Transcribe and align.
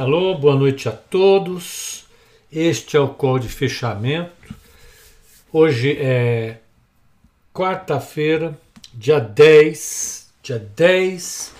Alô, 0.00 0.34
boa 0.34 0.56
noite 0.56 0.88
a 0.88 0.92
todos. 0.92 2.06
Este 2.50 2.96
é 2.96 3.00
o 3.00 3.10
call 3.10 3.38
de 3.38 3.50
fechamento. 3.50 4.54
Hoje 5.52 5.94
é 5.98 6.60
quarta-feira, 7.52 8.58
dia 8.94 9.18
10, 9.18 10.32
dia 10.42 10.58
10 10.58 11.52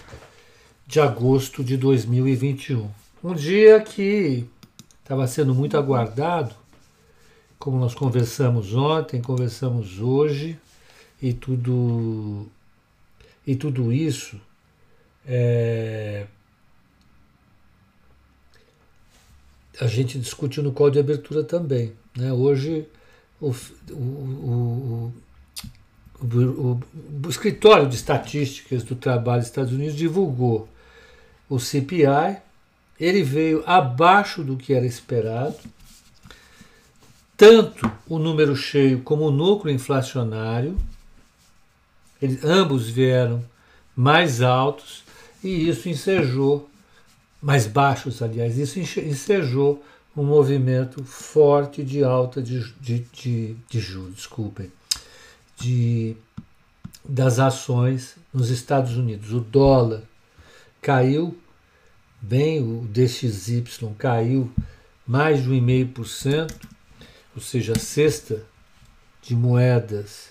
de 0.86 1.00
agosto 1.00 1.62
de 1.62 1.76
2021. 1.76 2.90
Um 3.22 3.34
dia 3.34 3.78
que 3.82 4.48
estava 5.02 5.26
sendo 5.26 5.54
muito 5.54 5.76
aguardado, 5.76 6.54
como 7.58 7.78
nós 7.78 7.94
conversamos 7.94 8.74
ontem, 8.74 9.20
conversamos 9.20 10.00
hoje, 10.00 10.58
e 11.20 11.34
tudo 11.34 12.46
e 13.46 13.54
tudo 13.54 13.92
isso 13.92 14.40
é, 15.26 16.26
a 19.80 19.86
gente 19.86 20.18
discutiu 20.18 20.62
no 20.62 20.72
código 20.72 20.94
de 21.02 21.12
abertura 21.12 21.42
também. 21.42 21.94
Né? 22.16 22.30
Hoje, 22.32 22.86
o, 23.40 23.50
o, 23.90 25.12
o, 26.20 26.80
o, 27.24 27.28
escritório 27.28 27.88
de 27.88 27.96
estatísticas 27.96 28.82
do 28.82 28.94
trabalho 28.94 29.40
dos 29.40 29.48
Estados 29.48 29.72
Unidos 29.72 29.96
divulgou 29.96 30.68
o 31.48 31.58
CPI, 31.58 32.36
ele 32.98 33.22
veio 33.22 33.64
abaixo 33.66 34.44
do 34.44 34.56
que 34.56 34.74
era 34.74 34.84
esperado, 34.84 35.56
tanto 37.36 37.90
o 38.06 38.18
número 38.18 38.54
cheio 38.54 39.00
como 39.00 39.24
o 39.24 39.32
núcleo 39.32 39.74
inflacionário, 39.74 40.76
eles, 42.20 42.44
ambos 42.44 42.90
vieram 42.90 43.42
mais 43.96 44.42
altos 44.42 45.02
e 45.42 45.68
isso 45.68 45.88
ensejou 45.88 46.69
mais 47.40 47.66
baixos, 47.66 48.22
aliás, 48.22 48.58
isso 48.58 48.78
ensejou 48.78 49.82
um 50.16 50.24
movimento 50.24 51.02
forte 51.04 51.82
de 51.82 52.04
alta 52.04 52.42
de, 52.42 52.72
de, 52.80 52.98
de, 53.12 53.56
de 53.68 53.80
juros, 53.80 54.14
desculpem, 54.16 54.70
de, 55.56 56.16
das 57.04 57.38
ações 57.38 58.16
nos 58.32 58.50
Estados 58.50 58.96
Unidos. 58.96 59.32
O 59.32 59.40
dólar 59.40 60.02
caiu 60.82 61.38
bem, 62.20 62.60
o 62.62 62.86
DXY 62.86 63.64
caiu 63.96 64.52
mais 65.06 65.42
de 65.42 65.48
1,5%, 65.48 66.52
ou 67.34 67.40
seja, 67.40 67.72
a 67.72 67.78
cesta 67.78 68.44
de 69.22 69.34
moedas 69.34 70.30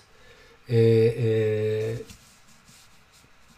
é, 0.68 1.96
é, 1.98 2.02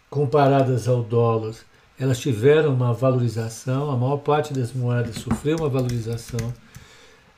comparadas 0.08 0.88
ao 0.88 1.02
dólar 1.02 1.54
elas 1.98 2.18
tiveram 2.18 2.74
uma 2.74 2.92
valorização, 2.92 3.90
a 3.90 3.96
maior 3.96 4.18
parte 4.18 4.52
das 4.52 4.72
moedas 4.72 5.16
sofreu 5.16 5.58
uma 5.58 5.68
valorização. 5.68 6.52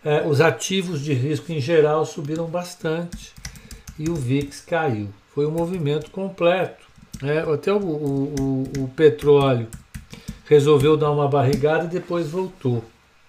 É, 0.05 0.27
os 0.27 0.41
ativos 0.41 1.01
de 1.01 1.13
risco 1.13 1.51
em 1.51 1.61
geral 1.61 2.05
subiram 2.05 2.47
bastante 2.47 3.33
e 3.99 4.09
o 4.09 4.15
VIX 4.15 4.61
caiu. 4.61 5.09
Foi 5.35 5.47
um 5.47 5.51
movimento 5.51 6.11
completo. 6.11 6.85
Né? 7.23 7.41
Até 7.41 7.73
o, 7.73 7.79
o, 7.79 8.63
o, 8.79 8.89
petróleo 8.89 9.69
resolveu 10.47 10.97
dar 10.97 11.11
uma 11.11 11.29
barrigada 11.29 11.85
e 11.85 11.89
depois 11.89 12.29
voltou. 12.29 12.85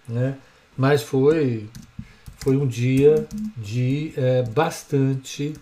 Né? 0.08 0.36
Mas 0.78 1.02
foi, 1.02 1.70
foi 2.38 2.58
um 2.58 2.68
dia 2.68 3.28
de 3.58 4.14
é, 4.18 4.44
bastante 4.44 5.53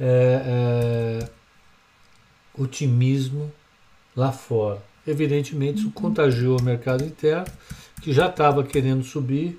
é, 0.00 1.20
é 1.20 1.28
otimismo 2.58 3.52
lá 4.16 4.32
fora. 4.32 4.82
Evidentemente, 5.06 5.80
isso 5.80 5.90
contagiou 5.90 6.58
o 6.58 6.62
mercado 6.62 7.04
interno, 7.04 7.46
que 8.00 8.12
já 8.12 8.28
estava 8.28 8.62
querendo 8.64 9.02
subir 9.02 9.56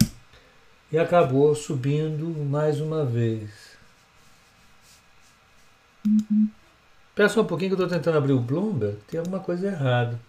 e 0.92 0.98
acabou 0.98 1.54
subindo 1.56 2.28
mais 2.46 2.80
uma 2.80 3.06
vez. 3.06 3.50
Peça 7.16 7.42
um 7.42 7.46
pouquinho 7.46 7.76
que 7.76 7.82
eu 7.82 7.86
estou 7.86 7.98
tentando 7.98 8.18
abrir 8.18 8.34
o 8.34 8.40
Bloomberg, 8.40 8.98
tem 9.08 9.20
alguma 9.20 9.40
coisa 9.40 9.68
errada. 9.68 10.20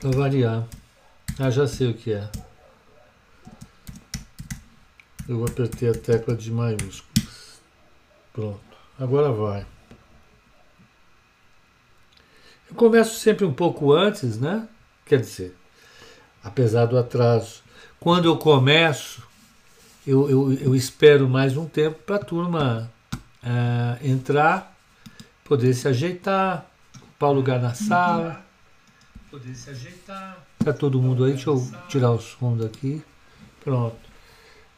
Para 0.00 0.10
variar. 0.10 0.66
Ah, 1.38 1.50
já 1.50 1.66
sei 1.66 1.90
o 1.90 1.94
que 1.94 2.12
é. 2.12 2.28
Eu 5.28 5.44
apertei 5.44 5.88
a 5.88 5.94
tecla 5.94 6.34
de 6.34 6.50
maiúsculas. 6.50 7.60
Pronto. 8.32 8.60
Agora 8.98 9.30
vai. 9.30 9.66
Eu 12.70 12.76
começo 12.76 13.18
sempre 13.18 13.44
um 13.44 13.52
pouco 13.52 13.92
antes, 13.92 14.38
né? 14.38 14.66
Quer 15.04 15.20
dizer, 15.20 15.56
apesar 16.42 16.86
do 16.86 16.96
atraso. 16.96 17.62
Quando 17.98 18.26
eu 18.26 18.36
começo, 18.36 19.22
eu, 20.06 20.30
eu, 20.30 20.52
eu 20.52 20.76
espero 20.76 21.28
mais 21.28 21.56
um 21.56 21.66
tempo 21.66 21.98
para 22.06 22.16
a 22.16 22.20
turma 22.20 22.90
uh, 23.42 24.06
entrar, 24.06 24.76
poder 25.44 25.74
se 25.74 25.88
ajeitar, 25.88 26.64
ocupar 26.96 27.30
o 27.30 27.32
lugar 27.32 27.60
na 27.60 27.74
sala. 27.74 28.40
Poder 29.30 29.54
se 29.54 29.70
ajeitar. 29.70 30.38
Tá 30.64 30.72
todo 30.72 31.02
mundo 31.02 31.24
aí, 31.24 31.32
deixa 31.32 31.50
eu 31.50 31.68
tirar 31.88 32.12
o 32.12 32.20
som 32.20 32.56
daqui. 32.56 33.02
Pronto. 33.64 33.96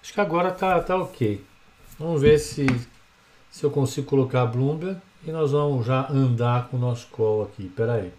Acho 0.03 0.14
que 0.14 0.20
agora 0.20 0.50
tá, 0.50 0.80
tá 0.80 0.97
ok. 0.97 1.44
Vamos 1.98 2.22
ver 2.22 2.38
se, 2.38 2.66
se 3.50 3.64
eu 3.64 3.70
consigo 3.70 4.06
colocar 4.06 4.42
a 4.42 4.47
Bloomberg. 4.47 4.98
E 5.25 5.31
nós 5.31 5.53
vamos 5.53 5.87
já 5.87 6.10
andar 6.10 6.69
com 6.69 6.77
o 6.77 6.81
nosso 6.81 7.06
call 7.09 7.44
aqui. 7.44 7.66
Espera 7.66 7.94
aí. 7.94 8.12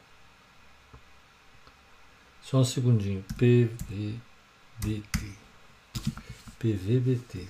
Só 2.41 2.59
um 2.59 2.63
segundinho. 2.63 3.23
PVBT. 3.37 4.21
PVBT. 6.59 7.47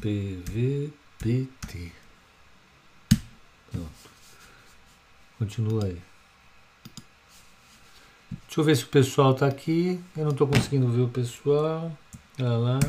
PVBT. 0.00 1.92
Pronto. 3.70 4.10
Continua 5.38 5.84
aí. 5.86 6.02
Deixa 8.30 8.60
eu 8.60 8.64
ver 8.64 8.76
se 8.76 8.84
o 8.84 8.88
pessoal 8.88 9.32
está 9.32 9.46
aqui. 9.46 9.98
Eu 10.14 10.24
não 10.24 10.32
estou 10.32 10.46
conseguindo 10.46 10.88
ver 10.88 11.02
o 11.02 11.08
pessoal. 11.08 11.90
Olha 12.38 12.56
lá. 12.58 12.80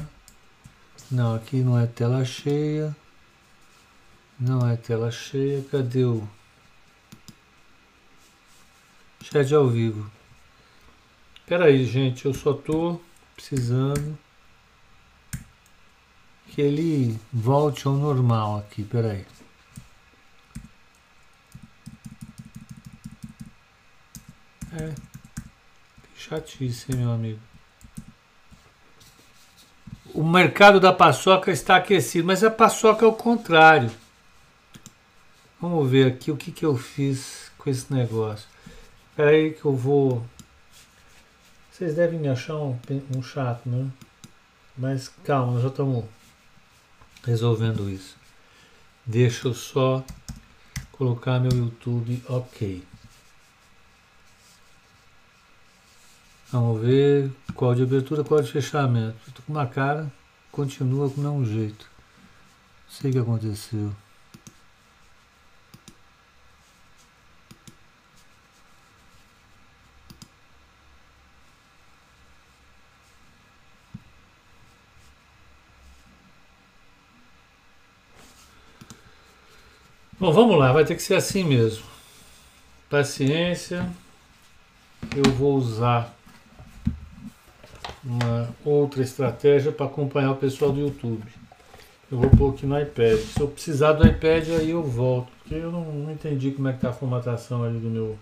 Não, 1.10 1.36
aqui 1.36 1.58
não 1.58 1.80
é 1.80 1.88
tela 1.88 2.26
cheia. 2.26 2.94
Não 4.40 4.68
é 4.70 4.76
tela 4.76 5.10
cheia. 5.10 5.64
Cadê 5.72 6.06
o 6.06 6.28
chat 9.24 9.54
ao 9.54 9.68
vivo? 9.68 10.10
Espera 11.40 11.66
aí, 11.66 11.86
gente. 11.86 12.26
Eu 12.26 12.34
só 12.34 12.54
tô 12.54 13.00
precisando 13.36 14.18
que 16.48 16.62
ele 16.62 17.20
volte 17.32 17.88
ao 17.88 17.94
normal 17.94 18.60
aqui. 18.60 18.82
Espera 18.82 19.12
aí. 19.12 19.26
É. 24.74 24.94
Chatice, 26.16 26.96
meu 26.96 27.12
amigo. 27.12 27.40
O 30.14 30.24
mercado 30.24 30.80
da 30.80 30.92
paçoca 30.92 31.52
está 31.52 31.78
aquecido, 31.78 32.28
mas 32.28 32.44
a 32.44 32.52
paçoca 32.52 33.06
é 33.06 33.08
o 33.08 33.14
contrário. 33.14 33.92
Vamos 35.60 35.90
ver 35.90 36.06
aqui 36.06 36.30
o 36.30 36.38
que, 36.38 36.52
que 36.52 36.64
eu 36.64 36.78
fiz 36.78 37.52
com 37.58 37.70
esse 37.70 37.92
negócio. 37.92 38.48
Espera 39.10 39.32
aí 39.32 39.54
que 39.54 39.66
eu 39.66 39.76
vou... 39.76 40.24
Vocês 41.72 41.96
devem 41.96 42.20
me 42.20 42.28
achar 42.28 42.58
um, 42.58 42.78
um 43.16 43.24
chato, 43.24 43.68
né? 43.68 43.90
Mas 44.78 45.12
calma, 45.24 45.54
nós 45.54 45.64
já 45.64 45.70
estamos 45.70 46.06
resolvendo 47.24 47.90
isso. 47.90 48.16
Deixa 49.04 49.48
eu 49.48 49.54
só 49.56 50.04
colocar 50.92 51.40
meu 51.40 51.52
YouTube 51.52 52.24
ok. 52.30 52.84
Vamos 56.52 56.82
ver 56.82 57.32
qual 57.56 57.74
de 57.74 57.82
abertura, 57.82 58.24
qual 58.24 58.42
de 58.42 58.52
fechamento. 58.52 59.18
Estou 59.28 59.44
com 59.46 59.54
uma 59.54 59.66
cara, 59.66 60.12
continua 60.52 61.10
com 61.10 61.20
o 61.20 61.24
mesmo 61.24 61.46
jeito. 61.46 61.90
Não 62.86 62.96
sei 62.96 63.10
o 63.10 63.14
que 63.14 63.20
aconteceu. 63.20 63.92
Bom, 80.28 80.34
vamos 80.34 80.58
lá, 80.60 80.74
vai 80.74 80.84
ter 80.84 80.94
que 80.94 81.02
ser 81.02 81.16
assim 81.16 81.42
mesmo. 81.42 81.86
Paciência. 82.90 83.90
Eu 85.16 85.32
vou 85.32 85.56
usar 85.56 86.14
uma 88.04 88.54
outra 88.66 89.02
estratégia 89.02 89.72
para 89.72 89.86
acompanhar 89.86 90.32
o 90.32 90.36
pessoal 90.36 90.74
do 90.74 90.82
YouTube. 90.82 91.24
Eu 92.12 92.18
vou 92.18 92.30
pôr 92.30 92.54
aqui 92.54 92.66
no 92.66 92.78
iPad. 92.78 93.18
Se 93.20 93.40
eu 93.40 93.48
precisar 93.48 93.94
do 93.94 94.06
iPad, 94.06 94.50
aí 94.50 94.72
eu 94.72 94.84
volto. 94.84 95.32
Porque 95.40 95.56
eu 95.56 95.72
não, 95.72 95.86
não 95.94 96.12
entendi 96.12 96.52
como 96.52 96.68
é 96.68 96.74
que 96.74 96.82
tá 96.82 96.90
a 96.90 96.94
formatação 96.94 97.64
ali 97.64 97.80
do 97.80 97.90
meu 97.90 98.20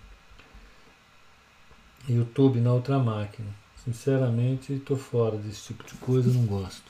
YouTube 2.07 2.59
na 2.59 2.71
outra 2.71 2.99
máquina. 2.99 3.49
Sinceramente, 3.83 4.73
estou 4.73 4.95
fora 4.95 5.37
desse 5.37 5.73
tipo 5.73 5.83
de 5.83 5.95
coisa, 5.95 6.31
não 6.31 6.45
gosto. 6.45 6.83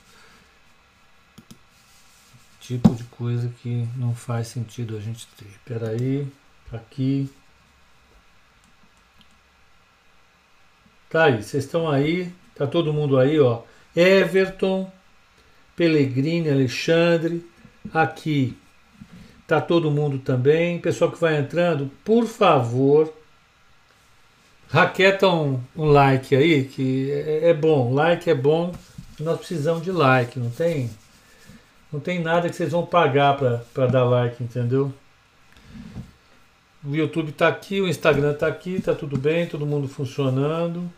Tipo 2.66 2.96
de 2.96 3.04
coisa 3.04 3.48
que 3.62 3.86
não 3.96 4.12
faz 4.12 4.48
sentido 4.48 4.96
a 4.96 5.00
gente 5.00 5.24
ter. 5.38 5.46
Espera 5.46 5.90
aí, 5.90 6.26
tá 6.68 6.76
aqui. 6.76 7.30
Tá 11.08 11.26
aí, 11.26 11.42
vocês 11.42 11.62
estão 11.62 11.88
aí, 11.88 12.32
tá 12.56 12.66
todo 12.66 12.92
mundo 12.92 13.18
aí, 13.18 13.38
ó. 13.38 13.62
Everton, 13.94 14.90
Pellegrini, 15.76 16.50
Alexandre, 16.50 17.48
aqui 17.94 18.58
tá 19.46 19.60
todo 19.60 19.88
mundo 19.88 20.18
também. 20.18 20.80
Pessoal 20.80 21.12
que 21.12 21.20
vai 21.20 21.38
entrando, 21.38 21.88
por 22.04 22.26
favor, 22.26 23.14
raqueta 24.68 25.28
um, 25.28 25.60
um 25.76 25.84
like 25.84 26.34
aí, 26.34 26.64
que 26.64 27.12
é, 27.12 27.50
é 27.50 27.54
bom. 27.54 27.94
Like 27.94 28.28
é 28.28 28.34
bom, 28.34 28.74
nós 29.20 29.38
precisamos 29.38 29.84
de 29.84 29.92
like, 29.92 30.36
não 30.36 30.50
tem? 30.50 30.90
Não 31.92 32.00
tem 32.00 32.20
nada 32.20 32.48
que 32.48 32.56
vocês 32.56 32.72
vão 32.72 32.84
pagar 32.84 33.36
para 33.72 33.86
dar 33.86 34.04
like, 34.04 34.42
entendeu? 34.42 34.92
O 36.84 36.94
YouTube 36.94 37.30
está 37.30 37.48
aqui, 37.48 37.80
o 37.80 37.88
Instagram 37.88 38.32
está 38.32 38.46
aqui, 38.46 38.76
está 38.76 38.94
tudo 38.94 39.18
bem, 39.18 39.46
todo 39.46 39.66
mundo 39.66 39.88
funcionando. 39.88 40.90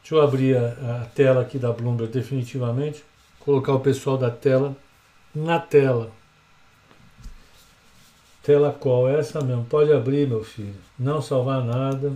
Deixa 0.00 0.14
eu 0.14 0.20
abrir 0.20 0.56
a, 0.56 1.02
a, 1.02 1.06
tela 1.06 1.42
aqui 1.42 1.58
da 1.58 1.72
Bloomberg 1.72 2.12
definitivamente. 2.12 3.04
Colocar 3.40 3.72
o 3.72 3.80
pessoal 3.80 4.16
da 4.16 4.30
tela 4.30 4.76
na 5.34 5.58
tela. 5.58 6.12
Tela 8.42 8.72
qual? 8.72 9.08
Essa 9.08 9.40
mesmo. 9.40 9.64
Pode 9.64 9.92
abrir, 9.92 10.28
meu 10.28 10.44
filho. 10.44 10.76
Não 10.96 11.20
salvar 11.20 11.64
nada. 11.64 12.12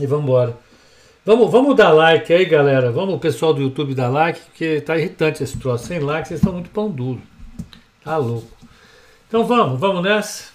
E 0.00 0.06
vamos 0.06 0.24
embora. 0.24 0.56
Vamos, 1.24 1.52
vamos 1.52 1.76
dar 1.76 1.92
like 1.92 2.32
aí, 2.32 2.44
galera. 2.44 2.90
Vamos 2.90 3.14
o 3.14 3.18
pessoal 3.18 3.54
do 3.54 3.62
YouTube 3.62 3.94
dar 3.94 4.08
like, 4.08 4.40
porque 4.40 4.80
tá 4.80 4.98
irritante 4.98 5.40
esse 5.40 5.56
troço. 5.56 5.86
Sem 5.86 6.00
like, 6.00 6.26
vocês 6.26 6.40
estão 6.40 6.52
muito 6.52 6.70
pão 6.70 6.90
duro. 6.90 7.22
Tá 8.02 8.16
louco. 8.16 8.50
Então 9.28 9.46
vamos, 9.46 9.78
vamos 9.78 10.02
nessa. 10.02 10.50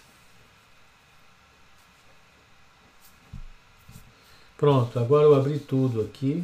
Pronto, 4.57 4.99
agora 4.99 5.23
eu 5.23 5.35
abri 5.35 5.57
tudo 5.57 6.01
aqui. 6.01 6.43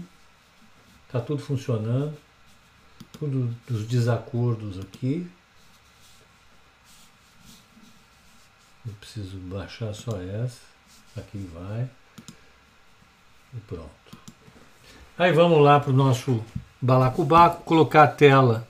Tá 1.12 1.20
tudo 1.20 1.42
funcionando. 1.42 2.18
Tudo 3.20 3.54
dos 3.68 3.86
desacordos 3.86 4.80
aqui. 4.80 5.30
Eu 8.86 8.94
preciso 9.02 9.38
baixar 9.38 9.94
só 9.94 10.18
essa. 10.22 10.62
Aqui 11.18 11.38
vai. 11.54 11.90
E 13.54 13.60
pronto. 13.68 14.03
Aí 15.16 15.32
vamos 15.32 15.62
lá 15.62 15.80
para 15.80 15.92
o 15.92 15.94
nosso 15.94 16.44
balacobaco, 16.82 17.64
colocar 17.64 18.04
a 18.04 18.08
tela 18.08 18.68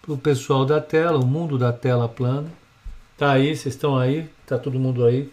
para 0.00 0.12
o 0.12 0.18
pessoal 0.18 0.64
da 0.64 0.80
tela, 0.80 1.18
o 1.18 1.26
mundo 1.26 1.58
da 1.58 1.72
tela 1.72 2.08
plana. 2.08 2.48
Tá 3.18 3.32
aí, 3.32 3.56
vocês 3.56 3.74
estão 3.74 3.98
aí, 3.98 4.30
tá 4.46 4.56
todo 4.56 4.78
mundo 4.78 5.04
aí. 5.04 5.28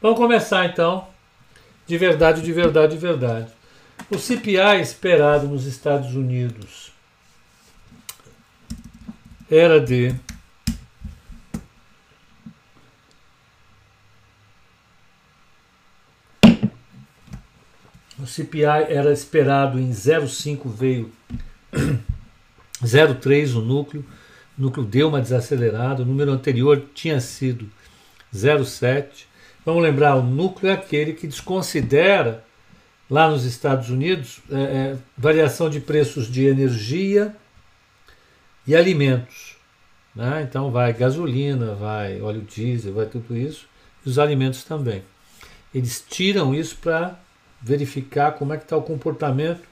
Vamos 0.00 0.16
começar 0.16 0.64
então. 0.64 1.08
De 1.88 1.98
verdade, 1.98 2.40
de 2.40 2.52
verdade, 2.52 2.92
de 2.94 2.98
verdade. 2.98 3.50
O 4.08 4.16
CPI 4.16 4.80
esperado 4.80 5.48
nos 5.48 5.66
Estados 5.66 6.14
Unidos 6.14 6.92
era 9.50 9.80
de 9.80 10.14
O 18.26 18.28
CPI 18.28 18.64
era 18.88 19.12
esperado 19.12 19.78
em 19.78 19.88
0,5, 19.90 20.68
veio 20.68 21.12
0,3 22.82 23.54
o 23.54 23.60
núcleo. 23.60 24.04
O 24.58 24.62
núcleo 24.62 24.84
deu 24.84 25.08
uma 25.08 25.20
desacelerada. 25.20 26.02
O 26.02 26.04
número 26.04 26.32
anterior 26.32 26.86
tinha 26.92 27.20
sido 27.20 27.70
0,7. 28.34 29.26
Vamos 29.64 29.80
lembrar, 29.80 30.16
o 30.16 30.24
núcleo 30.24 30.70
é 30.70 30.74
aquele 30.74 31.12
que 31.12 31.28
desconsidera, 31.28 32.44
lá 33.08 33.30
nos 33.30 33.44
Estados 33.44 33.90
Unidos, 33.90 34.40
é, 34.50 34.56
é, 34.56 34.96
variação 35.16 35.70
de 35.70 35.78
preços 35.78 36.26
de 36.26 36.46
energia 36.46 37.32
e 38.66 38.74
alimentos. 38.74 39.56
Né? 40.12 40.42
Então 40.42 40.72
vai 40.72 40.92
gasolina, 40.92 41.76
vai 41.76 42.20
óleo 42.20 42.40
diesel, 42.40 42.92
vai 42.92 43.06
tudo 43.06 43.36
isso, 43.36 43.68
e 44.04 44.08
os 44.08 44.18
alimentos 44.18 44.64
também. 44.64 45.04
Eles 45.72 46.04
tiram 46.08 46.52
isso 46.52 46.76
para 46.78 47.24
verificar 47.66 48.32
como 48.32 48.54
é 48.54 48.56
que 48.56 48.62
está 48.62 48.76
o 48.76 48.82
comportamento 48.82 49.62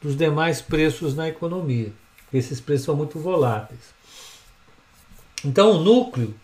dos 0.00 0.16
demais 0.16 0.62
preços 0.62 1.14
na 1.14 1.28
economia. 1.28 1.92
Esses 2.32 2.58
preços 2.60 2.86
são 2.86 2.96
muito 2.96 3.18
voláteis. 3.18 3.92
Então 5.44 5.72
o 5.72 5.84
núcleo 5.84 6.34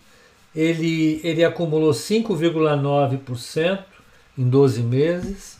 ele, 0.55 1.19
ele 1.23 1.43
acumulou 1.43 1.91
5,9% 1.91 3.83
em 4.37 4.47
12 4.47 4.83
meses. 4.83 5.57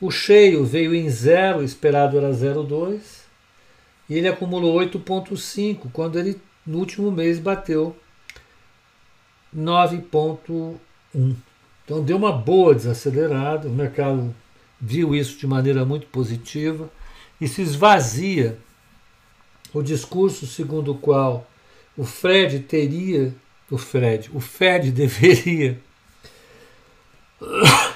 O 0.00 0.10
cheio 0.10 0.64
veio 0.64 0.92
em 0.92 1.08
zero, 1.08 1.62
esperado 1.62 2.18
era 2.18 2.30
0,2. 2.30 3.22
E 4.08 4.18
ele 4.18 4.26
acumulou 4.26 4.76
8,5, 4.80 5.86
quando 5.92 6.18
ele 6.18 6.40
no 6.66 6.78
último 6.78 7.12
mês 7.12 7.38
bateu 7.38 7.96
9,1. 9.56 10.76
Então 11.84 12.02
deu 12.02 12.16
uma 12.16 12.32
boa 12.32 12.74
desacelerada, 12.74 13.68
o 13.68 13.70
mercado 13.70 14.34
viu 14.80 15.14
isso 15.14 15.38
de 15.38 15.46
maneira 15.46 15.84
muito 15.84 16.06
positiva 16.06 16.90
e 17.40 17.48
se 17.48 17.62
esvazia 17.62 18.58
o 19.72 19.82
discurso 19.82 20.46
segundo 20.46 20.92
o 20.92 20.98
qual 20.98 21.48
o 21.96 22.04
Fred 22.04 22.60
teria, 22.60 23.34
o 23.70 23.78
Fred, 23.78 24.30
o 24.32 24.40
Fed 24.40 24.90
deveria 24.92 25.78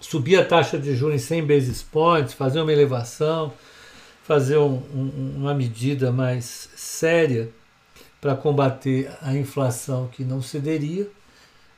subir 0.00 0.36
a 0.36 0.44
taxa 0.44 0.78
de 0.78 0.94
juros 0.94 1.16
em 1.16 1.24
100 1.24 1.46
basis 1.46 1.82
points, 1.82 2.34
fazer 2.34 2.60
uma 2.60 2.72
elevação, 2.72 3.52
fazer 4.24 4.58
um, 4.58 4.82
um, 4.94 5.34
uma 5.36 5.54
medida 5.54 6.10
mais 6.10 6.70
séria 6.76 7.50
para 8.20 8.34
combater 8.34 9.10
a 9.20 9.34
inflação 9.34 10.08
que 10.08 10.24
não 10.24 10.40
cederia. 10.40 11.06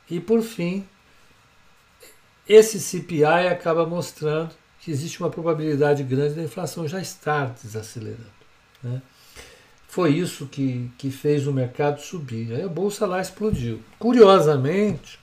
E, 0.09 0.19
por 0.19 0.41
fim, 0.41 0.85
esse 2.47 2.79
CPI 2.79 3.47
acaba 3.49 3.85
mostrando 3.85 4.51
que 4.79 4.91
existe 4.91 5.19
uma 5.19 5.29
probabilidade 5.29 6.03
grande 6.03 6.35
da 6.35 6.43
inflação 6.43 6.87
já 6.87 7.01
estar 7.01 7.53
desacelerando. 7.61 8.31
Né? 8.81 9.01
Foi 9.87 10.13
isso 10.13 10.45
que, 10.45 10.89
que 10.97 11.09
fez 11.09 11.47
o 11.47 11.51
mercado 11.51 12.01
subir. 12.01 12.53
Aí 12.53 12.61
a 12.61 12.69
bolsa 12.69 13.05
lá 13.05 13.19
explodiu. 13.19 13.81
Curiosamente, 13.97 15.19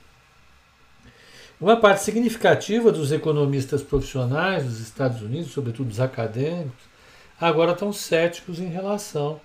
uma 1.59 1.77
parte 1.77 2.03
significativa 2.03 2.91
dos 2.91 3.11
economistas 3.11 3.81
profissionais 3.81 4.65
dos 4.65 4.79
Estados 4.79 5.21
Unidos, 5.21 5.51
sobretudo 5.51 5.89
os 5.89 5.99
acadêmicos, 5.99 6.83
agora 7.39 7.71
estão 7.71 7.93
céticos 7.93 8.59
em 8.59 8.67
relação 8.67 9.39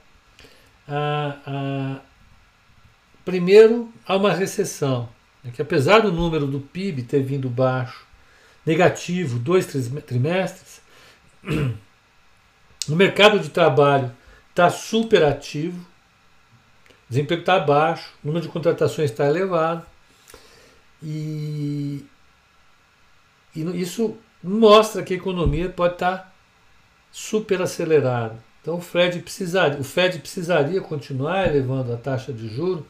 a, 0.88 1.36
a 1.46 2.00
primeiro 3.24 3.92
a 4.06 4.16
uma 4.16 4.32
recessão 4.32 5.08
é 5.44 5.50
que 5.50 5.62
apesar 5.62 6.00
do 6.00 6.12
número 6.12 6.46
do 6.46 6.60
PIB 6.60 7.02
ter 7.02 7.22
vindo 7.22 7.48
baixo, 7.48 8.06
negativo, 8.64 9.38
dois 9.38 9.66
trimestres, 10.06 10.80
o 12.88 12.94
mercado 12.94 13.38
de 13.38 13.48
trabalho 13.48 14.12
está 14.50 14.68
super 14.68 15.24
ativo, 15.24 15.84
desemprego 17.08 17.42
está 17.42 17.58
baixo, 17.58 18.12
o 18.22 18.26
número 18.26 18.44
de 18.44 18.52
contratações 18.52 19.10
está 19.10 19.26
elevado, 19.26 19.84
e, 21.02 22.04
e 23.54 23.80
isso 23.80 24.16
mostra 24.42 25.02
que 25.02 25.14
a 25.14 25.16
economia 25.16 25.68
pode 25.70 25.94
estar 25.94 26.18
tá 26.18 26.32
super 27.10 27.62
acelerada. 27.62 28.38
Então 28.60 28.76
o 28.76 28.80
Fed 28.80 29.20
precisaria, 29.20 29.80
o 29.80 29.84
Fed 29.84 30.18
precisaria 30.18 30.80
continuar 30.82 31.48
elevando 31.48 31.92
a 31.92 31.96
taxa 31.96 32.32
de 32.32 32.48
juros 32.48 32.84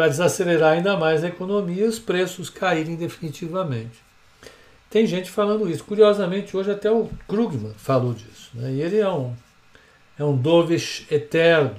para 0.00 0.08
desacelerar 0.08 0.72
ainda 0.72 0.96
mais 0.96 1.22
a 1.22 1.28
economia 1.28 1.84
e 1.84 1.86
os 1.86 1.98
preços 1.98 2.48
caírem 2.48 2.96
definitivamente. 2.96 4.02
Tem 4.88 5.06
gente 5.06 5.30
falando 5.30 5.68
isso. 5.68 5.84
Curiosamente, 5.84 6.56
hoje 6.56 6.70
até 6.70 6.90
o 6.90 7.10
Krugman 7.28 7.74
falou 7.76 8.14
disso. 8.14 8.50
Né? 8.54 8.72
E 8.72 8.80
ele 8.80 8.96
é 8.96 9.10
um, 9.10 9.36
é 10.18 10.24
um 10.24 10.34
dovish 10.34 11.06
eterno. 11.10 11.76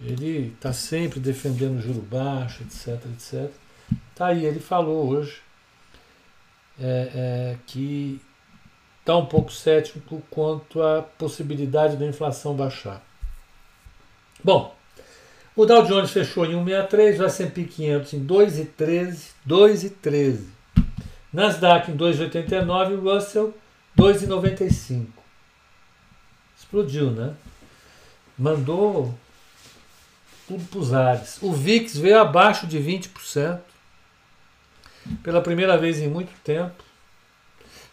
Ele 0.00 0.52
está 0.54 0.72
sempre 0.72 1.18
defendendo 1.18 1.82
juro 1.82 2.00
baixo, 2.02 2.62
etc, 2.62 3.04
etc. 3.12 3.50
Tá 4.14 4.26
aí, 4.26 4.44
ele 4.44 4.60
falou 4.60 5.08
hoje 5.08 5.42
é, 6.80 7.10
é, 7.14 7.56
que 7.66 8.20
está 9.00 9.16
um 9.16 9.26
pouco 9.26 9.50
cético 9.50 10.22
quanto 10.30 10.80
à 10.80 11.02
possibilidade 11.02 11.96
da 11.96 12.06
inflação 12.06 12.54
baixar. 12.54 13.02
Bom, 14.44 14.72
o 15.56 15.64
Dow 15.64 15.82
Jones 15.84 16.10
fechou 16.10 16.44
em 16.44 16.52
1,63, 16.52 17.18
o 17.18 17.24
S&P 17.24 17.64
500 17.64 18.12
em 18.12 18.26
2,13, 18.26 19.30
2,13. 19.48 20.44
Nasdaq 21.32 21.90
em 21.90 21.96
2,89, 21.96 23.00
Russell 23.00 23.54
2,95. 23.96 25.06
Explodiu, 26.56 27.10
né? 27.10 27.34
Mandou 28.38 29.14
tudo 30.46 30.64
para 30.64 30.78
os 30.78 30.92
ares. 30.92 31.38
O 31.42 31.52
VIX 31.52 31.96
veio 31.96 32.20
abaixo 32.20 32.66
de 32.66 32.78
20%, 32.78 33.58
pela 35.22 35.40
primeira 35.40 35.78
vez 35.78 35.98
em 35.98 36.08
muito 36.08 36.32
tempo. 36.44 36.84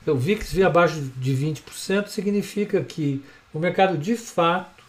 O 0.06 0.16
VIX 0.16 0.52
veio 0.52 0.68
abaixo 0.68 1.00
de 1.18 1.34
20%, 1.34 2.08
significa 2.08 2.84
que 2.84 3.24
o 3.54 3.60
mercado 3.60 3.98
de 3.98 4.18
fato 4.18 4.84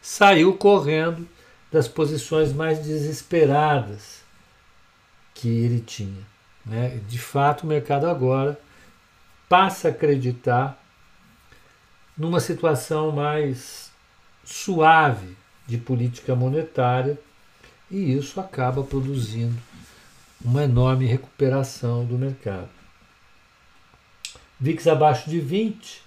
saiu 0.00 0.56
correndo 0.56 1.28
das 1.72 1.88
posições 1.88 2.52
mais 2.52 2.80
desesperadas 2.80 4.22
que 5.34 5.48
ele 5.48 5.80
tinha. 5.80 6.22
Né? 6.64 7.00
De 7.08 7.18
fato, 7.18 7.64
o 7.64 7.66
mercado 7.66 8.06
agora 8.06 8.60
passa 9.48 9.88
a 9.88 9.90
acreditar 9.90 10.78
numa 12.16 12.40
situação 12.40 13.10
mais 13.10 13.90
suave 14.44 15.36
de 15.66 15.78
política 15.78 16.36
monetária 16.36 17.18
e 17.90 18.14
isso 18.16 18.38
acaba 18.38 18.82
produzindo 18.82 19.56
uma 20.44 20.64
enorme 20.64 21.06
recuperação 21.06 22.04
do 22.04 22.18
mercado. 22.18 22.68
VIX 24.60 24.86
abaixo 24.88 25.30
de 25.30 25.40
20, 25.40 26.02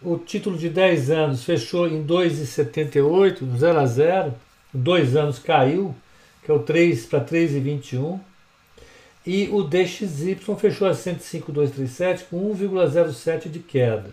o 0.00 0.16
título 0.18 0.56
de 0.56 0.68
10 0.68 1.10
anos 1.10 1.44
fechou 1.44 1.86
em 1.86 2.04
2,78, 2.04 3.42
no 3.42 3.58
0 3.58 3.78
a 3.78 3.86
0, 3.86 4.34
dois 4.72 5.16
anos 5.16 5.38
caiu, 5.38 5.94
que 6.44 6.50
é 6.50 6.54
o 6.54 6.60
3 6.60 7.06
para 7.06 7.24
3,21, 7.24 8.18
e 9.24 9.48
o 9.52 9.62
DXY 9.62 10.36
fechou 10.58 10.88
a 10.88 10.94
105,237 10.94 12.24
com 12.24 12.54
1,07 12.54 13.48
de 13.48 13.60
queda. 13.60 14.10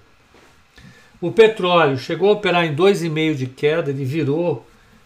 O 1.22 1.32
petróleo 1.32 1.98
chegou 1.98 2.30
a 2.30 2.34
operar 2.34 2.66
em 2.66 2.75
2,5 2.75 3.36
de 3.36 3.48
queda, 3.48 3.89
ele 3.89 4.06
virou 4.06 4.66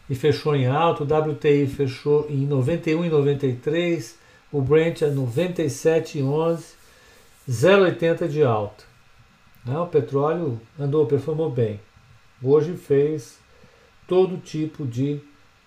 e 0.09 0.15
fechou 0.15 0.55
em 0.55 0.67
alto, 0.67 1.03
o 1.03 1.31
WTI 1.31 1.65
fechou 1.67 2.27
em 2.29 2.47
91,93, 2.47 4.13
o 4.51 4.61
Brent 4.61 5.01
a 5.01 5.07
97,11, 5.07 6.73
0,80 7.49 8.27
de 8.27 8.43
alta. 8.43 8.83
Né? 9.65 9.77
O 9.79 9.87
petróleo 9.87 10.61
andou, 10.79 11.05
performou 11.05 11.49
bem. 11.49 11.79
Hoje 12.41 12.75
fez 12.75 13.39
todo 14.07 14.37
tipo 14.37 14.85
de 14.85 15.21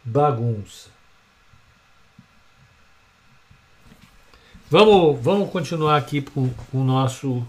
bagunça. 0.06 0.88
Vamos, 4.70 5.20
vamos 5.20 5.50
continuar 5.50 5.96
aqui 5.96 6.22
com, 6.22 6.50
o 6.72 6.84
nosso. 6.84 7.44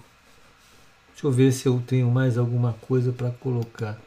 Deixa 1.09 1.25
eu 1.25 1.31
ver 1.31 1.51
se 1.51 1.67
eu 1.67 1.81
tenho 1.85 2.09
mais 2.11 2.37
alguma 2.37 2.73
coisa 2.81 3.11
para 3.11 3.31
colocar. 3.31 3.97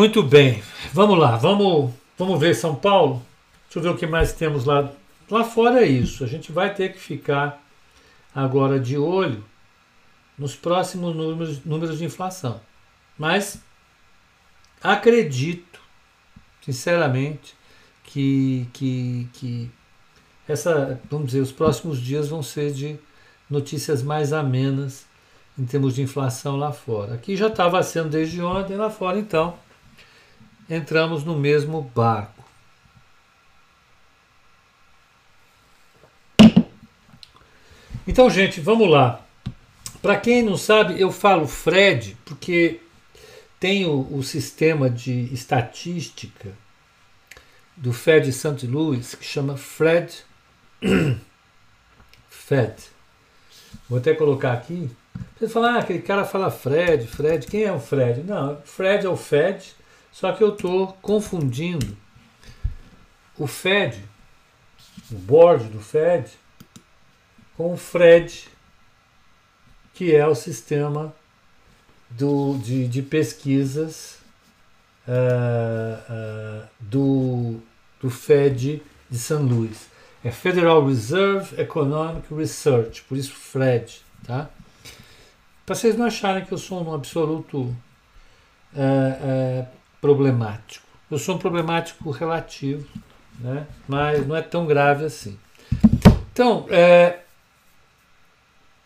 Muito 0.00 0.22
bem, 0.22 0.62
vamos 0.94 1.18
lá, 1.18 1.36
vamos, 1.36 1.92
vamos 2.16 2.40
ver 2.40 2.54
São 2.54 2.74
Paulo. 2.74 3.22
Deixa 3.64 3.80
eu 3.80 3.82
ver 3.82 3.88
o 3.90 3.98
que 3.98 4.06
mais 4.06 4.32
temos 4.32 4.64
lá. 4.64 4.90
Lá 5.30 5.44
fora 5.44 5.82
é 5.82 5.86
isso. 5.86 6.24
A 6.24 6.26
gente 6.26 6.50
vai 6.50 6.72
ter 6.72 6.94
que 6.94 6.98
ficar 6.98 7.62
agora 8.34 8.80
de 8.80 8.96
olho 8.96 9.44
nos 10.38 10.56
próximos 10.56 11.14
números, 11.14 11.62
números 11.66 11.98
de 11.98 12.06
inflação. 12.06 12.62
Mas 13.18 13.60
acredito, 14.82 15.78
sinceramente, 16.62 17.54
que, 18.02 18.66
que, 18.72 19.28
que 19.34 19.70
essa, 20.48 20.98
vamos 21.10 21.26
dizer, 21.26 21.40
os 21.40 21.52
próximos 21.52 22.00
dias 22.00 22.26
vão 22.26 22.42
ser 22.42 22.72
de 22.72 22.98
notícias 23.50 24.02
mais 24.02 24.32
amenas 24.32 25.04
em 25.58 25.66
termos 25.66 25.94
de 25.94 26.00
inflação 26.00 26.56
lá 26.56 26.72
fora. 26.72 27.16
Aqui 27.16 27.36
já 27.36 27.48
estava 27.48 27.82
sendo 27.82 28.08
desde 28.08 28.40
ontem, 28.40 28.78
lá 28.78 28.88
fora 28.88 29.18
então 29.18 29.58
entramos 30.70 31.24
no 31.24 31.36
mesmo 31.36 31.82
barco. 31.82 32.44
Então, 38.06 38.30
gente, 38.30 38.60
vamos 38.60 38.88
lá. 38.88 39.20
Para 40.00 40.18
quem 40.18 40.42
não 40.42 40.56
sabe, 40.56 40.98
eu 40.98 41.12
falo 41.12 41.46
Fred 41.46 42.16
porque 42.24 42.80
tem 43.58 43.84
o, 43.84 44.06
o 44.10 44.22
sistema 44.22 44.88
de 44.88 45.32
estatística 45.34 46.52
do 47.76 47.92
Fed 47.92 48.32
St. 48.32 48.66
Louis 48.66 49.14
que 49.14 49.24
chama 49.24 49.56
Fred 49.56 50.24
Fed. 52.30 52.74
Vou 53.88 53.98
até 53.98 54.14
colocar 54.14 54.52
aqui. 54.52 54.90
Você 55.38 55.48
fala, 55.48 55.72
ah, 55.72 55.78
aquele 55.78 56.00
cara 56.00 56.24
fala 56.24 56.50
Fred, 56.50 57.06
Fred, 57.06 57.46
quem 57.46 57.64
é 57.64 57.72
o 57.72 57.80
Fred? 57.80 58.22
Não, 58.22 58.60
Fred 58.64 59.04
é 59.04 59.08
o 59.08 59.16
Fed 59.16 59.74
só 60.12 60.32
que 60.32 60.42
eu 60.42 60.54
estou 60.54 60.88
confundindo 61.00 61.96
o 63.38 63.46
Fed, 63.46 64.02
o 65.10 65.14
board 65.16 65.64
do 65.64 65.80
Fed, 65.80 66.30
com 67.56 67.72
o 67.72 67.76
Fred, 67.76 68.48
que 69.94 70.14
é 70.14 70.26
o 70.26 70.34
sistema 70.34 71.14
do, 72.10 72.58
de, 72.58 72.88
de 72.88 73.02
pesquisas 73.02 74.18
uh, 75.06 76.62
uh, 76.64 76.68
do, 76.80 77.60
do 78.00 78.10
Fed 78.10 78.82
de 79.10 79.18
São 79.18 79.42
Luís. 79.42 79.88
É 80.22 80.30
Federal 80.30 80.86
Reserve 80.86 81.60
Economic 81.60 82.32
Research, 82.34 83.02
por 83.04 83.16
isso 83.16 83.32
Fred, 83.32 84.02
tá? 84.26 84.50
Para 85.64 85.74
vocês 85.74 85.96
não 85.96 86.06
acharem 86.06 86.44
que 86.44 86.52
eu 86.52 86.58
sou 86.58 86.84
um 86.84 86.92
absoluto 86.92 87.60
uh, 88.74 89.66
problemático. 90.00 90.86
Eu 91.10 91.18
sou 91.18 91.34
um 91.34 91.38
problemático 91.38 92.10
relativo, 92.10 92.86
né? 93.38 93.66
mas 93.88 94.26
não 94.26 94.36
é 94.36 94.42
tão 94.42 94.66
grave 94.66 95.04
assim. 95.04 95.38
Então, 96.32 96.66
é, 96.70 97.20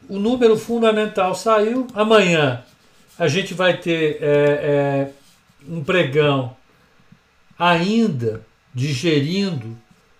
o 0.08 0.18
número 0.18 0.56
fundamental 0.56 1.34
saiu. 1.34 1.86
Amanhã 1.94 2.64
a 3.18 3.28
gente 3.28 3.54
vai 3.54 3.76
ter 3.76 4.18
é, 4.20 4.26
é, 4.26 5.10
um 5.68 5.84
pregão 5.84 6.56
ainda 7.58 8.44
digerindo 8.74 9.76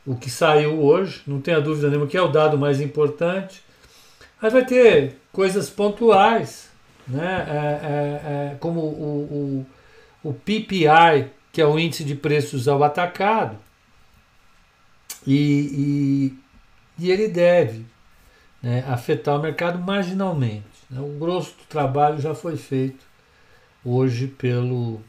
o 0.06 0.14
que 0.14 0.30
saiu 0.30 0.80
hoje, 0.80 1.22
não 1.26 1.40
tenha 1.40 1.60
dúvida 1.60 1.88
nenhuma 1.88 2.06
que 2.06 2.16
é 2.16 2.22
o 2.22 2.28
dado 2.28 2.58
mais 2.58 2.80
importante. 2.80 3.62
Mas 4.40 4.52
vai 4.52 4.64
ter 4.64 5.16
coisas 5.32 5.70
pontuais, 5.70 6.68
né? 7.08 7.46
É, 7.48 7.86
é, 7.86 8.52
é 8.52 8.56
como 8.60 8.80
o, 8.80 9.64
o 9.64 9.66
o 10.24 10.32
PPI, 10.32 11.30
que 11.52 11.60
é 11.60 11.66
o 11.66 11.78
índice 11.78 12.02
de 12.02 12.14
preços 12.14 12.66
ao 12.66 12.82
atacado, 12.82 13.58
e, 15.26 16.32
e, 16.98 17.04
e 17.04 17.10
ele 17.10 17.28
deve 17.28 17.84
né, 18.62 18.82
afetar 18.88 19.38
o 19.38 19.42
mercado 19.42 19.78
marginalmente. 19.78 20.64
Né? 20.90 20.98
O 21.00 21.18
grosso 21.18 21.50
do 21.58 21.64
trabalho 21.68 22.18
já 22.18 22.34
foi 22.34 22.56
feito 22.56 23.04
hoje 23.84 24.26
pelo, 24.26 25.00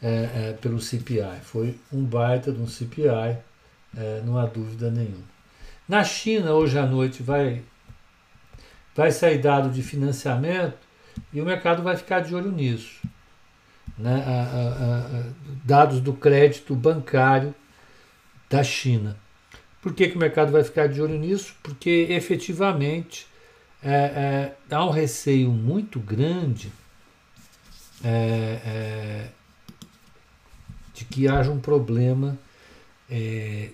é, 0.00 0.30
é, 0.34 0.58
pelo 0.60 0.80
CPI. 0.80 1.40
Foi 1.42 1.76
um 1.92 2.04
baita 2.04 2.52
de 2.52 2.60
um 2.60 2.68
CPI, 2.68 3.36
é, 3.96 4.22
não 4.24 4.38
há 4.38 4.46
dúvida 4.46 4.90
nenhuma. 4.90 5.28
Na 5.88 6.04
China, 6.04 6.52
hoje 6.52 6.78
à 6.78 6.86
noite, 6.86 7.20
vai, 7.20 7.62
vai 8.94 9.10
sair 9.10 9.38
dado 9.38 9.70
de 9.70 9.82
financiamento 9.82 10.78
e 11.32 11.40
o 11.40 11.44
mercado 11.44 11.82
vai 11.82 11.96
ficar 11.96 12.20
de 12.20 12.32
olho 12.32 12.52
nisso 12.52 13.00
né, 14.00 14.24
a, 14.26 14.30
a, 14.30 15.18
a, 15.18 15.32
dados 15.64 16.00
do 16.00 16.12
crédito 16.12 16.74
bancário 16.74 17.54
da 18.48 18.62
China. 18.64 19.16
Por 19.80 19.94
que, 19.94 20.08
que 20.08 20.16
o 20.16 20.18
mercado 20.18 20.52
vai 20.52 20.64
ficar 20.64 20.88
de 20.88 21.00
olho 21.00 21.18
nisso? 21.18 21.54
Porque 21.62 22.06
efetivamente 22.10 23.26
é, 23.82 23.92
é, 23.92 24.74
há 24.74 24.84
um 24.84 24.90
receio 24.90 25.50
muito 25.50 25.98
grande 26.00 26.72
é, 28.02 28.60
é 28.64 29.28
de 30.94 31.04
que 31.06 31.26
haja 31.26 31.50
um 31.50 31.60
problema 31.60 32.38
é, 33.10 33.70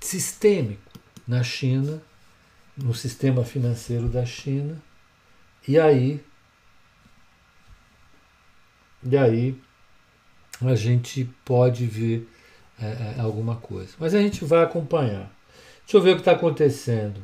sistêmico 0.00 0.92
na 1.28 1.42
China, 1.42 2.02
no 2.74 2.94
sistema 2.94 3.44
financeiro 3.44 4.08
da 4.08 4.24
China, 4.24 4.80
e 5.68 5.78
aí 5.78 6.24
e 9.04 9.16
aí 9.16 9.56
a 10.60 10.74
gente 10.74 11.28
pode 11.44 11.86
ver 11.86 12.28
é, 12.80 13.16
é, 13.16 13.20
alguma 13.20 13.56
coisa. 13.56 13.92
Mas 13.98 14.14
a 14.14 14.20
gente 14.20 14.44
vai 14.44 14.62
acompanhar. 14.62 15.30
Deixa 15.84 15.96
eu 15.96 16.02
ver 16.02 16.12
o 16.12 16.14
que 16.14 16.20
está 16.20 16.32
acontecendo. 16.32 17.20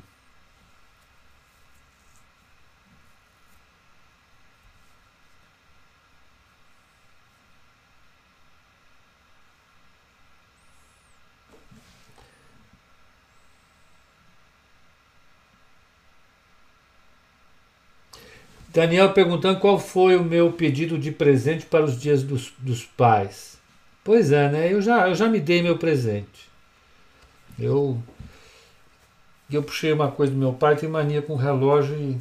Daniel 18.68 19.12
perguntando 19.12 19.60
qual 19.60 19.78
foi 19.78 20.16
o 20.16 20.24
meu 20.24 20.52
pedido 20.52 20.98
de 20.98 21.10
presente 21.10 21.66
para 21.66 21.84
os 21.84 21.98
dias 21.98 22.22
dos, 22.22 22.52
dos 22.58 22.84
pais. 22.84 23.58
Pois 24.04 24.30
é, 24.30 24.48
né? 24.50 24.72
Eu 24.72 24.80
já, 24.82 25.08
eu 25.08 25.14
já 25.14 25.28
me 25.28 25.40
dei 25.40 25.62
meu 25.62 25.78
presente. 25.78 26.48
Eu, 27.58 28.00
eu 29.50 29.62
puxei 29.62 29.92
uma 29.92 30.10
coisa 30.10 30.32
do 30.32 30.38
meu 30.38 30.52
pai, 30.52 30.76
tem 30.76 30.88
mania 30.88 31.22
com 31.22 31.34
relógio 31.34 31.96
e. 31.96 32.18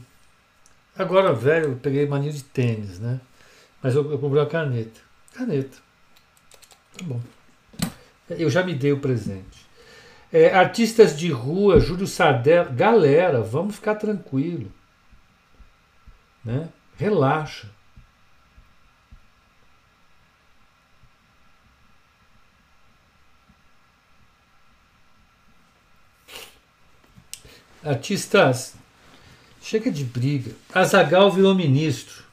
Agora, 0.97 1.31
velho, 1.31 1.71
eu 1.71 1.75
peguei 1.75 2.07
mania 2.07 2.31
de 2.31 2.43
tênis, 2.43 2.99
né? 2.99 3.19
Mas 3.83 3.93
eu, 3.93 4.09
eu 4.09 4.17
comprei 4.17 4.41
uma 4.41 4.49
caneta. 4.49 4.99
Caneta. 5.33 5.77
Tá 6.97 7.03
bom. 7.03 7.21
Eu 8.29 8.49
já 8.49 8.63
me 8.63 8.73
dei 8.73 8.91
o 8.91 8.99
presente. 8.99 9.67
É, 10.33 10.53
artistas 10.53 11.17
de 11.17 11.29
rua, 11.29 11.79
Júlio 11.79 12.07
Sardella. 12.07 12.69
Galera, 12.71 13.41
vamos 13.41 13.75
ficar 13.75 13.95
tranquilo. 13.95 14.71
Né? 16.47 16.69
Relaxa. 16.95 17.67
Artistas, 27.83 28.75
chega 29.61 29.91
de 29.91 30.05
briga. 30.05 30.53
Azagal 30.73 31.29
virou 31.29 31.53
ministro. 31.53 32.23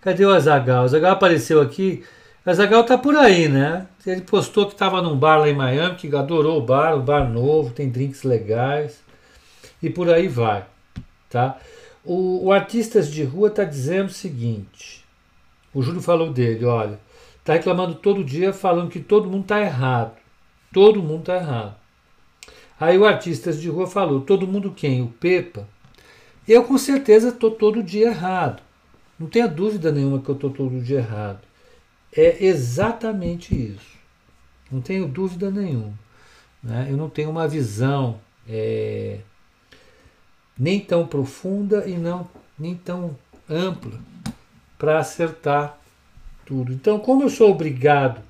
Cadê 0.00 0.24
o 0.24 0.30
Azagal? 0.30 0.82
O 0.82 0.84
Azagal 0.84 1.12
apareceu 1.12 1.60
aqui. 1.60 2.04
O 2.46 2.50
Azagal 2.50 2.84
tá 2.84 2.96
por 2.96 3.16
aí, 3.16 3.48
né? 3.48 3.88
Ele 4.06 4.20
postou 4.20 4.66
que 4.66 4.74
estava 4.74 5.02
num 5.02 5.18
bar 5.18 5.38
lá 5.38 5.48
em 5.48 5.54
Miami, 5.54 5.96
que 5.96 6.14
adorou 6.14 6.58
o 6.58 6.64
bar, 6.64 6.94
o 6.94 7.02
bar 7.02 7.28
novo, 7.28 7.74
tem 7.74 7.90
drinks 7.90 8.22
legais. 8.22 9.02
E 9.82 9.90
por 9.90 10.08
aí 10.08 10.28
vai. 10.28 10.69
Tá? 11.30 11.58
O, 12.04 12.46
o 12.46 12.52
Artistas 12.52 13.10
de 13.10 13.22
Rua 13.22 13.48
está 13.48 13.64
dizendo 13.64 14.08
o 14.08 14.12
seguinte: 14.12 15.04
o 15.72 15.80
Júlio 15.80 16.02
falou 16.02 16.32
dele, 16.32 16.64
olha, 16.64 16.98
está 17.38 17.52
reclamando 17.54 17.94
todo 17.94 18.24
dia, 18.24 18.52
falando 18.52 18.90
que 18.90 19.00
todo 19.00 19.30
mundo 19.30 19.42
está 19.42 19.60
errado. 19.60 20.18
Todo 20.72 21.02
mundo 21.02 21.20
está 21.20 21.36
errado. 21.36 21.76
Aí 22.78 22.98
o 22.98 23.06
Artistas 23.06 23.60
de 23.60 23.68
Rua 23.68 23.86
falou: 23.86 24.20
todo 24.20 24.46
mundo 24.46 24.72
quem? 24.72 25.02
O 25.02 25.08
Pepa? 25.08 25.68
Eu 26.48 26.64
com 26.64 26.76
certeza 26.76 27.28
estou 27.28 27.50
todo 27.50 27.82
dia 27.82 28.08
errado. 28.08 28.62
Não 29.18 29.28
tenha 29.28 29.46
dúvida 29.46 29.92
nenhuma 29.92 30.20
que 30.20 30.28
eu 30.28 30.34
estou 30.34 30.50
todo 30.50 30.80
dia 30.80 30.98
errado. 30.98 31.40
É 32.12 32.44
exatamente 32.44 33.54
isso. 33.54 33.98
Não 34.70 34.80
tenho 34.80 35.06
dúvida 35.06 35.50
nenhuma. 35.50 35.92
Né? 36.62 36.88
Eu 36.90 36.96
não 36.96 37.08
tenho 37.08 37.30
uma 37.30 37.46
visão 37.46 38.20
é, 38.48 39.18
nem 40.60 40.78
tão 40.78 41.06
profunda 41.06 41.88
e 41.88 41.96
não 41.96 42.28
nem 42.58 42.74
tão 42.74 43.16
ampla 43.48 43.98
para 44.76 44.98
acertar 44.98 45.78
tudo. 46.44 46.70
Então, 46.70 47.00
como 47.00 47.22
eu 47.22 47.30
sou 47.30 47.50
obrigado 47.50 48.20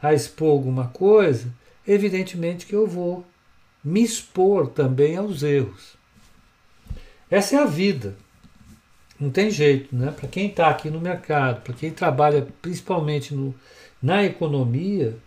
a 0.00 0.14
expor 0.14 0.52
alguma 0.52 0.86
coisa, 0.88 1.52
evidentemente 1.86 2.66
que 2.66 2.74
eu 2.74 2.86
vou 2.86 3.26
me 3.82 4.04
expor 4.04 4.68
também 4.68 5.16
aos 5.16 5.42
erros. 5.42 5.96
Essa 7.28 7.56
é 7.56 7.58
a 7.58 7.66
vida. 7.66 8.16
Não 9.18 9.30
tem 9.30 9.50
jeito, 9.50 9.96
né? 9.96 10.12
Para 10.12 10.28
quem 10.28 10.46
está 10.46 10.68
aqui 10.68 10.88
no 10.88 11.00
mercado, 11.00 11.62
para 11.62 11.74
quem 11.74 11.90
trabalha 11.90 12.46
principalmente 12.62 13.34
no, 13.34 13.52
na 14.00 14.24
economia, 14.24 15.18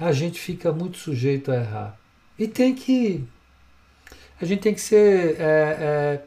a 0.00 0.12
gente 0.12 0.40
fica 0.40 0.72
muito 0.72 0.96
sujeito 0.96 1.50
a 1.50 1.56
errar. 1.56 1.98
E 2.38 2.48
tem 2.48 2.74
que 2.74 3.26
a 4.42 4.44
gente 4.44 4.60
tem 4.60 4.74
que 4.74 4.80
ser. 4.80 5.36
É, 5.40 5.76
é, 5.80 6.20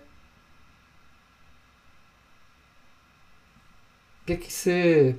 tem 4.25 4.37
que 4.37 4.51
ser 4.51 5.17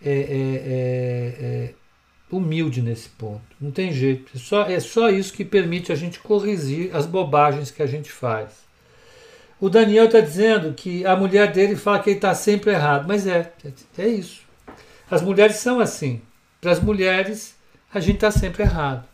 é, 0.00 0.10
é, 0.10 0.12
é, 0.12 1.44
é, 1.44 1.74
humilde 2.30 2.80
nesse 2.80 3.08
ponto. 3.08 3.42
Não 3.60 3.72
tem 3.72 3.92
jeito. 3.92 4.30
É 4.32 4.38
só, 4.38 4.62
é 4.62 4.78
só 4.78 5.10
isso 5.10 5.32
que 5.32 5.44
permite 5.44 5.90
a 5.90 5.96
gente 5.96 6.20
corrigir 6.20 6.94
as 6.94 7.04
bobagens 7.04 7.72
que 7.72 7.82
a 7.82 7.86
gente 7.86 8.12
faz. 8.12 8.64
O 9.60 9.68
Daniel 9.68 10.04
está 10.04 10.20
dizendo 10.20 10.72
que 10.72 11.04
a 11.04 11.16
mulher 11.16 11.50
dele 11.50 11.74
fala 11.74 11.98
que 11.98 12.10
ele 12.10 12.18
está 12.18 12.32
sempre 12.32 12.70
errado. 12.70 13.06
Mas 13.08 13.26
é, 13.26 13.52
é 13.98 14.06
isso. 14.06 14.42
As 15.10 15.20
mulheres 15.20 15.56
são 15.56 15.80
assim. 15.80 16.22
Para 16.60 16.70
as 16.70 16.80
mulheres, 16.80 17.56
a 17.92 17.98
gente 17.98 18.16
está 18.16 18.30
sempre 18.30 18.62
errado. 18.62 19.04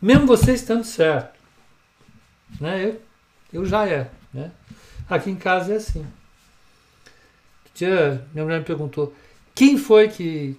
Mesmo 0.00 0.24
você 0.24 0.52
estando 0.54 0.84
certo. 0.84 1.33
Né? 2.60 2.86
Eu, 2.86 3.00
eu 3.52 3.66
já 3.66 3.86
é. 3.86 4.10
Né? 4.32 4.50
Aqui 5.08 5.30
em 5.30 5.36
casa 5.36 5.72
é 5.72 5.76
assim. 5.76 6.06
Tia, 7.74 8.24
minha 8.32 8.44
mulher 8.44 8.60
me 8.60 8.64
perguntou: 8.64 9.14
quem 9.54 9.76
foi 9.76 10.08
que 10.08 10.56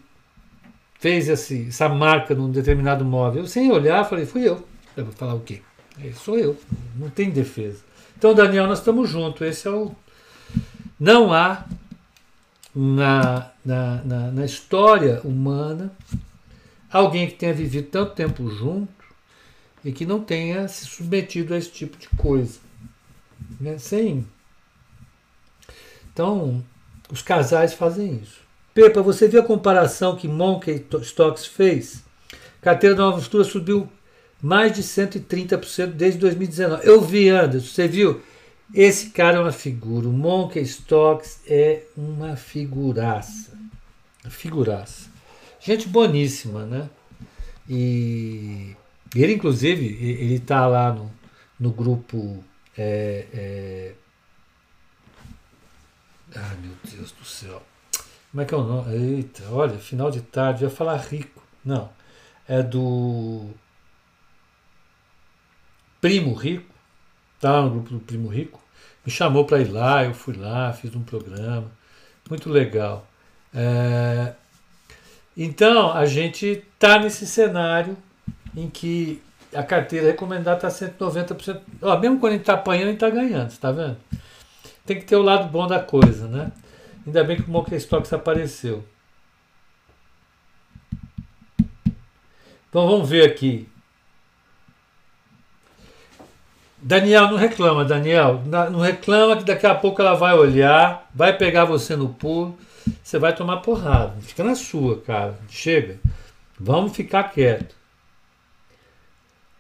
fez 1.00 1.28
esse, 1.30 1.68
essa 1.68 1.90
marca 1.90 2.36
num 2.36 2.52
determinado 2.52 3.04
móvel? 3.06 3.44
Eu, 3.44 3.48
sem 3.48 3.72
olhar, 3.72 4.04
falei: 4.06 4.26
fui 4.26 4.48
eu. 4.48 4.68
Eu 4.96 5.06
vou 5.06 5.14
falar 5.14 5.34
o 5.34 5.42
quê? 5.42 5.62
É, 6.04 6.12
sou 6.12 6.38
eu. 6.38 6.58
Não 6.96 7.10
tem 7.10 7.30
defesa. 7.30 7.84
Então, 8.18 8.34
Daniel, 8.34 8.68
nós 8.68 8.80
estamos 8.80 9.10
juntos. 9.10 9.42
Esse 9.42 9.68
é 9.68 9.72
o. 9.72 9.92
Não 11.00 11.34
há 11.34 11.66
na, 12.74 13.52
na, 13.64 14.04
na, 14.04 14.32
na 14.32 14.46
história 14.46 15.22
humana 15.24 15.92
alguém 16.92 17.28
que 17.28 17.34
tenha 17.34 17.54
vivido 17.54 17.88
tanto 17.90 18.14
tempo 18.14 18.50
junto 18.50 18.95
e 19.86 19.92
que 19.92 20.04
não 20.04 20.20
tenha 20.20 20.68
se 20.68 20.88
submetido 20.88 21.54
a 21.54 21.58
esse 21.58 21.70
tipo 21.70 21.96
de 21.96 22.10
coisa. 22.18 22.60
Né? 23.62 23.78
Sem. 23.78 24.26
Então, 26.12 26.66
os 27.12 27.22
casais 27.22 27.76
fazem 27.76 28.16
isso. 28.16 28.40
Pepa, 28.74 29.02
você 29.04 29.28
viu 29.28 29.40
a 29.40 29.46
comparação 29.46 30.16
que 30.16 30.28
Monkey 30.28 30.84
Stocks 31.02 31.46
fez? 31.46 32.04
Carteira 32.62 32.96
da 32.96 33.04
Nova 33.04 33.22
Futura 33.22 33.44
subiu 33.44 33.88
mais 34.42 34.74
de 34.74 34.82
130% 34.82 35.92
desde 35.92 36.20
2019. 36.20 36.86
Eu 36.86 37.00
vi, 37.02 37.30
Anderson, 37.30 37.68
você 37.68 37.88
viu? 37.88 38.22
Esse 38.74 39.12
cara 39.12 39.38
é 39.38 39.40
uma 39.40 39.52
figura. 39.52 40.08
O 40.10 40.12
Monkey 40.12 40.64
Stocks 40.64 41.42
é 41.48 41.84
uma 41.96 42.36
figuraça. 42.36 43.56
Figuraça. 44.28 45.10
Gente 45.60 45.88
boníssima, 45.88 46.66
né? 46.66 46.90
E 47.70 48.76
ele, 49.24 49.34
inclusive, 49.34 49.86
ele 49.86 50.36
está 50.36 50.68
lá 50.68 50.92
no, 50.92 51.12
no 51.60 51.72
grupo. 51.72 52.44
É, 52.78 53.26
é... 53.34 53.94
Ai, 56.36 56.58
meu 56.58 56.74
Deus 56.84 57.12
do 57.12 57.24
céu. 57.26 57.62
Como 58.32 58.42
é 58.42 58.46
que 58.46 58.54
é 58.54 58.58
o 58.58 58.64
nome? 58.64 58.94
Eita, 58.94 59.44
olha, 59.50 59.78
final 59.78 60.12
de 60.12 60.22
tarde, 60.22 60.66
ia 60.66 60.70
falar 60.70 60.98
rico. 60.98 61.42
Não. 61.64 61.90
É 62.48 62.62
do 62.62 63.50
Primo 66.02 66.34
Rico. 66.34 66.74
Tá 67.40 67.52
lá 67.54 67.62
no 67.62 67.70
grupo 67.70 67.90
do 67.92 68.00
Primo 68.00 68.28
Rico. 68.28 68.62
Me 69.06 69.12
chamou 69.12 69.46
para 69.46 69.62
ir 69.62 69.72
lá, 69.72 70.04
eu 70.04 70.14
fui 70.14 70.36
lá, 70.36 70.74
fiz 70.74 70.94
um 70.96 71.04
programa. 71.04 71.72
Muito 72.30 72.50
legal. 72.50 73.08
É... 73.54 74.34
Então, 75.38 75.94
a 75.94 76.06
gente 76.06 76.64
tá 76.78 77.00
nesse 77.00 77.26
cenário 77.26 77.98
em 78.56 78.70
que 78.70 79.22
a 79.54 79.64
carteira 79.64 80.08
recomendada 80.08 80.68
está 80.68 80.88
190%. 80.88 81.62
Ó, 81.82 81.98
mesmo 82.00 82.20
quando 82.20 82.32
a 82.32 82.36
gente 82.36 82.42
está 82.42 82.54
apanhando, 82.54 82.88
a 82.88 82.92
gente 82.92 83.04
está 83.04 83.10
ganhando, 83.10 83.50
está 83.50 83.72
vendo? 83.72 83.98
Tem 84.86 85.00
que 85.00 85.06
ter 85.06 85.16
o 85.16 85.22
lado 85.22 85.50
bom 85.50 85.68
da 85.68 85.80
coisa, 85.80 86.28
né? 86.28 86.52
Ainda 87.06 87.24
bem 87.24 87.38
que 87.38 87.48
o 87.48 87.52
Monkey 87.52 87.76
Stocks 87.78 88.14
apareceu. 88.14 88.84
Então 92.70 92.88
vamos 92.88 93.10
ver 93.10 93.26
aqui. 93.26 93.70
Daniel, 96.78 97.32
não 97.32 97.38
reclama, 97.38 97.84
Daniel. 97.86 98.44
Não 98.46 98.80
reclama 98.80 99.38
que 99.38 99.44
daqui 99.44 99.66
a 99.66 99.74
pouco 99.74 100.02
ela 100.02 100.14
vai 100.14 100.36
olhar, 100.36 101.10
vai 101.14 101.36
pegar 101.36 101.66
você 101.66 101.96
no 101.96 102.10
pulo, 102.10 102.58
você 103.02 103.18
vai 103.18 103.34
tomar 103.34 103.58
porrada. 103.58 104.16
Fica 104.22 104.44
na 104.44 104.56
sua, 104.56 105.02
cara. 105.02 105.40
Chega. 105.50 106.00
Vamos 106.60 106.96
ficar 106.96 107.24
quieto. 107.24 107.75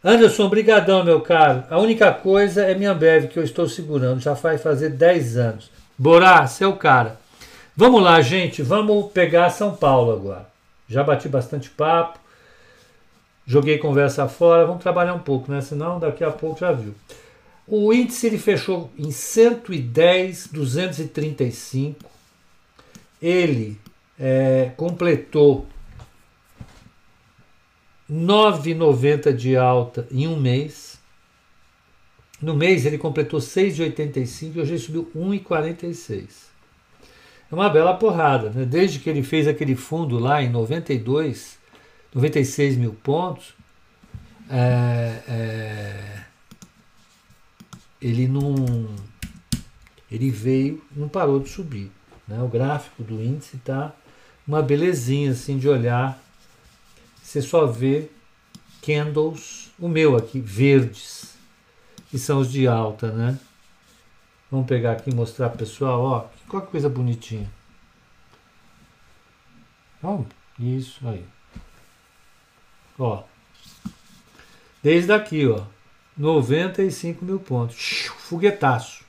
Anderson, 0.07 0.47
brigadão, 0.49 1.03
meu 1.03 1.19
caro. 1.19 1.63
A 1.67 1.79
única 1.79 2.13
coisa 2.13 2.61
é 2.63 2.75
minha 2.75 2.91
Ambev 2.91 3.27
que 3.27 3.39
eu 3.39 3.43
estou 3.43 3.67
segurando. 3.67 4.21
Já 4.21 4.35
faz 4.35 4.61
fazer 4.61 4.91
10 4.91 5.35
anos. 5.35 5.71
Borá, 5.97 6.45
seu 6.45 6.75
cara. 6.75 7.19
Vamos 7.75 8.03
lá, 8.03 8.21
gente. 8.21 8.61
Vamos 8.61 9.11
pegar 9.11 9.49
São 9.49 9.75
Paulo 9.75 10.11
agora. 10.11 10.47
Já 10.87 11.03
bati 11.03 11.27
bastante 11.27 11.71
papo, 11.71 12.19
joguei 13.47 13.79
conversa 13.79 14.27
fora, 14.27 14.67
vamos 14.67 14.83
trabalhar 14.83 15.15
um 15.15 15.19
pouco, 15.19 15.51
né? 15.51 15.59
Senão 15.61 15.99
daqui 15.99 16.23
a 16.23 16.29
pouco 16.29 16.59
já 16.59 16.71
viu. 16.71 16.93
O 17.67 17.91
índice 17.91 18.27
ele 18.27 18.37
fechou 18.37 18.91
em 18.95 19.09
110, 19.09 20.49
235. 20.51 22.05
Ele 23.19 23.75
é, 24.19 24.69
completou 24.77 25.65
9,90 28.11 29.33
de 29.33 29.55
alta 29.55 30.07
em 30.11 30.27
um 30.27 30.39
mês. 30.39 30.99
No 32.41 32.53
mês 32.53 32.85
ele 32.85 32.97
completou 32.97 33.39
6,85 33.39 34.55
e 34.55 34.59
hoje 34.59 34.71
ele 34.73 34.79
subiu 34.79 35.11
1,46. 35.15 36.55
É 37.51 37.55
uma 37.55 37.69
bela 37.69 37.93
porrada, 37.93 38.49
né? 38.49 38.65
Desde 38.65 38.99
que 38.99 39.09
ele 39.09 39.23
fez 39.23 39.47
aquele 39.47 39.75
fundo 39.75 40.19
lá 40.19 40.41
em 40.41 40.49
92, 40.49 41.57
96 42.13 42.77
mil 42.77 42.93
pontos, 42.93 43.53
é, 44.49 45.21
é, 45.27 46.23
ele 48.01 48.27
não. 48.27 48.89
Ele 50.11 50.29
veio, 50.29 50.83
não 50.95 51.07
parou 51.07 51.39
de 51.39 51.49
subir. 51.49 51.91
Né? 52.27 52.41
O 52.41 52.47
gráfico 52.47 53.03
do 53.03 53.21
índice 53.21 53.57
está 53.57 53.93
uma 54.47 54.61
belezinha 54.61 55.31
assim 55.31 55.57
de 55.57 55.67
olhar. 55.67 56.21
Você 57.35 57.41
só 57.41 57.65
vê 57.65 58.09
candles, 58.81 59.69
o 59.77 59.89
meu 59.89 60.15
aqui, 60.15 60.39
verdes, 60.39 61.35
que 62.09 62.17
são 62.17 62.39
os 62.39 62.49
de 62.49 62.65
alta, 62.65 63.11
né? 63.11 63.37
Vamos 64.49 64.65
pegar 64.67 64.93
aqui 64.93 65.09
e 65.09 65.13
mostrar 65.13 65.49
pessoal, 65.49 66.01
ó, 66.01 66.27
qual 66.47 66.65
coisa 66.65 66.87
bonitinha. 66.87 67.51
Ó, 70.01 70.23
isso 70.57 71.05
aí. 71.09 71.25
Ó, 72.97 73.23
desde 74.81 75.11
aqui, 75.11 75.45
ó, 75.45 75.61
95 76.15 77.25
mil 77.25 77.37
pontos, 77.41 78.05
foguetaço. 78.29 79.03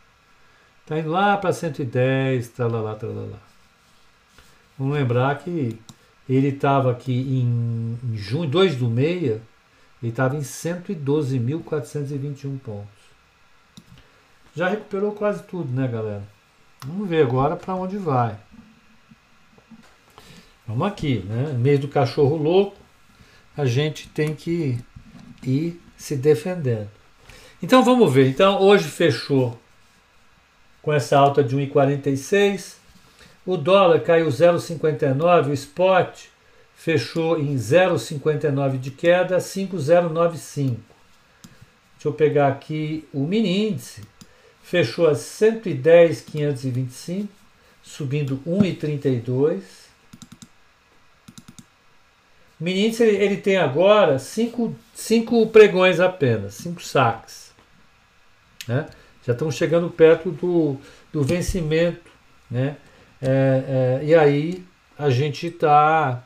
Tá 0.85 0.99
indo 0.99 1.11
lá 1.11 1.37
para 1.37 1.53
110, 1.53 2.49
tralalá, 2.49 2.97
tralalá. 2.97 3.39
Vamos 4.77 4.95
lembrar 4.95 5.39
que 5.39 5.79
ele 6.29 6.49
estava 6.49 6.91
aqui 6.91 7.13
em, 7.13 7.97
em 8.03 8.17
junho, 8.17 8.49
2 8.49 8.75
do 8.77 8.89
meia, 8.89 9.41
ele 10.03 10.11
estava 10.11 10.35
em 10.37 10.41
112.421 10.41 12.59
pontos. 12.59 12.89
Já 14.55 14.69
recuperou 14.69 15.13
quase 15.13 15.43
tudo, 15.45 15.73
né, 15.73 15.87
galera? 15.87 16.25
Vamos 16.85 17.09
ver 17.09 17.23
agora 17.23 17.55
para 17.57 17.75
onde 17.75 17.97
vai. 17.97 18.37
Vamos 20.67 20.89
aqui, 20.89 21.21
né? 21.21 21.53
Mês 21.53 21.79
do 21.79 21.89
cachorro 21.89 22.37
louco, 22.37 22.77
a 23.57 23.65
gente 23.65 24.09
tem 24.09 24.35
que 24.35 24.79
ir 25.43 25.81
se 25.97 26.17
defendendo. 26.17 26.91
Então 27.63 27.85
vamos 27.85 28.13
ver. 28.13 28.29
Então 28.29 28.61
hoje 28.61 28.85
fechou 28.85 29.59
com 30.83 30.93
essa 30.93 31.19
alta 31.19 31.43
de 31.43 31.57
1,46. 31.57 32.76
O 33.47 33.57
dólar 33.57 34.01
caiu 34.01 34.27
0,59, 34.27 35.51
o 35.51 35.53
spot 35.53 36.25
fechou 36.75 37.39
em 37.39 37.55
0,59 37.55 38.77
de 38.79 38.91
queda, 38.91 39.39
5,095. 39.39 40.81
Deixa 41.95 42.09
eu 42.09 42.13
pegar 42.13 42.49
aqui 42.49 43.07
o 43.13 43.21
mini 43.21 43.69
índice, 43.69 44.03
fechou 44.63 45.09
a 45.09 45.15
110,525, 45.15 47.29
subindo 47.83 48.43
1,32. 48.47 49.61
O 52.61 52.65
mini 52.65 52.87
índice 52.87 53.05
ele, 53.05 53.37
tem 53.37 53.59
agora 53.59 54.19
5 54.19 54.75
pregões 55.53 56.01
apenas, 56.01 56.55
5 56.55 56.83
saques. 56.83 57.55
Né? 58.67 58.89
já 59.27 59.33
estamos 59.33 59.57
chegando 59.57 59.91
perto 59.91 60.31
do, 60.31 60.77
do 61.13 61.25
vencimento, 61.25 62.09
né? 62.49 62.77
É, 63.29 64.01
é, 64.03 64.05
e 64.05 64.15
aí 64.15 64.65
a 64.97 65.11
gente 65.11 65.49
está 65.49 66.23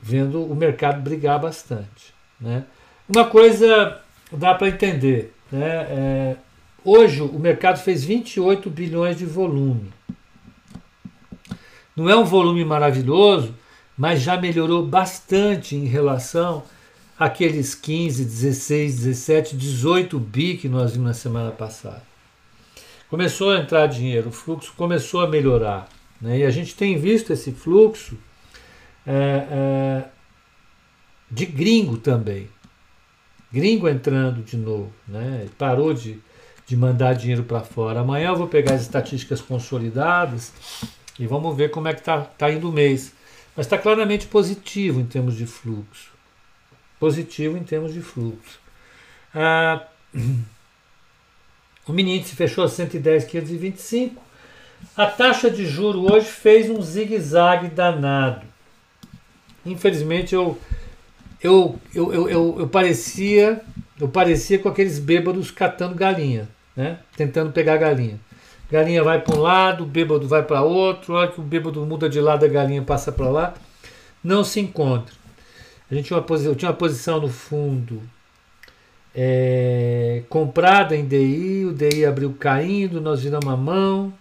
vendo 0.00 0.44
o 0.44 0.54
mercado 0.54 1.00
brigar 1.00 1.40
bastante, 1.40 2.12
né? 2.40 2.64
Uma 3.08 3.24
coisa 3.26 4.00
dá 4.32 4.54
para 4.54 4.68
entender, 4.68 5.32
né? 5.50 5.86
É, 5.88 6.36
hoje 6.84 7.22
o 7.22 7.38
mercado 7.38 7.78
fez 7.78 8.04
28 8.04 8.68
bilhões 8.70 9.16
de 9.16 9.24
volume. 9.24 9.92
Não 11.94 12.10
é 12.10 12.16
um 12.16 12.24
volume 12.24 12.64
maravilhoso, 12.64 13.54
mas 13.96 14.20
já 14.20 14.36
melhorou 14.36 14.84
bastante 14.84 15.76
em 15.76 15.84
relação 15.84 16.64
aqueles 17.18 17.74
15, 17.74 18.24
16, 18.24 18.96
17, 18.96 19.56
18 19.56 20.18
bi 20.18 20.56
que 20.56 20.68
nós 20.68 20.92
vimos 20.92 21.06
na 21.06 21.14
semana 21.14 21.50
passada. 21.52 22.15
Começou 23.08 23.50
a 23.50 23.58
entrar 23.58 23.86
dinheiro, 23.86 24.28
o 24.30 24.32
fluxo 24.32 24.72
começou 24.76 25.20
a 25.20 25.28
melhorar. 25.28 25.88
Né? 26.20 26.38
E 26.38 26.44
a 26.44 26.50
gente 26.50 26.74
tem 26.74 26.98
visto 26.98 27.32
esse 27.32 27.52
fluxo 27.52 28.18
é, 29.06 29.46
é, 29.50 30.04
de 31.30 31.46
gringo 31.46 31.98
também. 31.98 32.48
Gringo 33.52 33.88
entrando 33.88 34.42
de 34.42 34.56
novo. 34.56 34.92
Né? 35.06 35.46
Parou 35.56 35.94
de, 35.94 36.18
de 36.66 36.76
mandar 36.76 37.14
dinheiro 37.14 37.44
para 37.44 37.60
fora. 37.60 38.00
Amanhã 38.00 38.30
eu 38.30 38.36
vou 38.36 38.48
pegar 38.48 38.74
as 38.74 38.82
estatísticas 38.82 39.40
consolidadas 39.40 40.52
e 41.18 41.26
vamos 41.26 41.56
ver 41.56 41.70
como 41.70 41.88
é 41.88 41.94
que 41.94 42.00
está 42.00 42.20
tá 42.22 42.50
indo 42.50 42.68
o 42.68 42.72
mês. 42.72 43.14
Mas 43.56 43.66
está 43.66 43.78
claramente 43.78 44.26
positivo 44.26 45.00
em 45.00 45.06
termos 45.06 45.36
de 45.36 45.46
fluxo 45.46 46.16
positivo 46.98 47.56
em 47.56 47.64
termos 47.64 47.92
de 47.92 48.00
fluxo. 48.00 48.58
Ah, 49.34 49.86
o 51.86 51.92
mini 51.92 52.18
índice 52.18 52.34
fechou 52.34 52.64
a 52.64 52.68
110,525. 52.68 54.22
A 54.96 55.06
taxa 55.06 55.50
de 55.50 55.66
juro 55.66 56.12
hoje 56.12 56.26
fez 56.26 56.68
um 56.68 56.82
zigue-zague 56.82 57.68
danado. 57.68 58.46
Infelizmente 59.64 60.34
eu 60.34 60.58
eu, 61.42 61.78
eu, 61.94 62.12
eu, 62.12 62.28
eu, 62.28 62.56
eu 62.60 62.68
parecia 62.68 63.60
eu 64.00 64.08
parecia 64.08 64.58
com 64.58 64.68
aqueles 64.68 64.98
bêbados 64.98 65.50
catando 65.50 65.94
galinha, 65.94 66.48
né? 66.74 66.98
Tentando 67.16 67.52
pegar 67.52 67.76
galinha. 67.76 68.20
Galinha 68.70 69.02
vai 69.02 69.20
para 69.20 69.36
um 69.36 69.40
lado, 69.40 69.84
o 69.84 69.86
bêbado 69.86 70.26
vai 70.26 70.42
para 70.42 70.62
outro, 70.62 71.14
a 71.14 71.20
hora 71.20 71.30
que 71.30 71.40
o 71.40 71.42
bêbado 71.42 71.84
muda 71.86 72.08
de 72.08 72.20
lado, 72.20 72.44
a 72.44 72.48
galinha 72.48 72.82
passa 72.82 73.12
para 73.12 73.28
lá. 73.28 73.54
Não 74.22 74.42
se 74.42 74.60
encontra. 74.60 75.14
A 75.90 75.94
gente 75.94 76.06
tinha 76.06 76.18
uma 76.18 76.24
posição, 76.24 76.54
tinha 76.54 76.70
uma 76.70 76.76
posição 76.76 77.20
no 77.20 77.28
fundo 77.28 78.02
é, 79.18 80.22
comprada 80.28 80.94
em 80.94 81.06
DI, 81.06 81.64
o 81.64 81.72
DI 81.72 82.04
abriu 82.04 82.36
caindo, 82.38 83.00
nós 83.00 83.22
viramos 83.22 83.48
a 83.50 83.56
mão. 83.56 84.12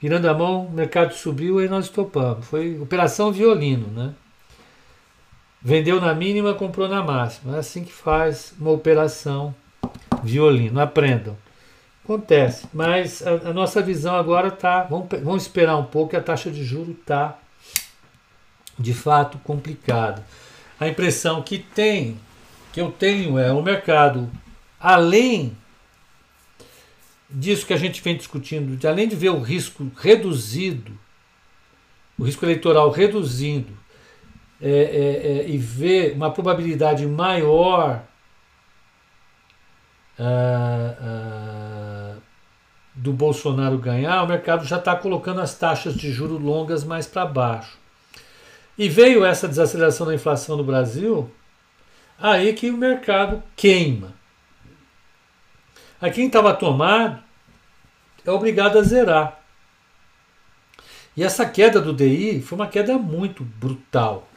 Virando 0.00 0.26
a 0.26 0.32
mão, 0.32 0.64
o 0.64 0.70
mercado 0.70 1.12
subiu 1.12 1.60
e 1.60 1.68
nós 1.68 1.90
topamos. 1.90 2.46
Foi 2.46 2.80
operação 2.80 3.30
violino, 3.30 3.88
né? 3.88 4.14
Vendeu 5.60 6.00
na 6.00 6.14
mínima, 6.14 6.54
comprou 6.54 6.88
na 6.88 7.02
máxima. 7.02 7.56
É 7.56 7.58
assim 7.58 7.84
que 7.84 7.92
faz 7.92 8.54
uma 8.58 8.70
operação 8.70 9.54
violino. 10.22 10.80
Aprendam. 10.80 11.36
Acontece. 12.04 12.66
Mas 12.72 13.26
a, 13.26 13.50
a 13.50 13.52
nossa 13.52 13.82
visão 13.82 14.16
agora 14.16 14.48
está. 14.48 14.84
Vamos, 14.84 15.08
vamos 15.22 15.42
esperar 15.42 15.76
um 15.76 15.84
pouco 15.84 16.10
que 16.10 16.16
a 16.16 16.22
taxa 16.22 16.50
de 16.50 16.64
juro 16.64 16.92
está 16.92 17.36
de 18.78 18.94
fato 18.94 19.36
complicado. 19.38 20.22
A 20.80 20.88
impressão 20.88 21.42
que 21.42 21.58
tem, 21.58 22.18
que 22.78 22.82
eu 22.82 22.92
tenho 22.92 23.36
é 23.36 23.50
o 23.50 23.60
mercado, 23.60 24.30
além 24.78 25.56
disso 27.28 27.66
que 27.66 27.74
a 27.74 27.76
gente 27.76 28.00
vem 28.00 28.16
discutindo, 28.16 28.76
de, 28.76 28.86
além 28.86 29.08
de 29.08 29.16
ver 29.16 29.30
o 29.30 29.40
risco 29.40 29.90
reduzido, 29.96 30.96
o 32.16 32.22
risco 32.22 32.44
eleitoral 32.44 32.88
reduzindo, 32.90 33.76
é, 34.62 34.70
é, 34.70 35.38
é, 35.40 35.48
e 35.48 35.58
ver 35.58 36.12
uma 36.12 36.30
probabilidade 36.30 37.04
maior 37.04 38.00
ah, 40.16 40.94
ah, 41.00 42.16
do 42.94 43.12
Bolsonaro 43.12 43.76
ganhar, 43.76 44.22
o 44.22 44.28
mercado 44.28 44.64
já 44.64 44.78
está 44.78 44.94
colocando 44.94 45.40
as 45.40 45.52
taxas 45.58 45.96
de 45.96 46.12
juros 46.12 46.40
longas 46.40 46.84
mais 46.84 47.08
para 47.08 47.26
baixo. 47.26 47.76
E 48.78 48.88
veio 48.88 49.24
essa 49.24 49.48
desaceleração 49.48 50.06
da 50.06 50.14
inflação 50.14 50.56
no 50.56 50.62
Brasil, 50.62 51.28
aí 52.20 52.52
que 52.52 52.70
o 52.70 52.76
mercado 52.76 53.42
queima. 53.56 54.12
Aí 56.00 56.10
quem 56.10 56.26
estava 56.26 56.54
tomado 56.54 57.22
é 58.24 58.30
obrigado 58.30 58.78
a 58.78 58.82
zerar. 58.82 59.40
E 61.16 61.24
essa 61.24 61.44
queda 61.44 61.80
do 61.80 61.92
DI 61.92 62.40
foi 62.40 62.56
uma 62.56 62.68
queda 62.68 62.96
muito 62.96 63.42
brutal. 63.42 64.28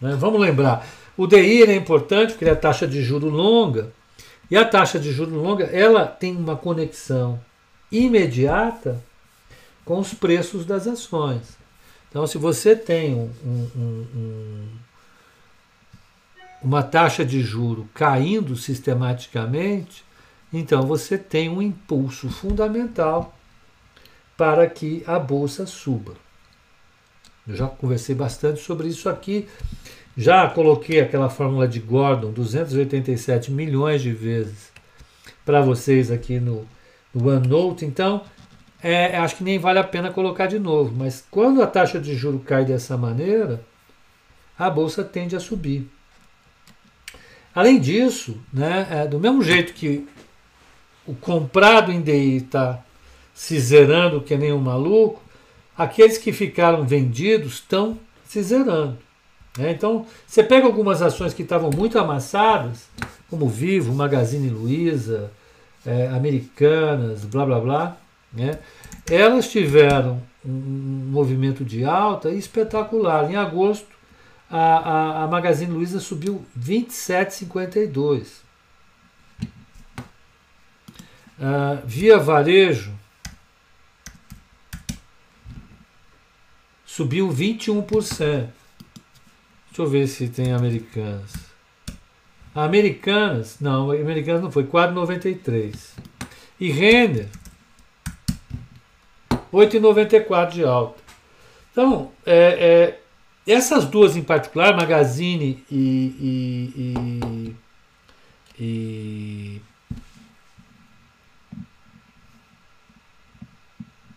Né? 0.00 0.14
Vamos 0.16 0.40
lembrar, 0.40 0.86
o 1.16 1.26
DI 1.26 1.64
é 1.64 1.74
importante 1.74 2.32
porque 2.32 2.44
é 2.44 2.50
a 2.50 2.56
taxa 2.56 2.86
de 2.86 3.02
juro 3.02 3.28
longa, 3.28 3.92
e 4.50 4.56
a 4.56 4.64
taxa 4.64 4.98
de 4.98 5.12
juro 5.12 5.34
longa 5.34 5.64
ela 5.64 6.06
tem 6.06 6.36
uma 6.36 6.56
conexão 6.56 7.40
imediata 7.90 9.02
com 9.84 9.98
os 9.98 10.14
preços 10.14 10.64
das 10.64 10.86
ações. 10.86 11.58
Então, 12.08 12.26
se 12.26 12.38
você 12.38 12.74
tem 12.74 13.14
um, 13.14 13.30
um, 13.44 14.06
um, 14.14 14.68
uma 16.62 16.82
taxa 16.82 17.24
de 17.24 17.40
juro 17.42 17.88
caindo 17.94 18.56
sistematicamente, 18.56 20.04
então 20.52 20.82
você 20.82 21.16
tem 21.16 21.48
um 21.48 21.62
impulso 21.62 22.28
fundamental 22.28 23.34
para 24.36 24.66
que 24.68 25.02
a 25.06 25.18
bolsa 25.18 25.66
suba. 25.66 26.14
Eu 27.46 27.56
já 27.56 27.66
conversei 27.66 28.14
bastante 28.14 28.60
sobre 28.60 28.88
isso 28.88 29.08
aqui. 29.08 29.48
Já 30.16 30.48
coloquei 30.48 31.00
aquela 31.00 31.28
fórmula 31.28 31.66
de 31.66 31.80
Gordon 31.80 32.32
287 32.32 33.50
milhões 33.50 34.02
de 34.02 34.12
vezes 34.12 34.70
para 35.44 35.60
vocês 35.60 36.10
aqui 36.10 36.38
no, 36.38 36.66
no 37.14 37.28
OneNote. 37.28 37.84
Então, 37.84 38.22
é, 38.82 39.16
acho 39.18 39.36
que 39.36 39.44
nem 39.44 39.58
vale 39.58 39.78
a 39.78 39.84
pena 39.84 40.12
colocar 40.12 40.46
de 40.46 40.58
novo. 40.58 40.94
Mas 40.94 41.24
quando 41.30 41.62
a 41.62 41.66
taxa 41.66 41.98
de 41.98 42.14
juro 42.14 42.38
cai 42.40 42.64
dessa 42.64 42.96
maneira, 42.96 43.64
a 44.58 44.68
bolsa 44.68 45.02
tende 45.02 45.34
a 45.34 45.40
subir. 45.40 45.90
Além 47.54 47.80
disso, 47.80 48.36
né, 48.52 48.86
é, 48.90 49.06
do 49.06 49.18
mesmo 49.18 49.42
jeito 49.42 49.72
que 49.72 50.06
o 51.06 51.14
comprado 51.14 51.90
em 51.90 52.00
DI 52.00 52.36
está 52.36 52.82
se 53.34 53.58
zerando 53.58 54.20
que 54.20 54.36
nem 54.36 54.52
um 54.52 54.58
maluco, 54.58 55.20
aqueles 55.76 56.18
que 56.18 56.32
ficaram 56.32 56.84
vendidos 56.84 57.54
estão 57.54 57.98
se 58.24 58.42
zerando. 58.42 58.98
Né? 59.58 59.72
Então, 59.72 60.06
você 60.26 60.42
pega 60.42 60.66
algumas 60.66 61.02
ações 61.02 61.34
que 61.34 61.42
estavam 61.42 61.70
muito 61.74 61.98
amassadas, 61.98 62.88
como 63.28 63.48
Vivo, 63.48 63.94
Magazine 63.94 64.50
Luiza, 64.50 65.32
é, 65.84 66.08
Americanas, 66.08 67.24
blá 67.24 67.46
blá 67.46 67.60
blá, 67.60 67.96
né? 68.32 68.58
elas 69.10 69.50
tiveram 69.50 70.22
um 70.44 71.08
movimento 71.10 71.64
de 71.64 71.84
alta 71.84 72.30
espetacular. 72.30 73.30
Em 73.30 73.36
agosto, 73.36 73.86
a, 74.50 74.58
a, 74.58 75.24
a 75.24 75.26
Magazine 75.28 75.72
Luiza 75.72 76.00
subiu 76.00 76.44
27,52. 76.58 78.40
Uh, 81.38 81.80
via 81.86 82.18
varejo 82.18 82.92
subiu 86.84 87.28
21%. 87.28 88.48
Deixa 89.68 89.82
eu 89.82 89.86
ver 89.86 90.06
se 90.08 90.28
tem 90.28 90.52
americanas. 90.52 91.32
Americanas, 92.54 93.58
não, 93.60 93.90
americanas 93.92 94.42
não 94.42 94.50
foi, 94.50 94.64
4,93. 94.64 95.74
E 96.58 96.70
Render, 96.70 97.28
8,94 99.52 100.50
de 100.50 100.64
alta. 100.64 101.00
Então, 101.72 102.10
é, 102.26 102.36
é, 102.36 103.00
essas 103.46 103.84
duas 103.84 104.16
em 104.16 104.22
particular, 104.22 104.76
Magazine 104.76 105.64
e, 105.70 105.76
e, 106.20 107.56
e, 108.58 109.60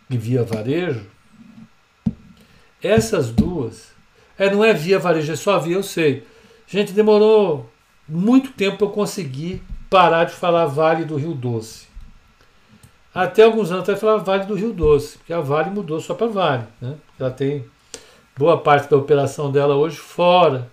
e, 0.09 0.17
Via 0.17 0.43
Varejo, 0.43 1.07
essas 2.81 3.31
duas, 3.31 3.91
é, 4.37 4.49
não 4.49 4.63
é 4.63 4.73
Via 4.73 4.99
Varejo, 4.99 5.31
é 5.31 5.35
só 5.35 5.57
Via, 5.59 5.75
eu 5.75 5.83
sei. 5.83 6.25
Gente, 6.67 6.91
demorou 6.91 7.69
muito 8.07 8.51
tempo 8.51 8.77
para 8.77 8.87
eu 8.87 8.91
conseguir 8.91 9.63
parar 9.89 10.25
de 10.25 10.33
falar 10.33 10.65
Vale 10.65 11.05
do 11.05 11.15
Rio 11.15 11.33
Doce. 11.33 11.87
Até 13.13 13.43
alguns 13.43 13.69
anos 13.69 13.83
atrás 13.83 13.99
falava 13.99 14.23
Vale 14.23 14.45
do 14.45 14.55
Rio 14.55 14.73
Doce, 14.73 15.17
porque 15.17 15.33
a 15.33 15.39
Vale 15.39 15.69
mudou 15.69 15.99
só 15.99 16.13
para 16.13 16.27
Vale. 16.27 16.63
Né? 16.81 16.95
Ela 17.19 17.31
tem 17.31 17.65
boa 18.37 18.57
parte 18.57 18.89
da 18.89 18.97
operação 18.97 19.51
dela 19.51 19.75
hoje 19.75 19.97
fora 19.97 20.69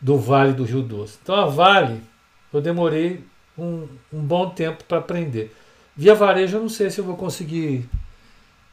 do 0.00 0.18
Vale 0.18 0.52
do 0.52 0.64
Rio 0.64 0.82
Doce. 0.82 1.18
Então 1.22 1.34
a 1.34 1.46
Vale, 1.46 2.02
eu 2.52 2.60
demorei 2.60 3.24
um, 3.56 3.86
um 4.12 4.20
bom 4.20 4.50
tempo 4.50 4.84
para 4.84 4.98
aprender. 4.98 5.54
Via 5.96 6.14
Varejo, 6.14 6.56
eu 6.56 6.62
não 6.62 6.68
sei 6.68 6.90
se 6.90 7.00
eu 7.00 7.04
vou 7.04 7.16
conseguir 7.16 7.88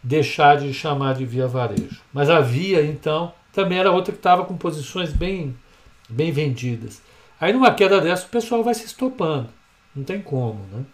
deixar 0.01 0.57
de 0.57 0.73
chamar 0.73 1.15
de 1.15 1.25
Via 1.25 1.47
Varejo. 1.47 2.01
Mas 2.13 2.29
a 2.29 2.39
Via, 2.39 2.83
então, 2.85 3.33
também 3.51 3.77
era 3.77 3.91
outra 3.91 4.13
que 4.13 4.19
estava 4.19 4.45
com 4.45 4.55
posições 4.55 5.11
bem, 5.11 5.55
bem 6.09 6.31
vendidas. 6.31 7.01
Aí 7.39 7.53
numa 7.53 7.73
queda 7.73 7.99
dessa 8.01 8.25
o 8.25 8.29
pessoal 8.29 8.63
vai 8.63 8.73
se 8.73 8.85
estopando. 8.85 9.49
Não 9.95 10.03
tem 10.03 10.21
como, 10.21 10.65
né? 10.71 10.85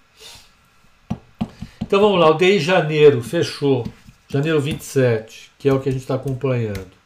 Então 1.81 2.01
vamos 2.01 2.19
lá, 2.19 2.29
o 2.31 2.33
DI 2.33 2.59
janeiro 2.59 3.21
fechou, 3.21 3.85
janeiro 4.27 4.59
27, 4.59 5.51
que 5.59 5.69
é 5.69 5.73
o 5.73 5.79
que 5.79 5.89
a 5.89 5.91
gente 5.91 6.01
está 6.01 6.15
acompanhando 6.15 7.02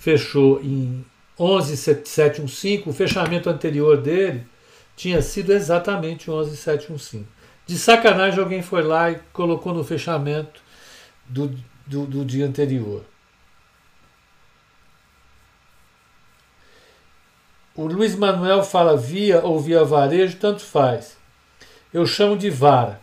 fechou 0.00 0.62
em 0.62 1.04
11,715, 1.38 2.84
o 2.86 2.92
fechamento 2.92 3.50
anterior 3.50 3.98
dele 3.98 4.46
tinha 4.96 5.20
sido 5.20 5.52
exatamente 5.52 6.30
11,715. 6.30 7.26
De 7.66 7.78
sacanagem, 7.78 8.40
alguém 8.40 8.62
foi 8.62 8.82
lá 8.82 9.10
e 9.10 9.20
colocou 9.30 9.74
no 9.74 9.84
fechamento 9.84 10.62
do, 11.28 11.54
do, 11.86 12.06
do 12.06 12.24
dia 12.24 12.46
anterior. 12.46 13.04
O 17.76 17.86
Luiz 17.86 18.16
Manuel 18.16 18.62
fala 18.62 18.96
via 18.96 19.40
ou 19.40 19.60
via 19.60 19.84
varejo, 19.84 20.38
tanto 20.38 20.62
faz. 20.62 21.16
Eu 21.92 22.06
chamo 22.06 22.36
de 22.36 22.48
vara. 22.50 23.00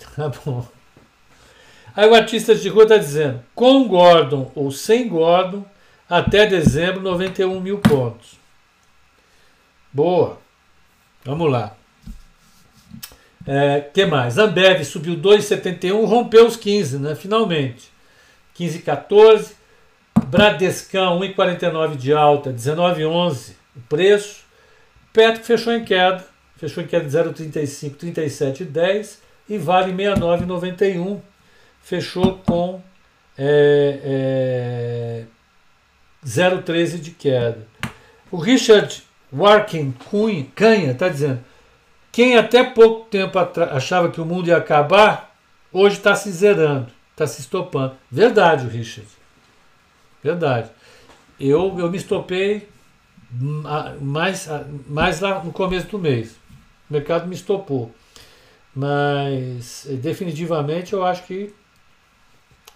Tá 0.16 0.28
bom. 0.28 0.66
Aí 1.94 2.08
o 2.08 2.14
artista 2.14 2.56
de 2.56 2.68
rua 2.68 2.82
está 2.82 2.96
dizendo: 2.96 3.40
com 3.54 3.86
Gordon 3.86 4.50
ou 4.54 4.72
sem 4.72 5.08
Gordon, 5.08 5.64
até 6.12 6.44
dezembro, 6.44 7.00
91 7.00 7.58
mil 7.58 7.78
pontos. 7.78 8.38
Boa. 9.90 10.38
Vamos 11.24 11.50
lá. 11.50 11.74
É, 13.46 13.80
que 13.80 14.04
mais? 14.04 14.36
Ambev 14.36 14.84
subiu 14.84 15.16
2,71, 15.16 16.04
rompeu 16.04 16.46
os 16.46 16.54
15, 16.54 16.98
né? 16.98 17.14
Finalmente. 17.14 17.90
15,14. 18.58 19.52
Bradescão 20.26 21.18
1,49 21.20 21.96
de 21.96 22.12
alta, 22.12 22.52
19,11 22.52 23.52
o 23.74 23.80
preço. 23.88 24.42
Petro 25.14 25.42
fechou 25.42 25.72
em 25.72 25.82
queda, 25.82 26.22
fechou 26.58 26.82
em 26.82 26.86
queda 26.86 27.06
de 27.06 27.16
0,35, 27.16 27.96
37,10 27.96 29.16
e 29.48 29.56
Vale 29.56 29.92
69,91 29.94 31.20
fechou 31.82 32.38
com 32.46 32.82
é, 33.36 34.00
é, 34.04 35.24
0,13 36.24 37.00
de 37.00 37.10
queda. 37.10 37.66
O 38.30 38.36
Richard 38.36 39.02
Warkin 39.32 39.92
Cunha, 40.10 40.46
Canha 40.54 40.92
está 40.92 41.08
dizendo: 41.08 41.44
quem 42.10 42.36
até 42.36 42.62
pouco 42.62 43.08
tempo 43.08 43.38
achava 43.38 44.10
que 44.10 44.20
o 44.20 44.26
mundo 44.26 44.48
ia 44.48 44.56
acabar, 44.56 45.34
hoje 45.72 45.96
está 45.96 46.14
se 46.14 46.30
zerando, 46.30 46.88
está 47.10 47.26
se 47.26 47.40
estopando. 47.40 47.96
Verdade, 48.10 48.68
Richard. 48.68 49.08
Verdade. 50.22 50.70
Eu, 51.40 51.78
eu 51.78 51.90
me 51.90 51.96
estopei 51.96 52.68
mais, 54.00 54.48
mais 54.86 55.20
lá 55.20 55.42
no 55.42 55.52
começo 55.52 55.88
do 55.88 55.98
mês. 55.98 56.36
O 56.88 56.92
mercado 56.92 57.26
me 57.26 57.34
estopou. 57.34 57.90
Mas 58.74 59.86
definitivamente 60.00 60.92
eu 60.92 61.04
acho 61.04 61.24
que 61.24 61.52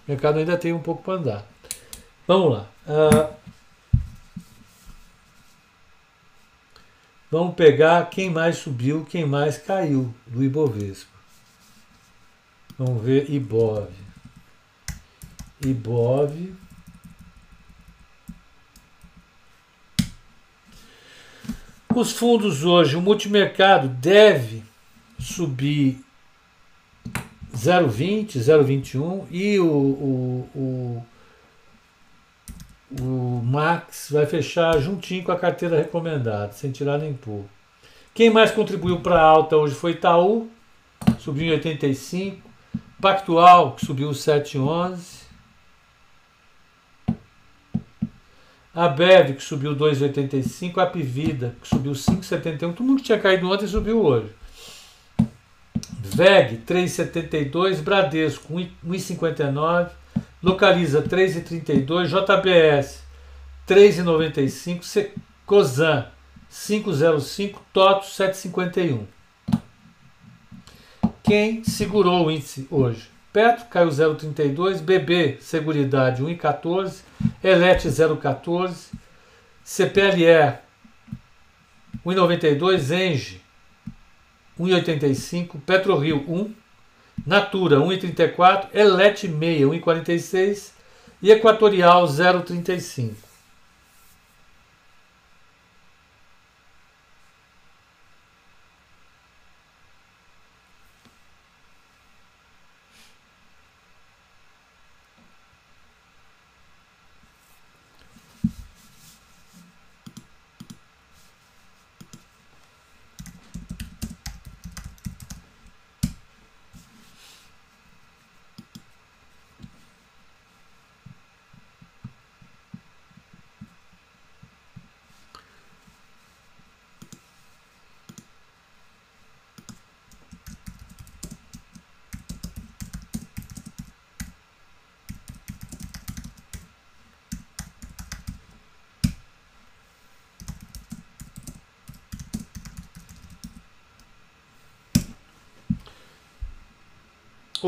o 0.07 0.11
mercado 0.11 0.39
ainda 0.39 0.57
tem 0.57 0.73
um 0.73 0.79
pouco 0.79 1.03
para 1.03 1.13
andar. 1.13 1.47
Vamos 2.27 2.53
lá. 2.53 2.67
Uh, 2.87 3.35
vamos 7.29 7.53
pegar 7.55 8.09
quem 8.09 8.29
mais 8.29 8.57
subiu, 8.57 9.03
quem 9.03 9.25
mais 9.25 9.57
caiu 9.57 10.13
do 10.25 10.41
Ibovespa. 10.41 11.17
Vamos 12.77 13.03
ver 13.03 13.29
Ibov. 13.29 13.89
Ibov. 15.65 16.55
Os 21.93 22.11
fundos 22.11 22.63
hoje, 22.63 22.95
o 22.95 23.01
multimercado 23.01 23.89
deve 23.89 24.63
subir 25.19 25.99
0,20, 27.53 28.37
0,21 28.37 29.25
e 29.31 29.59
o, 29.59 29.65
o, 29.65 30.49
o 30.55 31.05
o 32.91 33.41
Max 33.43 34.09
vai 34.11 34.25
fechar 34.25 34.79
juntinho 34.79 35.23
com 35.23 35.31
a 35.31 35.39
carteira 35.39 35.77
recomendada, 35.77 36.53
sem 36.53 36.71
tirar 36.71 36.97
nem 36.97 37.13
pôr. 37.13 37.43
Quem 38.13 38.29
mais 38.29 38.51
contribuiu 38.51 39.01
para 39.01 39.19
a 39.19 39.23
alta 39.23 39.57
hoje 39.57 39.75
foi 39.75 39.91
Itaú, 39.91 40.49
subiu 41.19 41.47
em 41.47 41.51
85. 41.51 42.47
Pactual, 42.99 43.73
que 43.75 43.85
subiu 43.85 44.09
7,11. 44.09 45.27
A 48.73 48.87
Bev, 48.87 49.35
que 49.35 49.43
subiu 49.43 49.75
2,85. 49.75 50.77
A 50.79 50.83
Apivida, 50.83 51.55
que 51.61 51.67
subiu 51.67 51.93
5,71. 51.93 52.73
Todo 52.73 52.83
mundo 52.83 52.97
que 52.97 53.05
tinha 53.05 53.19
caído 53.19 53.49
ontem 53.49 53.67
subiu 53.67 54.03
hoje. 54.03 54.31
VEG 55.99 56.63
3,72, 56.65 57.81
Bradesco 57.81 58.53
1,59, 58.53 59.89
Localiza 60.47 61.01
3,32, 61.01 62.07
JBS 62.07 63.03
3,95, 63.67 65.09
Cosan 65.45 66.05
5,05, 66.49 67.57
TOTO 67.73 68.07
7,51. 68.07 69.01
Quem 71.21 71.65
segurou 71.65 72.27
o 72.27 72.31
índice 72.31 72.65
hoje? 72.71 73.09
Petro 73.33 73.65
caiu 73.65 73.89
0,32, 73.89 74.79
BB 74.79 75.37
Seguridade 75.41 76.23
1,14, 76.23 77.01
Elet 77.43 77.83
0,14, 77.83 78.93
CPLE 79.65 80.59
1,92, 82.05 82.91
Enge 82.91 83.41
1,85, 84.57 85.59
PetroRio 85.65 86.23
1, 86.25 86.66
Natura 87.25 87.77
1,34, 87.79 88.69
Elet 88.73 89.19
6 89.19 89.29
1,46 89.29 90.71
e 91.21 91.31
Equatorial 91.31 92.05
0,35. 92.05 93.26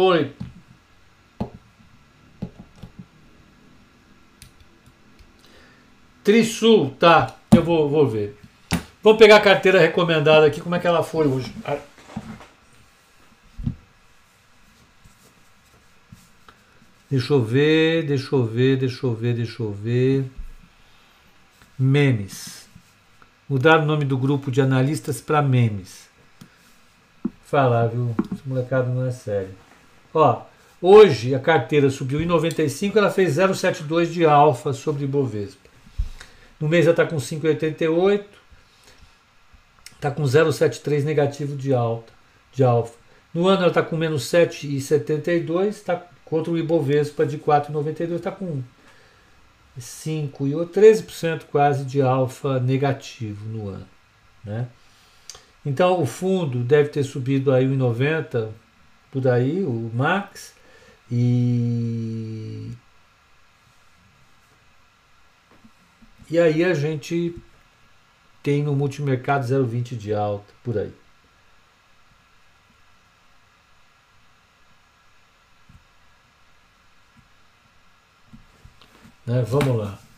Oi. 0.01 0.33
Trisul, 6.23 6.91
tá. 6.91 7.35
Eu 7.53 7.65
vou, 7.65 7.89
vou 7.89 8.07
ver. 8.07 8.39
Vamos 9.03 9.19
pegar 9.19 9.35
a 9.35 9.41
carteira 9.41 9.77
recomendada 9.77 10.45
aqui, 10.45 10.61
como 10.61 10.73
é 10.73 10.79
que 10.79 10.87
ela 10.87 11.03
foi 11.03 11.27
hoje. 11.27 11.53
Deixa 17.11 17.33
eu 17.33 17.43
ver, 17.43 18.05
deixa 18.05 18.33
eu 18.33 18.45
ver, 18.45 18.77
deixa 18.77 19.05
eu 19.05 19.13
ver, 19.13 19.35
deixa 19.35 19.61
eu 19.61 19.73
ver. 19.73 20.31
Memes. 21.77 22.69
Mudar 23.49 23.81
o 23.81 23.85
nome 23.85 24.05
do 24.05 24.17
grupo 24.17 24.49
de 24.49 24.61
analistas 24.61 25.19
para 25.19 25.41
memes. 25.41 26.07
Falar, 27.43 27.87
viu? 27.87 28.15
Esse 28.31 28.47
molecado 28.47 28.89
não 28.91 29.05
é 29.05 29.11
sério. 29.11 29.68
Ó, 30.13 30.41
hoje 30.81 31.35
a 31.35 31.39
carteira 31.39 31.89
subiu 31.89 32.21
em 32.21 32.25
95, 32.25 32.97
ela 32.97 33.11
fez 33.11 33.37
0,72 33.37 34.07
de 34.07 34.25
alfa 34.25 34.73
sobre 34.73 35.03
Ibovespa. 35.03 35.69
No 36.59 36.67
mês 36.67 36.85
ela 36.85 36.93
está 36.93 37.05
com 37.05 37.17
5,88, 37.17 38.23
está 39.95 40.11
com 40.11 40.23
0,73 40.23 41.03
negativo 41.03 41.55
de 41.55 41.73
alta, 41.73 42.11
de 42.53 42.63
alfa. 42.63 42.97
No 43.33 43.47
ano 43.47 43.59
ela 43.59 43.67
está 43.67 43.83
com 43.83 43.95
menos 43.95 44.23
7,72, 44.23 45.67
está 45.67 46.03
contra 46.25 46.51
o 46.51 46.57
Ibovespa 46.57 47.25
de 47.25 47.37
4,92, 47.37 48.15
está 48.15 48.31
com 48.31 48.61
5 49.77 50.47
e 50.47 50.51
13% 50.51 51.43
quase 51.51 51.85
de 51.85 52.01
alfa 52.01 52.59
negativo 52.59 53.45
no 53.45 53.69
ano, 53.69 53.87
né? 54.43 54.67
Então 55.65 56.01
o 56.01 56.05
fundo 56.05 56.59
deve 56.59 56.89
ter 56.89 57.03
subido 57.03 57.51
aí 57.51 57.65
1,90 57.65 58.49
por 59.11 59.27
aí, 59.27 59.63
o 59.63 59.91
Max, 59.93 60.53
e. 61.11 62.71
E 66.29 66.37
aí 66.37 66.63
a 66.63 66.73
gente 66.73 67.35
tem 68.43 68.63
no 68.63 68.75
multimercado 68.75 69.45
0,20 69.45 69.97
de 69.97 70.13
alta, 70.13 70.53
por 70.63 70.77
aí. 70.77 70.93
Né? 79.25 79.43
Vamos 79.43 79.77
lá. 79.77 80.08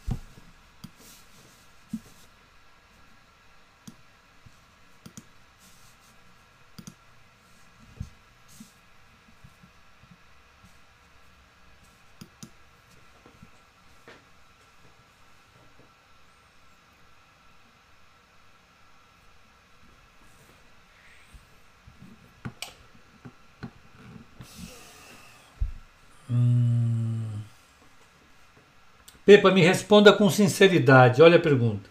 Pepa, 29.31 29.49
me 29.49 29.61
responda 29.61 30.11
com 30.11 30.29
sinceridade. 30.29 31.21
Olha 31.21 31.37
a 31.37 31.39
pergunta. 31.39 31.89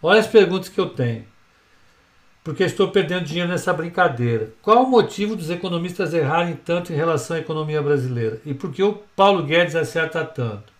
Olha 0.00 0.20
as 0.20 0.26
perguntas 0.28 0.68
que 0.68 0.78
eu 0.78 0.88
tenho. 0.88 1.24
Porque 2.44 2.62
estou 2.62 2.92
perdendo 2.92 3.24
dinheiro 3.24 3.48
nessa 3.48 3.72
brincadeira. 3.72 4.52
Qual 4.62 4.84
o 4.84 4.88
motivo 4.88 5.34
dos 5.34 5.50
economistas 5.50 6.14
errarem 6.14 6.54
tanto 6.54 6.92
em 6.92 6.96
relação 6.96 7.36
à 7.36 7.40
economia 7.40 7.82
brasileira? 7.82 8.40
E 8.46 8.54
por 8.54 8.70
que 8.70 8.84
o 8.84 9.02
Paulo 9.16 9.42
Guedes 9.42 9.74
acerta 9.74 10.24
tanto? 10.24 10.72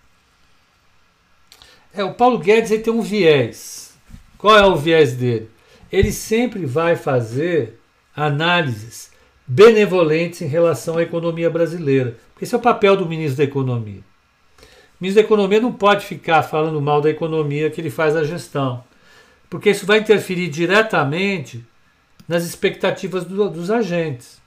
É, 1.92 2.04
o 2.04 2.14
Paulo 2.14 2.38
Guedes 2.38 2.70
ele 2.70 2.84
tem 2.84 2.92
um 2.92 3.02
viés. 3.02 3.98
Qual 4.38 4.56
é 4.56 4.64
o 4.64 4.76
viés 4.76 5.14
dele? 5.14 5.50
Ele 5.90 6.12
sempre 6.12 6.66
vai 6.66 6.94
fazer 6.94 7.80
análises 8.14 9.10
benevolentes 9.44 10.40
em 10.40 10.46
relação 10.46 10.98
à 10.98 11.02
economia 11.02 11.50
brasileira. 11.50 12.16
Esse 12.40 12.54
é 12.54 12.58
o 12.58 12.62
papel 12.62 12.96
do 12.96 13.06
ministro 13.06 13.38
da 13.38 13.42
Economia. 13.42 14.04
O 14.98 15.04
ministro 15.04 15.22
da 15.22 15.26
Economia 15.26 15.60
não 15.60 15.72
pode 15.72 16.06
ficar 16.06 16.42
falando 16.42 16.80
mal 16.80 17.02
da 17.02 17.10
economia 17.10 17.70
que 17.70 17.80
ele 17.80 17.90
faz 17.90 18.16
a 18.16 18.24
gestão, 18.24 18.82
porque 19.50 19.70
isso 19.70 19.84
vai 19.84 19.98
interferir 19.98 20.48
diretamente 20.48 21.64
nas 22.26 22.44
expectativas 22.44 23.24
do, 23.24 23.50
dos 23.50 23.70
agentes. 23.70 24.40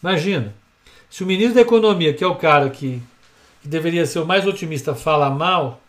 Imagina, 0.00 0.54
se 1.10 1.24
o 1.24 1.26
ministro 1.26 1.56
da 1.56 1.62
Economia, 1.62 2.14
que 2.14 2.22
é 2.22 2.26
o 2.26 2.36
cara 2.36 2.70
que, 2.70 3.02
que 3.60 3.68
deveria 3.68 4.06
ser 4.06 4.20
o 4.20 4.26
mais 4.26 4.46
otimista, 4.46 4.94
fala 4.94 5.28
mal, 5.28 5.80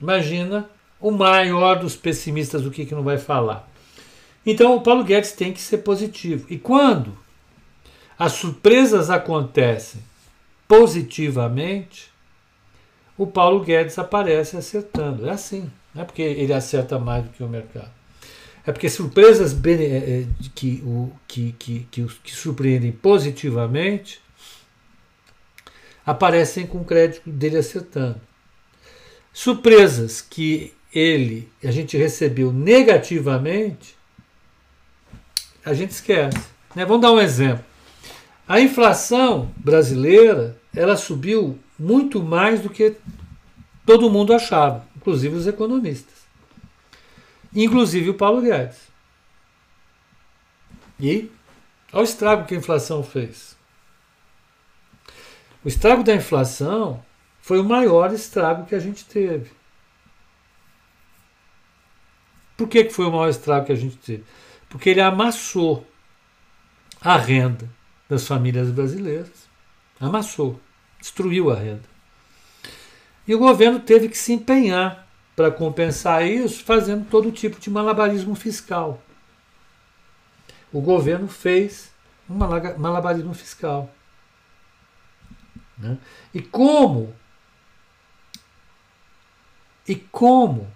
imagina 0.00 0.68
o 0.98 1.10
maior 1.10 1.78
dos 1.78 1.96
pessimistas 1.96 2.64
o 2.64 2.70
que, 2.70 2.86
que 2.86 2.94
não 2.94 3.02
vai 3.02 3.18
falar. 3.18 3.68
Então 4.46 4.74
o 4.74 4.80
Paulo 4.80 5.04
Guedes 5.04 5.32
tem 5.32 5.52
que 5.52 5.60
ser 5.60 5.78
positivo. 5.78 6.46
E 6.48 6.56
quando 6.56 7.16
as 8.18 8.32
surpresas 8.32 9.10
acontecem 9.10 10.00
positivamente, 10.72 12.10
o 13.18 13.26
Paulo 13.26 13.60
Guedes 13.60 13.98
aparece 13.98 14.56
acertando. 14.56 15.28
É 15.28 15.32
assim. 15.32 15.70
Não 15.94 16.00
é 16.00 16.04
porque 16.06 16.22
ele 16.22 16.54
acerta 16.54 16.98
mais 16.98 17.24
do 17.24 17.30
que 17.30 17.42
o 17.42 17.48
mercado. 17.48 17.90
É 18.66 18.72
porque 18.72 18.88
surpresas 18.88 19.52
é, 19.52 19.70
é, 19.70 20.26
que, 20.54 20.82
que, 21.28 21.54
que, 21.58 21.86
que, 21.90 22.06
que 22.06 22.34
surpreendem 22.34 22.90
positivamente 22.90 24.18
aparecem 26.06 26.66
com 26.66 26.78
o 26.78 26.84
crédito 26.86 27.28
dele 27.28 27.58
acertando. 27.58 28.18
Surpresas 29.30 30.22
que 30.22 30.72
ele, 30.94 31.50
a 31.62 31.70
gente 31.70 31.98
recebeu 31.98 32.50
negativamente, 32.50 33.94
a 35.62 35.74
gente 35.74 35.90
esquece. 35.90 36.38
Né? 36.74 36.86
Vamos 36.86 37.02
dar 37.02 37.12
um 37.12 37.20
exemplo. 37.20 37.64
A 38.48 38.58
inflação 38.58 39.52
brasileira 39.58 40.61
ela 40.74 40.96
subiu 40.96 41.58
muito 41.78 42.22
mais 42.22 42.60
do 42.60 42.70
que 42.70 42.96
todo 43.84 44.10
mundo 44.10 44.32
achava, 44.32 44.86
inclusive 44.96 45.34
os 45.34 45.46
economistas. 45.46 46.22
Inclusive 47.54 48.10
o 48.10 48.14
Paulo 48.14 48.40
Guedes. 48.40 48.88
E 50.98 51.30
Olha 51.92 52.00
o 52.00 52.04
estrago 52.04 52.46
que 52.46 52.54
a 52.54 52.58
inflação 52.58 53.02
fez. 53.02 53.54
O 55.62 55.68
estrago 55.68 56.02
da 56.02 56.14
inflação 56.14 57.04
foi 57.40 57.60
o 57.60 57.64
maior 57.64 58.12
estrago 58.12 58.64
que 58.64 58.74
a 58.74 58.78
gente 58.78 59.04
teve. 59.04 59.50
Por 62.56 62.66
que, 62.66 62.84
que 62.84 62.92
foi 62.92 63.04
o 63.04 63.10
maior 63.10 63.28
estrago 63.28 63.66
que 63.66 63.72
a 63.72 63.76
gente 63.76 63.96
teve? 63.96 64.24
Porque 64.70 64.88
ele 64.88 65.00
amassou 65.00 65.86
a 67.00 67.18
renda 67.18 67.68
das 68.08 68.26
famílias 68.26 68.70
brasileiras. 68.70 69.51
Amassou, 70.02 70.60
destruiu 70.98 71.48
a 71.48 71.54
renda. 71.54 71.84
E 73.24 73.32
o 73.32 73.38
governo 73.38 73.78
teve 73.78 74.08
que 74.08 74.18
se 74.18 74.32
empenhar 74.32 75.06
para 75.36 75.48
compensar 75.48 76.26
isso, 76.26 76.64
fazendo 76.64 77.08
todo 77.08 77.30
tipo 77.30 77.60
de 77.60 77.70
malabarismo 77.70 78.34
fiscal. 78.34 79.00
O 80.72 80.80
governo 80.80 81.28
fez 81.28 81.92
um 82.28 82.34
malabarismo 82.34 83.32
fiscal. 83.32 83.88
Né? 85.78 85.96
E 86.34 86.42
como? 86.42 87.14
E 89.86 89.94
como 89.94 90.68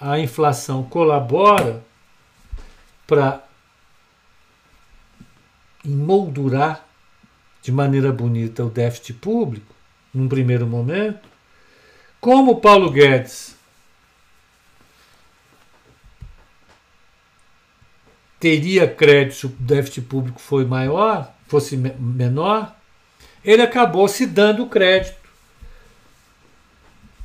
a 0.00 0.18
inflação 0.18 0.82
colabora 0.82 1.84
para 3.06 3.44
emoldurar 5.84 6.84
de 7.64 7.72
maneira 7.72 8.12
bonita 8.12 8.62
o 8.62 8.68
déficit 8.68 9.14
público, 9.14 9.74
num 10.12 10.28
primeiro 10.28 10.66
momento, 10.66 11.26
como 12.20 12.60
Paulo 12.60 12.90
Guedes 12.90 13.56
teria 18.38 18.86
crédito 18.86 19.34
se 19.34 19.46
o 19.46 19.48
déficit 19.48 20.02
público 20.02 20.38
foi 20.38 20.66
maior, 20.66 21.34
fosse 21.46 21.74
menor, 21.74 22.76
ele 23.42 23.62
acabou 23.62 24.06
se 24.08 24.26
dando 24.26 24.66
crédito 24.66 25.16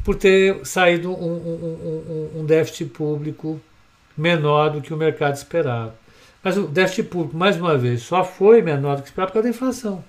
por 0.06 0.16
ter 0.16 0.66
saído 0.66 1.12
um, 1.12 1.34
um, 1.34 2.32
um, 2.36 2.40
um 2.40 2.46
déficit 2.46 2.86
público 2.92 3.60
menor 4.16 4.70
do 4.70 4.82
que 4.82 4.94
o 4.94 4.98
mercado 4.98 5.36
esperava. 5.36 5.94
Mas 6.42 6.56
o 6.56 6.66
déficit 6.66 7.10
público, 7.10 7.36
mais 7.36 7.58
uma 7.58 7.78
vez, 7.78 8.04
só 8.04 8.24
foi 8.24 8.62
menor 8.62 8.96
do 8.96 9.02
que 9.02 9.10
esperava 9.10 9.32
por 9.32 9.34
causa 9.34 9.50
da 9.50 9.54
inflação. 9.54 10.02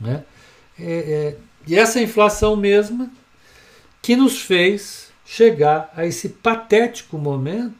Né? 0.00 0.24
É, 0.78 0.92
é, 0.92 1.36
e 1.66 1.78
essa 1.78 2.00
inflação 2.00 2.56
mesma 2.56 3.10
que 4.00 4.16
nos 4.16 4.40
fez 4.40 5.12
chegar 5.24 5.92
a 5.94 6.06
esse 6.06 6.28
patético 6.28 7.18
momento 7.18 7.74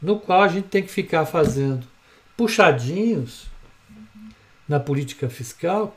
no 0.00 0.20
qual 0.20 0.42
a 0.42 0.48
gente 0.48 0.68
tem 0.68 0.82
que 0.82 0.90
ficar 0.90 1.26
fazendo 1.26 1.86
puxadinhos 2.36 3.46
na 4.68 4.78
política 4.78 5.28
fiscal 5.28 5.96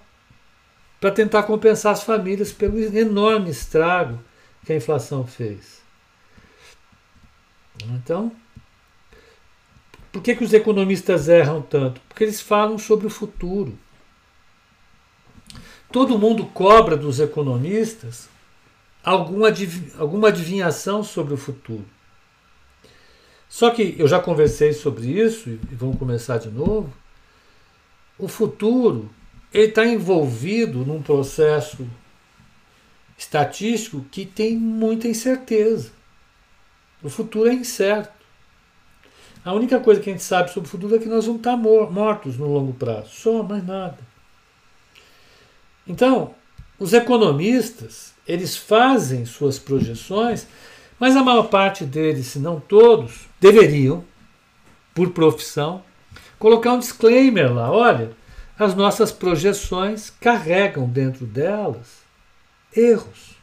para 0.99 1.11
tentar 1.11 1.43
compensar 1.43 1.93
as 1.93 2.03
famílias 2.03 2.51
pelo 2.51 2.80
enorme 2.80 3.49
estrago 3.49 4.19
que 4.65 4.73
a 4.73 4.75
inflação 4.75 5.25
fez. 5.25 5.82
Então, 7.86 8.32
por 10.11 10.21
que, 10.21 10.36
que 10.36 10.43
os 10.43 10.53
economistas 10.53 11.30
erram 11.30 11.61
tanto? 11.61 12.01
Porque 12.09 12.23
eles 12.23 12.41
falam 12.41 12.77
sobre 12.77 13.07
o 13.07 13.09
futuro. 13.09 13.77
Todo 15.91 16.19
mundo 16.19 16.45
cobra 16.45 16.95
dos 16.95 17.19
economistas 17.19 18.29
alguma, 19.03 19.47
alguma 19.97 20.27
adivinhação 20.27 21.03
sobre 21.03 21.33
o 21.33 21.37
futuro. 21.37 21.85
Só 23.47 23.71
que 23.71 23.95
eu 23.97 24.07
já 24.07 24.19
conversei 24.19 24.73
sobre 24.73 25.07
isso 25.07 25.49
e 25.49 25.59
vamos 25.71 25.97
começar 25.97 26.37
de 26.37 26.49
novo. 26.49 26.93
O 28.17 28.27
futuro 28.27 29.09
está 29.51 29.85
envolvido 29.85 30.85
num 30.85 31.01
processo 31.01 31.87
estatístico 33.17 34.05
que 34.11 34.25
tem 34.25 34.55
muita 34.55 35.07
incerteza. 35.07 35.91
O 37.01 37.09
futuro 37.09 37.49
é 37.49 37.53
incerto. 37.53 38.13
A 39.43 39.53
única 39.53 39.79
coisa 39.79 39.99
que 39.99 40.09
a 40.09 40.13
gente 40.13 40.23
sabe 40.23 40.51
sobre 40.51 40.67
o 40.67 40.71
futuro 40.71 40.95
é 40.95 40.99
que 40.99 41.07
nós 41.07 41.25
vamos 41.25 41.39
estar 41.39 41.57
mortos 41.57 42.37
no 42.37 42.53
longo 42.53 42.73
prazo. 42.73 43.09
Só, 43.09 43.41
mais 43.41 43.65
nada. 43.65 44.09
Então, 45.89 46.35
os 46.77 46.93
economistas, 46.93 48.13
eles 48.27 48.55
fazem 48.55 49.25
suas 49.25 49.57
projeções, 49.57 50.45
mas 50.99 51.15
a 51.15 51.23
maior 51.23 51.49
parte 51.49 51.83
deles, 51.83 52.27
se 52.27 52.37
não 52.37 52.59
todos, 52.59 53.27
deveriam, 53.41 54.03
por 54.93 55.09
profissão, 55.09 55.83
colocar 56.37 56.73
um 56.73 56.79
disclaimer 56.79 57.51
lá. 57.51 57.71
Olha, 57.71 58.11
as 58.57 58.75
nossas 58.75 59.11
projeções 59.11 60.11
carregam 60.21 60.87
dentro 60.87 61.25
delas 61.25 62.03
erros, 62.75 63.35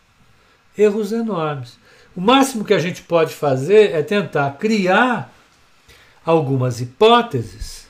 erros 0.79 1.11
enormes. 1.11 1.77
O 2.15 2.21
máximo 2.21 2.65
que 2.65 2.75
a 2.75 2.79
gente 2.79 3.03
pode 3.03 3.35
fazer 3.35 3.91
é 3.93 4.03
tentar 4.03 4.53
criar 4.53 5.33
algumas 6.25 6.81
hipóteses, 6.81 7.89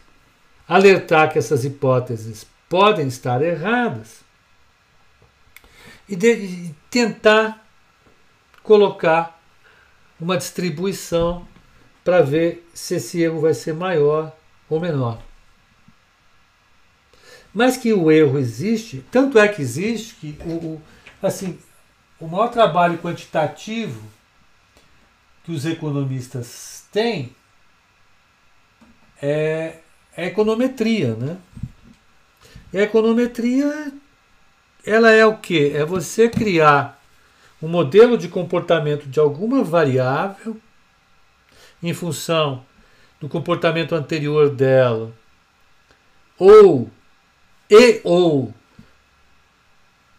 alertar 0.67 1.31
que 1.31 1.39
essas 1.39 1.65
hipóteses 1.65 2.47
podem 2.69 3.07
estar 3.07 3.43
erradas 3.43 4.26
e, 6.09 6.17
de, 6.17 6.33
e 6.33 6.75
tentar 6.91 7.67
colocar 8.63 9.41
uma 10.21 10.37
distribuição 10.37 11.47
para 12.05 12.23
ver 12.23 12.69
se 12.73 12.95
esse 12.95 13.21
erro 13.21 13.41
vai 13.41 13.55
ser 13.55 13.75
maior 13.75 14.35
ou 14.69 14.81
menor. 14.81 15.21
Mas 17.53 17.77
que 17.77 17.93
o 17.93 18.11
erro 18.11 18.39
existe, 18.39 19.05
tanto 19.11 19.39
é 19.39 19.49
que 19.49 19.63
existe 19.63 20.15
que 20.17 20.39
o, 20.45 20.53
o 20.53 20.83
assim, 21.23 21.59
o 22.21 22.27
maior 22.27 22.49
trabalho 22.49 22.99
quantitativo 22.99 24.03
que 25.45 25.53
os 25.53 25.65
economistas 25.65 26.85
têm 26.93 27.35
é, 29.21 29.79
é 30.17 30.25
a 30.25 30.27
econometria, 30.27 31.15
né? 31.15 31.39
E 32.73 32.79
a 32.79 32.83
econometria, 32.83 33.93
ela 34.87 35.11
é 35.11 35.27
o 35.27 35.37
que? 35.37 35.71
É 35.75 35.85
você 35.85 36.29
criar 36.29 37.03
um 37.61 37.69
modelo 37.69 38.17
de 38.17 38.29
comportamento 38.29 39.07
de 39.07 39.19
alguma 39.19 39.65
variável 39.65 40.57
em 41.83 41.93
função 41.93 42.65
do 43.21 43.29
comportamento 43.29 43.95
anterior 43.95 44.51
dela, 44.51 45.13
ou 46.39 46.91
e 47.69 48.01
ou 48.05 48.53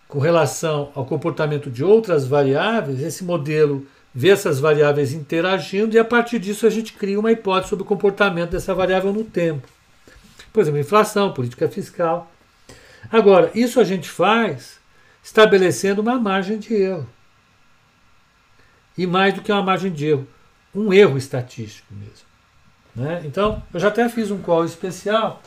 com 0.08 0.20
relação 0.20 0.92
ao 0.96 1.06
comportamento 1.06 1.70
de 1.70 1.84
outras 1.84 2.26
variáveis, 2.26 3.02
esse 3.02 3.24
modelo 3.24 3.86
vê 4.14 4.30
essas 4.30 4.60
variáveis 4.60 5.14
interagindo 5.14 5.96
e 5.96 6.00
a 6.00 6.06
partir 6.06 6.40
disso 6.40 6.66
a 6.66 6.70
gente 6.70 6.94
cria 6.94 7.20
uma 7.20 7.32
hipótese 7.32 7.70
sobre 7.70 7.84
o 7.84 7.88
comportamento 7.88 8.52
dessa 8.52 8.74
variável 8.74 9.14
no 9.14 9.24
tempo. 9.24 9.68
Por 10.52 10.62
exemplo, 10.62 10.80
inflação, 10.80 11.34
política 11.34 11.70
fiscal. 11.70 12.32
Agora, 13.12 13.52
isso 13.56 13.80
a 13.80 13.84
gente 13.84 14.10
faz 14.10 14.80
estabelecendo 15.24 16.02
uma 16.02 16.20
margem 16.20 16.58
de 16.58 16.74
erro. 16.74 17.10
E 18.98 19.06
mais 19.06 19.34
do 19.34 19.42
que 19.42 19.52
uma 19.52 19.62
margem 19.62 19.92
de 19.92 20.08
erro, 20.08 20.28
um 20.74 20.92
erro 20.92 21.18
estatístico 21.18 21.94
mesmo. 21.94 22.26
Né? 22.96 23.22
Então, 23.26 23.62
eu 23.74 23.80
já 23.80 23.90
até 23.90 24.10
fiz 24.10 24.32
um 24.32 24.42
call 24.42 24.66
especial 24.66 25.42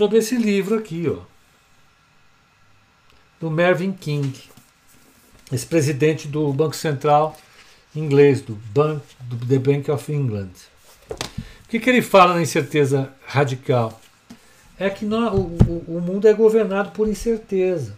sobre 0.00 0.16
esse 0.16 0.34
livro 0.36 0.78
aqui, 0.78 1.08
ó, 1.08 1.20
do 3.38 3.50
Mervyn 3.50 3.92
King, 3.92 4.50
esse 5.52 5.66
presidente 5.66 6.28
do 6.28 6.52
Banco 6.52 6.76
Central 6.76 7.36
inglês, 7.94 8.40
do, 8.40 8.54
Bank, 8.54 9.02
do 9.22 9.36
The 9.46 9.58
Bank 9.58 9.90
of 9.90 10.12
England. 10.12 10.50
O 11.64 11.68
que, 11.68 11.80
que 11.80 11.90
ele 11.90 12.02
fala 12.02 12.34
na 12.34 12.42
incerteza 12.42 13.12
radical? 13.26 14.00
É 14.78 14.88
que 14.88 15.04
o, 15.04 15.84
o 15.88 16.00
mundo 16.00 16.26
é 16.26 16.32
governado 16.32 16.90
por 16.92 17.08
incerteza. 17.08 17.96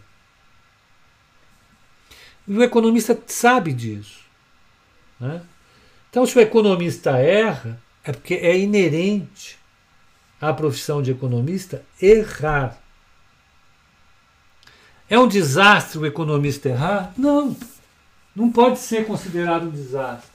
E 2.47 2.57
o 2.57 2.63
economista 2.63 3.19
sabe 3.27 3.73
disso. 3.73 4.21
Né? 5.21 5.43
Então, 6.11 6.27
se 6.27 6.37
o 6.37 6.41
economista 6.41 7.19
erra, 7.19 7.81
é 8.05 8.13
porque 8.13 8.35
é 8.35 8.59
inerente 8.59 9.59
à 10.41 10.53
profissão 10.53 11.01
de 11.01 11.13
economista 11.13 11.85
errar. 12.01 12.82
É 15.13 15.19
um 15.19 15.29
desastre 15.29 15.99
o 15.99 16.07
economista 16.07 16.71
errar? 16.71 17.13
Não. 17.19 17.55
Não 18.35 18.51
pode 18.51 18.79
ser 18.79 19.07
considerado 19.07 19.65
um 19.65 19.71
desastre. 19.71 20.31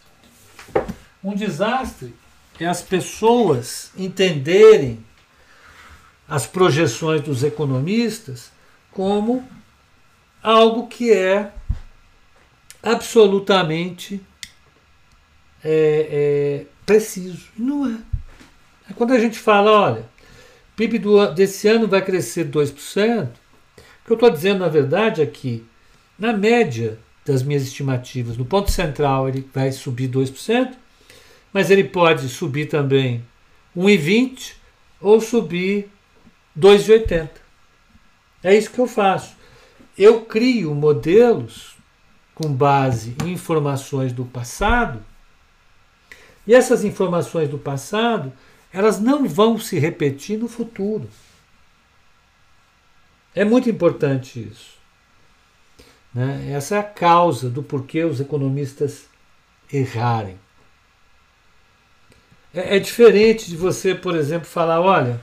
Um 1.23 1.33
desastre 1.33 2.13
é 2.59 2.67
as 2.67 2.83
pessoas 2.83 3.89
entenderem 3.97 5.03
as 6.29 6.45
projeções 6.45 7.23
dos 7.23 7.43
economistas 7.43 8.51
como 8.91 9.43
algo 10.43 10.85
que 10.85 11.11
é 11.11 11.51
absolutamente 12.83 14.21
é, 15.63 16.07
é, 16.11 16.65
preciso. 16.85 17.47
Não 17.57 17.87
é. 17.87 17.97
é. 18.91 18.93
Quando 18.93 19.13
a 19.13 19.19
gente 19.19 19.39
fala, 19.39 19.71
olha, 19.71 20.01
o 20.01 20.75
PIB 20.75 20.99
do, 20.99 21.33
desse 21.33 21.67
ano 21.67 21.87
vai 21.87 22.05
crescer 22.05 22.47
2%, 22.47 23.27
o 23.27 23.46
que 24.07 24.13
eu 24.13 24.15
estou 24.15 24.29
dizendo, 24.29 24.59
na 24.59 24.69
verdade, 24.69 25.21
é 25.21 25.25
que, 25.25 25.65
na 26.17 26.31
média 26.31 26.97
das 27.25 27.43
minhas 27.43 27.63
estimativas, 27.63 28.37
no 28.37 28.45
ponto 28.45 28.71
central 28.71 29.27
ele 29.27 29.47
vai 29.53 29.69
subir 29.73 30.09
2%, 30.09 30.73
mas 31.51 31.69
ele 31.69 31.83
pode 31.83 32.29
subir 32.29 32.67
também 32.67 33.21
1,20% 33.75 34.53
ou 35.01 35.19
subir 35.19 35.91
2,80%. 36.57 37.29
É 38.41 38.57
isso 38.57 38.71
que 38.71 38.79
eu 38.79 38.87
faço. 38.87 39.35
Eu 39.97 40.21
crio 40.21 40.73
modelos 40.73 41.75
com 42.33 42.49
base 42.51 43.13
em 43.25 43.33
informações 43.33 44.13
do 44.13 44.23
passado, 44.23 45.03
e 46.45 46.55
essas 46.55 46.85
informações 46.85 47.49
do 47.49 47.57
passado, 47.57 48.31
elas 48.71 49.01
não 49.01 49.27
vão 49.27 49.59
se 49.59 49.77
repetir 49.77 50.39
no 50.39 50.47
futuro. 50.47 51.09
É 53.37 53.45
muito 53.45 53.69
importante 53.69 54.49
isso. 54.51 54.77
Né? 56.11 56.51
Essa 56.53 56.77
é 56.77 56.79
a 56.79 56.83
causa 56.83 57.51
do 57.51 57.61
porquê 57.61 58.03
os 58.03 58.19
economistas 58.19 59.07
errarem. 59.71 60.39
É, 62.51 62.77
é 62.77 62.79
diferente 62.79 63.47
de 63.47 63.55
você, 63.55 63.93
por 63.93 64.15
exemplo, 64.15 64.47
falar: 64.47 64.81
olha, 64.81 65.21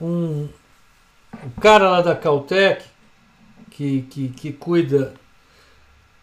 um, 0.00 0.48
o 1.42 1.60
cara 1.60 1.90
lá 1.90 2.00
da 2.00 2.14
Caltech, 2.14 2.84
que, 3.68 4.02
que, 4.02 4.28
que 4.28 4.52
cuida 4.52 5.12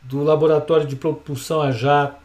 do 0.01 0.23
laboratório 0.23 0.87
de 0.87 0.95
propulsão 0.95 1.61
a 1.61 1.71
jato 1.71 2.21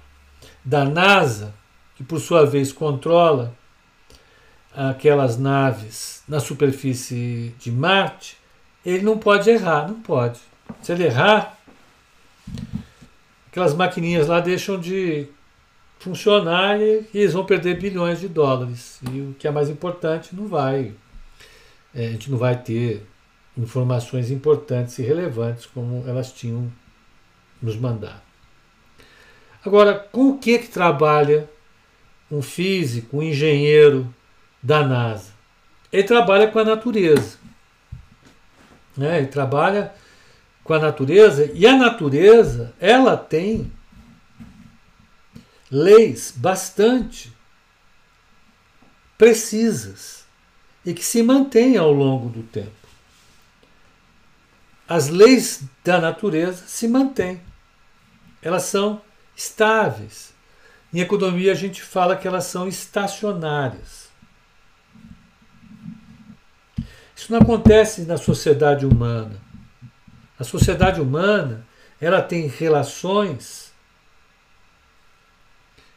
da 0.65 0.85
NASA, 0.85 1.53
que 1.97 2.05
por 2.05 2.21
sua 2.21 2.47
vez 2.47 2.73
controla 2.73 3.53
aquelas 4.75 5.39
naves 5.39 6.23
na 6.27 6.41
superfície 6.41 7.55
de 7.59 7.71
Marte, 7.71 8.37
ele 8.85 9.03
não 9.03 9.19
pode 9.19 9.51
errar, 9.51 9.89
não 9.89 10.01
pode. 10.01 10.41
Se 10.83 10.93
ele 10.93 11.05
errar, 11.05 11.59
aquelas 13.49 13.75
maquininhas 13.75 14.29
lá 14.29 14.41
deixam 14.41 14.79
de 14.79 15.29
funcionar 15.99 16.81
e, 16.81 17.07
eles 17.15 17.33
vão 17.33 17.45
perder 17.45 17.79
bilhões 17.79 18.21
de 18.21 18.29
dólares. 18.29 19.01
E 19.13 19.21
o 19.21 19.35
que 19.39 19.47
é 19.47 19.51
mais 19.51 19.69
importante, 19.71 20.35
não 20.35 20.49
vai. 20.49 20.93
É, 21.95 22.07
a 22.07 22.11
gente 22.11 22.31
não 22.31 22.39
vai 22.39 22.57
ter 22.57 23.07
informações 23.57 24.31
importantes 24.31 24.99
e 24.99 25.03
relevantes 25.03 25.67
como 25.67 26.03
elas 26.09 26.33
tinham 26.33 26.73
nos 27.61 27.77
mandado. 27.77 28.21
Agora, 29.65 29.95
com 29.95 30.31
o 30.31 30.39
que, 30.39 30.59
que 30.59 30.69
trabalha 30.69 31.49
um 32.31 32.43
físico, 32.43 33.19
um 33.19 33.23
engenheiro 33.23 34.13
da 34.63 34.87
NASA? 34.87 35.33
Ele 35.93 36.05
trabalha 36.05 36.49
com 36.49 36.59
a 36.59 36.65
natureza. 36.65 37.39
Né? 38.97 39.19
Ele 39.19 39.27
trabalha 39.27 39.93
com 40.63 40.75
a 40.75 40.79
natureza 40.79 41.51
e 41.55 41.67
a 41.67 41.77
natureza 41.77 42.73
ela 42.79 43.17
tem 43.17 43.73
leis 45.71 46.33
bastante 46.37 47.33
precisas 49.19 50.25
e 50.85 50.95
que 50.95 51.05
se 51.05 51.23
mantêm 51.23 51.77
ao 51.77 51.93
longo 51.93 52.29
do 52.29 52.43
tempo. 52.43 52.71
As 54.89 55.09
leis 55.09 55.63
da 55.85 56.01
natureza 56.01 56.65
se 56.67 56.87
mantêm 56.87 57.41
elas 58.43 58.65
são 58.65 59.01
estáveis. 59.37 60.35
Em 60.93 61.01
economia 61.01 61.53
a 61.53 61.55
gente 61.55 61.81
fala 61.81 62.17
que 62.17 62.27
elas 62.27 62.45
são 62.45 62.67
estacionárias. 62.67 64.02
Isso 67.23 67.31
não 67.31 67.39
acontece 67.39 68.03
na 68.03 68.17
sociedade 68.17 68.85
humana. 68.85 69.41
A 70.37 70.43
sociedade 70.43 71.01
humana, 71.01 71.65
ela 72.01 72.21
tem 72.21 72.49
relações 72.49 73.73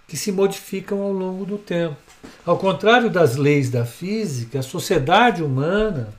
que 0.07 0.15
se 0.15 0.31
modificam 0.31 1.01
ao 1.01 1.11
longo 1.11 1.43
do 1.43 1.57
tempo. 1.57 1.97
Ao 2.45 2.59
contrário 2.59 3.09
das 3.09 3.37
leis 3.37 3.71
da 3.71 3.83
física, 3.83 4.59
a 4.59 4.61
sociedade 4.61 5.41
humana 5.41 6.13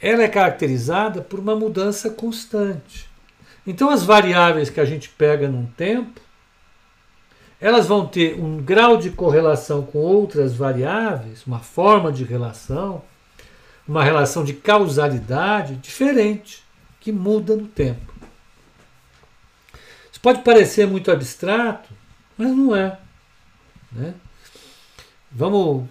ela 0.00 0.24
é 0.24 0.28
caracterizada 0.28 1.22
por 1.22 1.38
uma 1.38 1.54
mudança 1.54 2.10
constante. 2.10 3.08
Então 3.64 3.88
as 3.88 4.02
variáveis 4.02 4.68
que 4.68 4.80
a 4.80 4.84
gente 4.84 5.10
pega 5.10 5.48
num 5.48 5.66
tempo, 5.66 6.20
elas 7.60 7.86
vão 7.86 8.06
ter 8.06 8.38
um 8.38 8.58
grau 8.58 8.96
de 8.96 9.10
correlação 9.10 9.82
com 9.82 9.98
outras 9.98 10.54
variáveis, 10.54 11.46
uma 11.46 11.60
forma 11.60 12.12
de 12.12 12.24
relação, 12.24 13.02
uma 13.88 14.04
relação 14.04 14.44
de 14.44 14.52
causalidade 14.52 15.76
diferente, 15.76 16.62
que 17.00 17.10
muda 17.12 17.56
no 17.56 17.66
tempo. 17.66 18.12
Isso 20.10 20.20
pode 20.20 20.42
parecer 20.42 20.86
muito 20.86 21.10
abstrato, 21.10 21.88
mas 22.36 22.48
não 22.48 22.74
é. 22.74 22.98
Né? 23.92 24.14
Vamos 25.30 25.88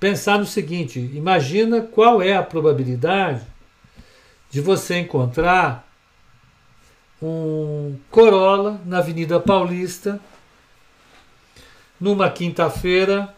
pensar 0.00 0.38
no 0.38 0.46
seguinte: 0.46 0.98
imagina 1.14 1.80
qual 1.80 2.20
é 2.20 2.36
a 2.36 2.42
probabilidade 2.42 3.46
de 4.50 4.60
você 4.60 4.98
encontrar 4.98 5.88
um 7.22 7.96
Corolla 8.10 8.80
na 8.84 8.98
Avenida 8.98 9.38
Paulista, 9.38 10.20
numa 12.02 12.28
quinta-feira, 12.28 13.32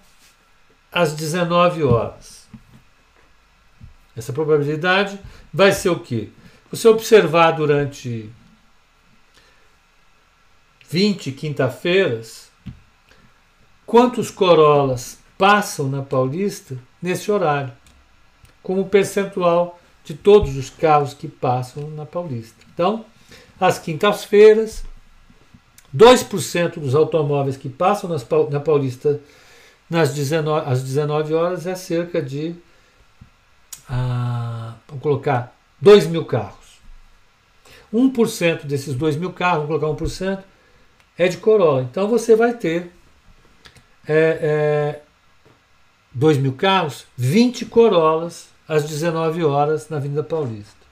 às 0.90 1.12
19 1.12 1.84
horas. 1.84 2.48
Essa 4.16 4.32
probabilidade 4.32 5.20
vai 5.52 5.70
ser 5.70 5.90
o 5.90 6.00
quê? 6.00 6.30
Você 6.70 6.88
observar 6.88 7.50
durante 7.50 8.30
20 10.88 11.32
quinta-feiras 11.32 12.50
quantos 13.84 14.30
Corollas 14.30 15.18
passam 15.36 15.90
na 15.90 16.00
Paulista 16.00 16.78
nesse 17.02 17.30
horário, 17.30 17.72
como 18.62 18.88
percentual 18.88 19.78
de 20.02 20.14
todos 20.14 20.56
os 20.56 20.70
carros 20.70 21.12
que 21.12 21.28
passam 21.28 21.90
na 21.90 22.06
Paulista. 22.06 22.64
Então, 22.72 23.04
às 23.60 23.78
quintas-feiras. 23.78 24.86
2% 25.94 26.80
dos 26.80 26.94
automóveis 26.94 27.56
que 27.56 27.68
passam 27.68 28.10
nas, 28.10 28.26
na 28.50 28.60
Paulista 28.60 29.20
nas 29.88 30.14
19, 30.14 30.68
às 30.68 30.82
19 30.82 31.34
horas 31.34 31.66
é 31.66 31.74
cerca 31.74 32.20
de, 32.20 32.54
ah, 33.88 34.74
vamos 34.88 35.02
colocar, 35.02 35.54
2 35.80 36.06
mil 36.06 36.24
carros. 36.24 36.80
1% 37.92 38.64
desses 38.64 38.94
2 38.94 39.16
mil 39.16 39.32
carros, 39.32 39.66
vamos 39.66 39.80
colocar 39.80 40.04
1%, 40.04 40.42
é 41.16 41.28
de 41.28 41.36
Corolla. 41.36 41.82
Então 41.82 42.08
você 42.08 42.34
vai 42.34 42.54
ter 42.54 42.90
é, 44.08 44.96
é, 44.96 45.00
2 46.12 46.38
mil 46.38 46.54
carros, 46.54 47.06
20 47.16 47.66
Corollas 47.66 48.48
às 48.66 48.88
19 48.88 49.44
horas 49.44 49.88
na 49.88 49.98
Avenida 49.98 50.24
Paulista. 50.24 50.84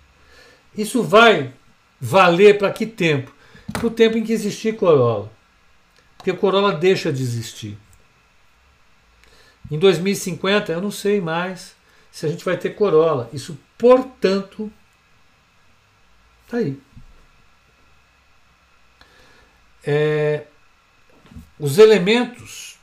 Isso 0.77 1.03
vai 1.03 1.53
valer 2.01 2.59
para 2.59 2.71
que 2.71 2.87
tempo? 2.87 3.33
Para 3.73 3.87
o 3.87 3.91
tempo 3.91 4.17
em 4.17 4.25
que 4.25 4.33
existir 4.33 4.77
Corolla. 4.77 5.31
Porque 6.17 6.33
Corolla 6.33 6.73
deixa 6.73 7.13
de 7.13 7.23
existir. 7.23 7.77
Em 9.71 9.79
2050, 9.79 10.73
eu 10.73 10.81
não 10.81 10.91
sei 10.91 11.21
mais 11.21 11.75
se 12.11 12.27
a 12.27 12.29
gente 12.29 12.45
vai 12.45 12.57
ter 12.57 12.71
Corolla. 12.71 13.29
Isso, 13.33 13.59
portanto, 13.77 14.71
está 16.45 16.59
aí. 16.59 16.79
É, 19.85 20.45
os 21.59 21.79
elementos 21.79 22.79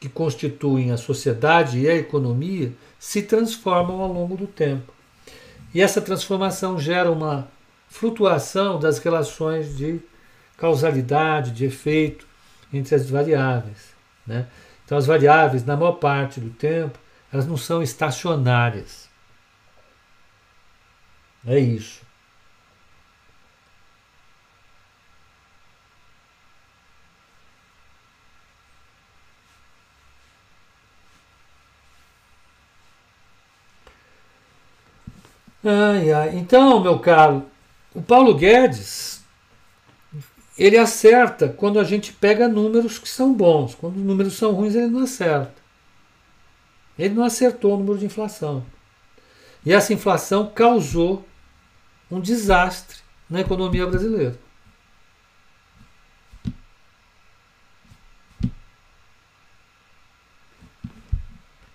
que 0.00 0.08
constituem 0.08 0.90
a 0.90 0.96
sociedade 0.96 1.78
e 1.78 1.88
a 1.88 1.94
economia 1.94 2.72
se 2.98 3.22
transformam 3.22 4.00
ao 4.00 4.12
longo 4.12 4.36
do 4.36 4.46
tempo. 4.46 4.92
E 5.72 5.80
essa 5.80 6.00
transformação 6.00 6.78
gera 6.78 7.10
uma 7.10 7.48
flutuação 7.88 8.78
das 8.78 8.98
relações 8.98 9.76
de 9.76 10.00
causalidade 10.56 11.50
de 11.50 11.64
efeito 11.64 12.26
entre 12.72 12.94
as 12.94 13.08
variáveis. 13.08 13.94
Né? 14.26 14.46
Então, 14.84 14.98
as 14.98 15.06
variáveis, 15.06 15.64
na 15.64 15.76
maior 15.76 15.92
parte 15.92 16.40
do 16.40 16.50
tempo, 16.50 16.98
elas 17.32 17.46
não 17.46 17.56
são 17.56 17.82
estacionárias. 17.82 19.08
É 21.46 21.58
isso. 21.58 22.02
Ai, 35.64 36.12
ai. 36.12 36.36
Então, 36.36 36.80
meu 36.80 36.98
caro, 36.98 37.46
o 37.94 38.02
Paulo 38.02 38.34
Guedes 38.34 39.23
ele 40.56 40.78
acerta 40.78 41.48
quando 41.48 41.80
a 41.80 41.84
gente 41.84 42.12
pega 42.12 42.48
números 42.48 42.98
que 42.98 43.08
são 43.08 43.34
bons. 43.34 43.74
Quando 43.74 43.96
os 43.96 44.02
números 44.02 44.34
são 44.34 44.52
ruins, 44.52 44.74
ele 44.74 44.86
não 44.86 45.02
acerta. 45.02 45.54
Ele 46.98 47.14
não 47.14 47.24
acertou 47.24 47.74
o 47.74 47.76
número 47.76 47.98
de 47.98 48.06
inflação. 48.06 48.64
E 49.66 49.72
essa 49.72 49.92
inflação 49.92 50.50
causou 50.54 51.26
um 52.10 52.20
desastre 52.20 52.98
na 53.28 53.40
economia 53.40 53.86
brasileira. 53.86 54.38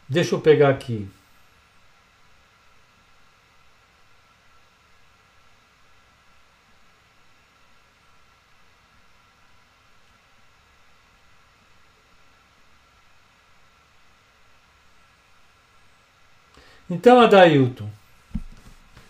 Deixa 0.08 0.34
eu 0.36 0.42
pegar 0.42 0.70
aqui. 0.70 1.08
Então, 16.90 17.22
Adailton, 17.22 17.88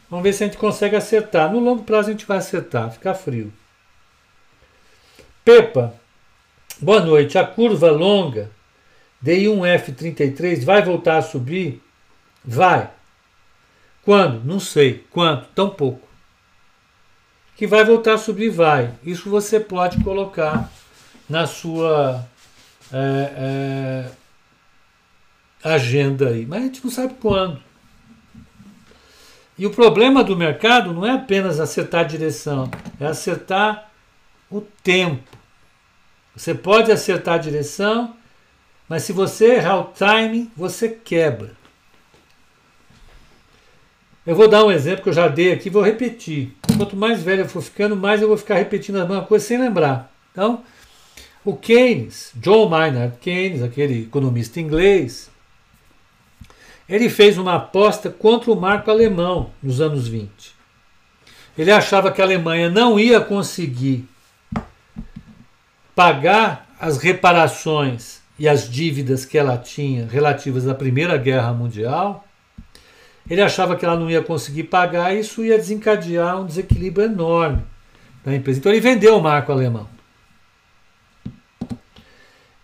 vamos 0.09 0.23
ver 0.23 0.33
se 0.33 0.43
a 0.43 0.47
gente 0.47 0.57
consegue 0.57 0.95
acertar. 0.95 1.51
No 1.51 1.59
longo 1.59 1.83
prazo 1.83 2.09
a 2.09 2.11
gente 2.11 2.25
vai 2.25 2.37
acertar, 2.37 2.91
ficar 2.91 3.13
frio. 3.13 3.53
Pepa, 5.45 5.93
boa 6.79 6.99
noite. 6.99 7.37
A 7.37 7.47
curva 7.47 7.89
longa 7.89 8.51
DI1F33 9.23 10.63
vai 10.63 10.81
voltar 10.81 11.17
a 11.17 11.21
subir? 11.21 11.81
Vai. 12.43 12.89
Quando? 14.03 14.43
Não 14.43 14.59
sei. 14.59 15.05
Quanto? 15.09 15.47
Tão 15.55 15.69
pouco. 15.69 16.07
Que 17.55 17.65
vai 17.65 17.85
voltar 17.85 18.15
a 18.15 18.17
subir? 18.17 18.49
Vai. 18.49 18.93
Isso 19.03 19.29
você 19.29 19.59
pode 19.59 20.03
colocar 20.03 20.69
na 21.29 21.45
sua 21.45 22.25
é, 22.91 23.33
é, 23.37 24.11
agenda 25.63 26.29
aí. 26.29 26.45
Mas 26.45 26.61
a 26.61 26.65
gente 26.65 26.83
não 26.83 26.91
sabe 26.91 27.13
quando. 27.15 27.68
E 29.59 29.65
o 29.65 29.71
problema 29.71 30.23
do 30.23 30.37
mercado 30.37 30.93
não 30.93 31.05
é 31.05 31.11
apenas 31.11 31.59
acertar 31.59 31.99
a 31.99 32.07
direção, 32.07 32.71
é 32.97 33.05
acertar 33.05 33.91
o 34.49 34.61
tempo. 34.61 35.37
Você 36.33 36.55
pode 36.55 36.89
acertar 36.93 37.35
a 37.35 37.39
direção, 37.39 38.15
mas 38.87 39.03
se 39.03 39.11
você 39.11 39.55
errar 39.55 39.81
o 39.81 39.83
timing, 39.83 40.49
você 40.55 40.87
quebra. 40.87 41.51
Eu 44.25 44.33
vou 44.33 44.47
dar 44.47 44.63
um 44.63 44.71
exemplo 44.71 45.03
que 45.03 45.09
eu 45.09 45.13
já 45.13 45.27
dei 45.27 45.51
aqui, 45.51 45.69
vou 45.69 45.83
repetir. 45.83 46.55
Quanto 46.77 46.95
mais 46.95 47.21
velho 47.21 47.41
eu 47.41 47.49
for 47.49 47.61
ficando, 47.61 47.97
mais 47.97 48.21
eu 48.21 48.29
vou 48.29 48.37
ficar 48.37 48.55
repetindo 48.55 48.95
a 48.95 49.05
mesma 49.05 49.25
coisa 49.25 49.45
sem 49.45 49.57
lembrar. 49.57 50.09
Então, 50.31 50.63
o 51.43 51.53
Keynes, 51.53 52.31
John 52.35 52.69
Maynard 52.69 53.17
Keynes, 53.17 53.61
aquele 53.61 54.03
economista 54.03 54.61
inglês, 54.61 55.29
ele 56.89 57.07
fez 57.07 57.37
uma 57.37 57.55
aposta 57.55 58.09
contra 58.09 58.51
o 58.51 58.59
marco 58.59 58.89
alemão 58.89 59.51
nos 59.61 59.79
anos 59.79 60.07
20. 60.07 60.29
Ele 61.55 61.71
achava 61.71 62.11
que 62.11 62.21
a 62.21 62.25
Alemanha 62.25 62.69
não 62.69 62.99
ia 62.99 63.21
conseguir 63.21 64.07
pagar 65.93 66.67
as 66.79 66.97
reparações 66.97 68.21
e 68.39 68.47
as 68.47 68.69
dívidas 68.69 69.25
que 69.25 69.37
ela 69.37 69.57
tinha 69.57 70.07
relativas 70.07 70.67
à 70.67 70.73
Primeira 70.73 71.17
Guerra 71.17 71.53
Mundial. 71.53 72.25
Ele 73.29 73.41
achava 73.41 73.75
que 73.75 73.85
ela 73.85 73.97
não 73.97 74.09
ia 74.09 74.23
conseguir 74.23 74.63
pagar 74.63 75.13
e 75.13 75.19
isso 75.19 75.45
ia 75.45 75.57
desencadear 75.57 76.39
um 76.39 76.45
desequilíbrio 76.45 77.05
enorme 77.05 77.61
na 78.25 78.33
empresa. 78.33 78.59
Então 78.59 78.71
ele 78.71 78.81
vendeu 78.81 79.17
o 79.17 79.21
marco 79.21 79.51
alemão. 79.51 79.87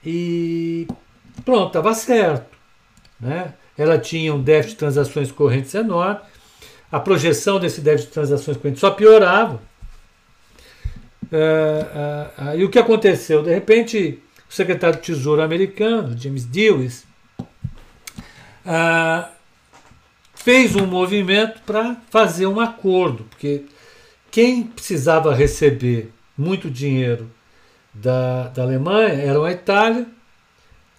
E 0.03 0.87
pronto, 1.43 1.67
estava 1.67 1.93
certo. 1.93 2.55
Né? 3.19 3.53
Ela 3.77 3.97
tinha 3.97 4.33
um 4.33 4.41
déficit 4.41 4.73
de 4.73 4.79
transações 4.79 5.31
correntes 5.31 5.73
enorme, 5.73 6.19
a 6.91 6.99
projeção 6.99 7.59
desse 7.59 7.81
déficit 7.81 8.07
de 8.07 8.13
transações 8.13 8.57
correntes 8.57 8.79
só 8.79 8.91
piorava. 8.91 9.61
Uh, 11.25 12.45
uh, 12.45 12.51
uh, 12.51 12.57
e 12.57 12.63
o 12.63 12.69
que 12.69 12.79
aconteceu? 12.79 13.43
De 13.43 13.53
repente, 13.53 14.19
o 14.49 14.53
secretário 14.53 14.99
do 14.99 15.01
Tesouro 15.01 15.41
americano, 15.41 16.15
James 16.17 16.45
Dewey, 16.45 16.89
fez 20.33 20.75
um 20.75 20.85
movimento 20.85 21.61
para 21.65 21.97
fazer 22.09 22.45
um 22.45 22.59
acordo, 22.59 23.23
porque 23.25 23.65
quem 24.31 24.63
precisava 24.63 25.33
receber 25.33 26.11
muito 26.37 26.69
dinheiro 26.69 27.29
da, 27.93 28.49
da 28.49 28.63
Alemanha 28.63 29.13
era 29.13 29.43
a 29.45 29.51
Itália 29.51 30.07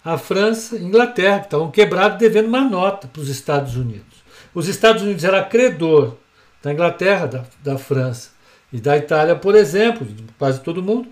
a 0.07 0.17
França 0.17 0.77
e 0.77 0.83
Inglaterra, 0.83 1.39
que 1.39 1.47
estavam 1.47 1.69
quebrados 1.69 2.17
devendo 2.17 2.47
uma 2.47 2.61
nota 2.61 3.09
para 3.09 3.21
os 3.21 3.27
Estados 3.27 3.75
Unidos. 3.75 4.23
Os 4.55 4.69
Estados 4.69 5.03
Unidos 5.03 5.25
era 5.25 5.43
credor 5.43 6.15
da 6.63 6.71
Inglaterra, 6.71 7.27
da, 7.27 7.43
da 7.61 7.77
França 7.77 8.29
e 8.71 8.79
da 8.79 8.95
Itália, 8.95 9.35
por 9.35 9.53
exemplo, 9.53 10.07
quase 10.39 10.61
todo 10.61 10.81
mundo, 10.81 11.09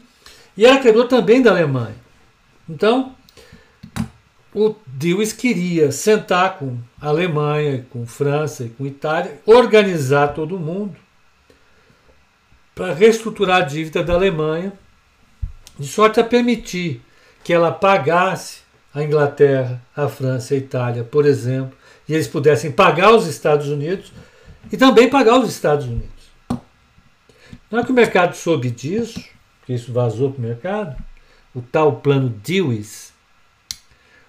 e 0.56 0.66
era 0.66 0.80
credor 0.80 1.10
também 1.10 1.42
da 1.42 1.52
Alemanha. 1.52 1.98
Então, 2.70 3.14
o 4.54 4.74
Dewey 4.88 5.28
queria 5.34 5.92
sentar 5.92 6.58
com 6.58 6.78
a 7.02 7.10
Alemanha, 7.10 7.86
com 7.90 8.04
a 8.04 8.08
França 8.08 8.64
e 8.64 8.70
com 8.70 8.86
a 8.86 8.88
Itália, 8.88 9.42
organizar 9.46 10.30
todo 10.30 10.58
mundo 10.58 10.96
para 12.74 12.94
reestruturar 12.94 13.58
a 13.58 13.66
dívida 13.66 14.02
da 14.02 14.14
Alemanha, 14.14 14.72
de 15.78 15.86
sorte 15.86 16.22
a 16.22 16.24
permitir 16.24 17.02
que 17.44 17.52
ela 17.52 17.74
pagasse 17.74 18.65
a 18.96 19.04
Inglaterra, 19.04 19.82
a 19.94 20.08
França, 20.08 20.54
a 20.54 20.58
Itália, 20.58 21.04
por 21.04 21.26
exemplo, 21.26 21.78
e 22.08 22.14
eles 22.14 22.30
pudessem 22.30 22.72
pagar 22.72 23.14
os 23.14 23.28
Estados 23.28 23.68
Unidos 23.68 24.14
e 24.72 24.78
também 24.78 25.10
pagar 25.10 25.38
os 25.38 25.50
Estados 25.50 25.86
Unidos. 25.86 26.10
Na 27.70 27.80
hora 27.80 27.86
que 27.86 27.92
o 27.92 27.96
mercado 27.96 28.34
soube 28.36 28.72
disso, 28.72 29.22
que 29.66 29.74
isso 29.74 29.92
vazou 29.92 30.32
para 30.32 30.40
o 30.40 30.48
mercado, 30.48 31.04
o 31.54 31.62
tal 31.62 31.98
plano 31.98 32.30
Dewey's, 32.30 33.14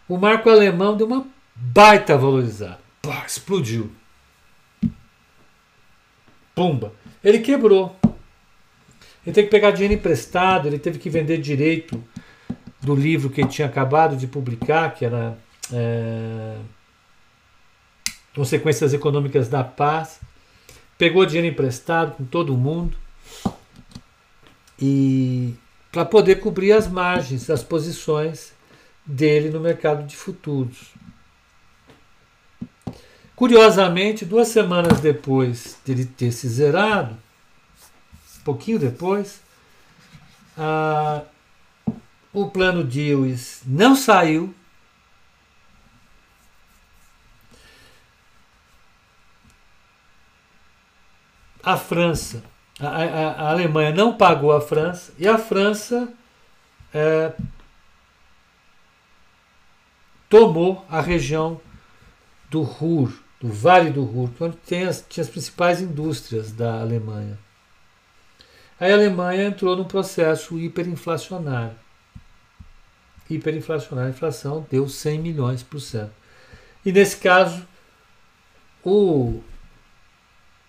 o 0.09 0.17
marco 0.17 0.51
alemão 0.51 0.97
deu 0.97 1.07
uma 1.07 1.27
baita 1.55 2.19
valorizada. 2.19 2.81
Pá, 3.01 3.25
explodiu. 3.25 3.93
Pumba. 6.57 6.93
Ele 7.23 7.39
quebrou. 7.39 7.95
Ele 9.25 9.35
teve 9.35 9.43
que 9.45 9.51
pegar 9.51 9.71
dinheiro 9.71 9.95
emprestado, 9.95 10.67
ele 10.67 10.79
teve 10.79 10.99
que 10.99 11.11
vender 11.11 11.39
direito 11.39 12.03
do 12.87 12.95
livro 12.95 13.29
que 13.29 13.41
ele 13.41 13.51
tinha 13.51 13.67
acabado 13.67 14.17
de 14.17 14.29
publicar, 14.29 14.95
que 14.95 15.05
era 15.05 15.37
é, 15.73 16.57
Consequências 18.33 18.95
Econômicas 18.95 19.49
da 19.49 19.65
Paz. 19.65 20.21
Pegou 20.97 21.27
dinheiro 21.27 21.53
emprestado 21.53 22.13
com 22.13 22.25
todo 22.25 22.57
mundo 22.57 22.97
e 24.81 25.55
para 25.91 26.05
poder 26.05 26.37
cobrir 26.37 26.73
as 26.73 26.87
margens, 26.87 27.51
as 27.51 27.65
posições 27.65 28.53
dele 29.05 29.51
no 29.51 29.59
mercado 29.59 30.07
de 30.07 30.17
futuros. 30.17 30.95
Curiosamente, 33.35 34.25
duas 34.25 34.47
semanas 34.49 35.01
depois 35.01 35.77
dele 35.85 36.05
ter 36.05 36.31
se 36.31 36.49
zerado, 36.49 37.17
pouquinho 38.45 38.79
depois, 38.79 39.41
a, 40.57 41.23
o 42.37 42.51
plano 42.51 42.85
Dewey 42.85 43.35
não 43.65 43.97
saiu. 43.97 44.55
A 51.63 51.79
França, 51.79 52.45
a, 52.79 52.89
a, 52.89 53.31
a, 53.31 53.51
Alemanha 53.53 53.91
não 53.91 54.15
pagou 54.15 54.53
a 54.53 54.61
França 54.61 55.15
e 55.19 55.27
a 55.27 55.39
França 55.39 56.13
é, 56.93 57.33
tomou 60.29 60.85
a 60.91 61.01
região 61.01 61.59
do 62.51 62.61
Ruhr, 62.61 63.11
do 63.41 63.49
Vale 63.49 63.89
do 63.89 64.05
Ruhr, 64.05 64.31
onde 64.39 64.59
tem 64.59 64.85
as, 64.85 65.03
tinha 65.09 65.25
as 65.25 65.31
principais 65.31 65.81
indústrias 65.81 66.53
da 66.53 66.83
Alemanha. 66.83 67.39
Aí 68.79 68.93
a 68.93 68.95
Alemanha 68.95 69.47
entrou 69.47 69.75
num 69.75 69.85
processo 69.85 70.59
hiperinflacionário 70.59 71.86
hiperinflacionária. 73.29 74.09
A 74.09 74.15
inflação 74.15 74.67
deu 74.71 74.89
100 74.89 75.21
milhões 75.21 75.63
por 75.63 75.81
cento. 75.81 76.13
E 76.85 76.93
nesse 76.93 77.17
caso, 77.17 77.67
o, 78.85 79.43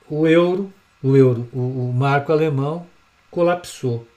o 0.09 0.27
euro, 0.27 0.73
o 1.03 1.15
euro, 1.15 1.47
o, 1.53 1.89
o 1.89 1.93
marco 1.93 2.31
alemão 2.31 2.87
colapsou. 3.29 4.07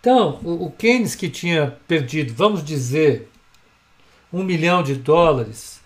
Então, 0.00 0.40
o, 0.42 0.66
o 0.66 0.70
Keynes 0.70 1.14
que 1.14 1.28
tinha 1.28 1.76
perdido, 1.86 2.32
vamos 2.32 2.64
dizer, 2.64 3.30
um 4.32 4.42
milhão 4.42 4.82
de 4.82 4.94
dólares 4.94 5.80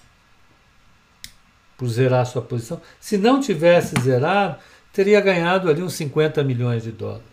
por 1.76 1.88
zerar 1.88 2.24
sua 2.26 2.42
posição. 2.42 2.80
Se 3.00 3.18
não 3.18 3.40
tivesse 3.40 4.00
zerado, 4.00 4.56
teria 4.92 5.20
ganhado 5.20 5.68
ali 5.68 5.82
uns 5.82 5.94
50 5.94 6.44
milhões 6.44 6.84
de 6.84 6.92
dólares. 6.92 7.24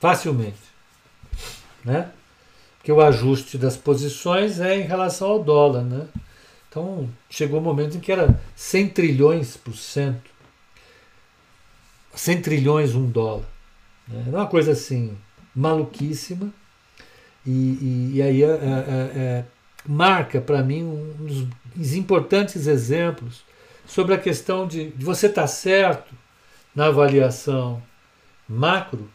Facilmente. 0.00 0.58
Né? 1.84 2.10
Porque 2.84 2.92
o 2.92 3.00
ajuste 3.00 3.56
das 3.56 3.78
posições 3.78 4.60
é 4.60 4.78
em 4.78 4.82
relação 4.82 5.28
ao 5.28 5.42
dólar. 5.42 5.82
Né? 5.82 6.06
Então, 6.68 7.08
chegou 7.30 7.58
o 7.58 7.62
um 7.62 7.64
momento 7.64 7.96
em 7.96 8.00
que 8.00 8.12
era 8.12 8.38
100 8.54 8.90
trilhões 8.90 9.56
por 9.56 9.74
cento. 9.74 10.30
100 12.14 12.42
trilhões 12.42 12.94
um 12.94 13.08
dólar. 13.08 13.46
Né? 14.06 14.24
Era 14.26 14.36
uma 14.36 14.46
coisa 14.46 14.72
assim, 14.72 15.16
maluquíssima. 15.56 16.52
E, 17.46 17.50
e, 17.50 18.10
e 18.16 18.22
aí 18.22 18.42
é, 18.42 18.48
é, 18.48 18.50
é, 19.16 19.44
marca 19.88 20.38
para 20.38 20.62
mim 20.62 20.84
um 20.84 21.48
dos 21.74 21.94
importantes 21.94 22.66
exemplos 22.66 23.44
sobre 23.86 24.14
a 24.14 24.18
questão 24.18 24.68
de, 24.68 24.90
de 24.90 25.04
você 25.06 25.26
estar 25.26 25.42
tá 25.42 25.48
certo 25.48 26.14
na 26.74 26.88
avaliação 26.88 27.82
macro, 28.46 29.08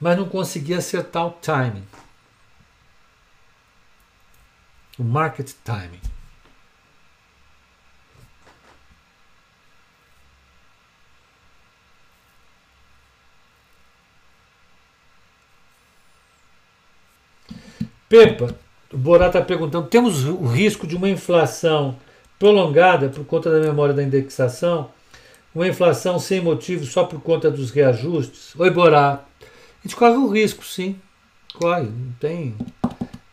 mas 0.00 0.16
não 0.16 0.28
conseguir 0.28 0.74
acertar 0.74 1.26
o 1.26 1.30
timing. 1.30 1.86
O 4.98 5.04
market 5.04 5.50
timing. 5.64 6.00
Pepa, 18.08 18.54
o 18.92 18.96
Borá 18.96 19.26
está 19.26 19.42
perguntando: 19.42 19.88
temos 19.88 20.24
o 20.24 20.44
risco 20.46 20.86
de 20.86 20.94
uma 20.94 21.08
inflação 21.08 21.98
prolongada 22.38 23.08
por 23.08 23.24
conta 23.24 23.50
da 23.50 23.58
memória 23.58 23.92
da 23.92 24.04
indexação? 24.04 24.90
Uma 25.52 25.66
inflação 25.66 26.18
sem 26.18 26.40
motivo 26.40 26.84
só 26.84 27.04
por 27.04 27.20
conta 27.20 27.50
dos 27.50 27.72
reajustes? 27.72 28.54
Oi, 28.56 28.70
Borá. 28.70 29.24
Gente 29.84 29.96
corre 29.96 30.16
o 30.16 30.28
risco, 30.28 30.64
sim. 30.64 30.98
Corre, 31.54 31.82
não 31.82 32.12
tem, 32.18 32.56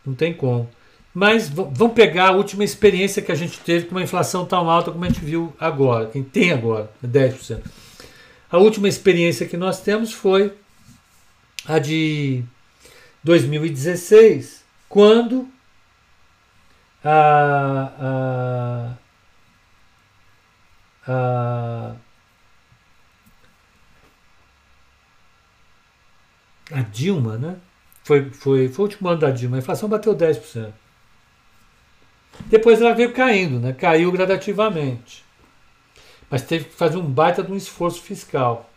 não 0.04 0.14
tem 0.14 0.34
como. 0.34 0.68
Mas 1.14 1.48
vamos 1.48 1.92
pegar 1.94 2.28
a 2.28 2.32
última 2.32 2.64
experiência 2.64 3.22
que 3.22 3.32
a 3.32 3.34
gente 3.34 3.58
teve 3.60 3.86
com 3.86 3.94
uma 3.94 4.02
inflação 4.02 4.46
tão 4.46 4.70
alta 4.70 4.90
como 4.90 5.04
a 5.04 5.08
gente 5.08 5.24
viu 5.24 5.54
agora, 5.58 6.06
quem 6.06 6.22
tem 6.22 6.52
agora, 6.52 6.90
10%. 7.04 7.60
A 8.50 8.58
última 8.58 8.88
experiência 8.88 9.46
que 9.46 9.56
nós 9.56 9.80
temos 9.80 10.12
foi 10.12 10.52
a 11.66 11.78
de 11.78 12.42
2016, 13.24 14.62
quando 14.88 15.48
a, 17.04 18.96
a, 21.06 21.12
a, 21.12 21.92
a 26.72 26.82
Dilma, 26.82 27.36
né? 27.36 27.56
Foi, 28.04 28.30
foi, 28.30 28.68
foi 28.68 28.84
o 28.84 28.88
último 28.88 29.08
ano 29.08 29.20
da 29.20 29.30
Dilma, 29.30 29.56
a 29.56 29.60
inflação 29.60 29.88
bateu 29.88 30.14
10%. 30.14 30.72
Depois 32.46 32.80
ela 32.80 32.94
veio 32.94 33.12
caindo, 33.12 33.60
né? 33.60 33.72
caiu 33.72 34.10
gradativamente. 34.10 35.24
Mas 36.30 36.42
teve 36.42 36.64
que 36.64 36.74
fazer 36.74 36.96
um 36.96 37.04
baita 37.04 37.42
de 37.42 37.52
um 37.52 37.56
esforço 37.56 38.00
fiscal. 38.00 38.70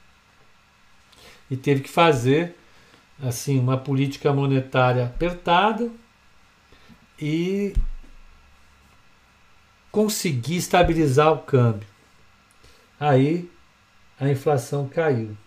E 1.49 1.55
teve 1.55 1.81
que 1.81 1.89
fazer 1.89 2.55
assim 3.23 3.57
uma 3.59 3.77
política 3.77 4.33
monetária 4.33 5.05
apertada 5.05 5.89
e 7.19 7.73
conseguir 9.89 10.57
estabilizar 10.57 11.31
o 11.31 11.37
câmbio. 11.37 11.87
Aí 12.99 13.49
a 14.19 14.29
inflação 14.29 14.89
caiu. 14.89 15.37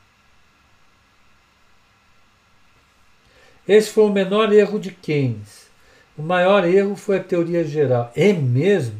Esse 3.68 3.90
foi 3.90 4.04
o 4.04 4.12
menor 4.12 4.50
erro 4.50 4.80
de 4.80 4.90
Keynes. 4.90 5.68
O 6.16 6.22
maior 6.22 6.64
erro 6.64 6.96
foi 6.96 7.18
a 7.18 7.22
teoria 7.22 7.62
geral. 7.62 8.10
É 8.16 8.32
mesmo? 8.32 8.98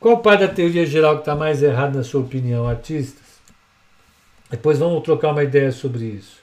Qual 0.00 0.18
parte 0.22 0.40
da 0.40 0.48
teoria 0.48 0.86
geral 0.86 1.16
que 1.16 1.20
está 1.20 1.36
mais 1.36 1.62
errado 1.62 1.96
na 1.96 2.02
sua 2.02 2.22
opinião, 2.22 2.66
artistas? 2.66 3.26
Depois 4.50 4.78
vamos 4.78 5.02
trocar 5.02 5.32
uma 5.32 5.44
ideia 5.44 5.70
sobre 5.70 6.06
isso. 6.06 6.38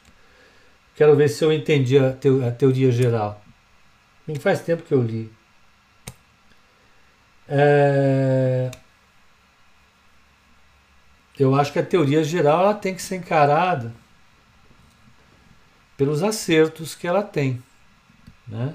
Quero 0.95 1.15
ver 1.15 1.27
se 1.29 1.43
eu 1.43 1.51
entendi 1.51 1.97
a, 1.97 2.09
a 2.47 2.51
teoria 2.51 2.91
geral. 2.91 3.41
Nem 4.27 4.37
faz 4.37 4.61
tempo 4.61 4.83
que 4.83 4.93
eu 4.93 5.01
li. 5.01 5.31
É... 7.47 8.69
Eu 11.39 11.55
acho 11.55 11.73
que 11.73 11.79
a 11.79 11.85
teoria 11.85 12.23
geral 12.23 12.61
ela 12.61 12.73
tem 12.73 12.93
que 12.93 13.01
ser 13.01 13.15
encarada 13.15 13.91
pelos 15.97 16.23
acertos 16.23 16.95
que 16.95 17.07
ela 17.07 17.23
tem. 17.23 17.61
Né? 18.47 18.73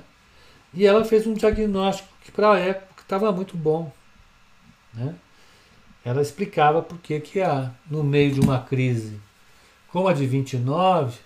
E 0.73 0.87
ela 0.87 1.05
fez 1.05 1.27
um 1.27 1.35
diagnóstico 1.35 2.09
que 2.23 2.33
para 2.33 2.53
a 2.53 2.59
época 2.59 3.03
estava 3.03 3.33
muito 3.33 3.57
bom. 3.57 3.93
Né? 4.95 5.15
Ela 6.05 6.23
explicava 6.23 6.83
por 6.83 6.99
que, 6.99 7.21
que 7.21 7.41
há, 7.41 7.71
no 7.91 8.03
meio 8.03 8.33
de 8.33 8.41
uma 8.41 8.61
crise 8.61 9.21
como 9.93 10.09
a 10.09 10.13
de 10.13 10.27
29, 10.27 11.19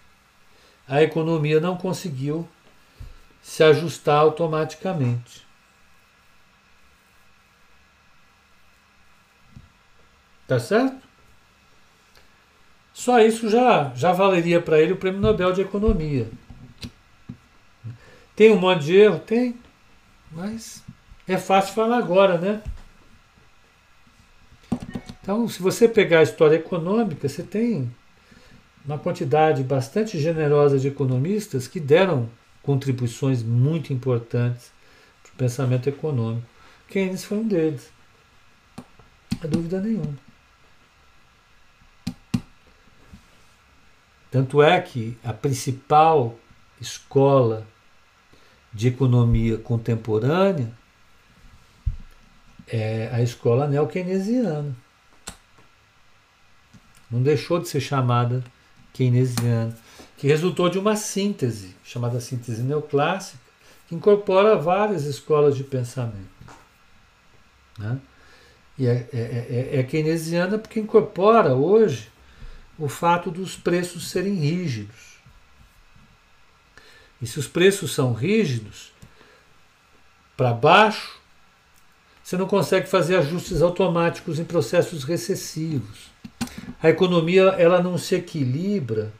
a 0.88 1.02
economia 1.02 1.60
não 1.60 1.76
conseguiu 1.76 2.48
se 3.42 3.62
ajustar 3.62 4.16
automaticamente. 4.16 5.46
Tá 10.46 10.58
certo? 10.58 11.03
Só 12.94 13.20
isso 13.20 13.50
já, 13.50 13.92
já 13.96 14.12
valeria 14.12 14.62
para 14.62 14.80
ele 14.80 14.92
o 14.92 14.96
Prêmio 14.96 15.20
Nobel 15.20 15.52
de 15.52 15.60
Economia. 15.60 16.28
Tem 18.36 18.52
um 18.52 18.56
monte 18.56 18.84
de 18.84 18.94
erro? 18.96 19.18
Tem. 19.18 19.56
Mas 20.30 20.82
é 21.26 21.36
fácil 21.36 21.74
falar 21.74 21.98
agora, 21.98 22.38
né? 22.38 22.62
Então, 25.20 25.48
se 25.48 25.60
você 25.60 25.88
pegar 25.88 26.20
a 26.20 26.22
história 26.22 26.54
econômica, 26.54 27.28
você 27.28 27.42
tem 27.42 27.92
uma 28.84 28.98
quantidade 28.98 29.64
bastante 29.64 30.18
generosa 30.20 30.78
de 30.78 30.86
economistas 30.86 31.66
que 31.66 31.80
deram 31.80 32.28
contribuições 32.62 33.42
muito 33.42 33.92
importantes 33.92 34.70
para 35.22 35.32
o 35.32 35.36
pensamento 35.36 35.88
econômico. 35.88 36.46
Keynes 36.88 37.24
foi 37.24 37.38
um 37.38 37.48
deles. 37.48 37.90
Não 38.76 38.84
há 39.42 39.46
dúvida 39.46 39.80
nenhuma. 39.80 40.23
Tanto 44.34 44.60
é 44.60 44.80
que 44.80 45.16
a 45.22 45.32
principal 45.32 46.36
escola 46.80 47.64
de 48.72 48.88
economia 48.88 49.56
contemporânea 49.58 50.72
é 52.66 53.10
a 53.12 53.22
escola 53.22 53.68
neo-keynesiana. 53.68 54.74
Não 57.08 57.22
deixou 57.22 57.60
de 57.60 57.68
ser 57.68 57.78
chamada 57.78 58.42
keynesiana, 58.92 59.72
que 60.16 60.26
resultou 60.26 60.68
de 60.68 60.80
uma 60.80 60.96
síntese, 60.96 61.76
chamada 61.84 62.18
síntese 62.18 62.60
neoclássica, 62.60 63.38
que 63.86 63.94
incorpora 63.94 64.56
várias 64.56 65.04
escolas 65.04 65.56
de 65.56 65.62
pensamento. 65.62 66.26
Né? 67.78 68.00
E 68.76 68.88
é, 68.88 69.08
é, 69.12 69.70
é, 69.76 69.78
é 69.78 69.82
keynesiana 69.84 70.58
porque 70.58 70.80
incorpora 70.80 71.54
hoje 71.54 72.12
o 72.78 72.88
fato 72.88 73.30
dos 73.30 73.56
preços 73.56 74.10
serem 74.10 74.34
rígidos. 74.34 75.14
E 77.20 77.26
se 77.26 77.38
os 77.38 77.46
preços 77.46 77.94
são 77.94 78.12
rígidos, 78.12 78.92
para 80.36 80.52
baixo, 80.52 81.20
você 82.22 82.36
não 82.36 82.46
consegue 82.46 82.88
fazer 82.88 83.16
ajustes 83.16 83.62
automáticos 83.62 84.38
em 84.38 84.44
processos 84.44 85.04
recessivos. 85.04 86.10
A 86.82 86.88
economia 86.88 87.42
ela 87.58 87.82
não 87.82 87.96
se 87.96 88.14
equilibra 88.14 89.12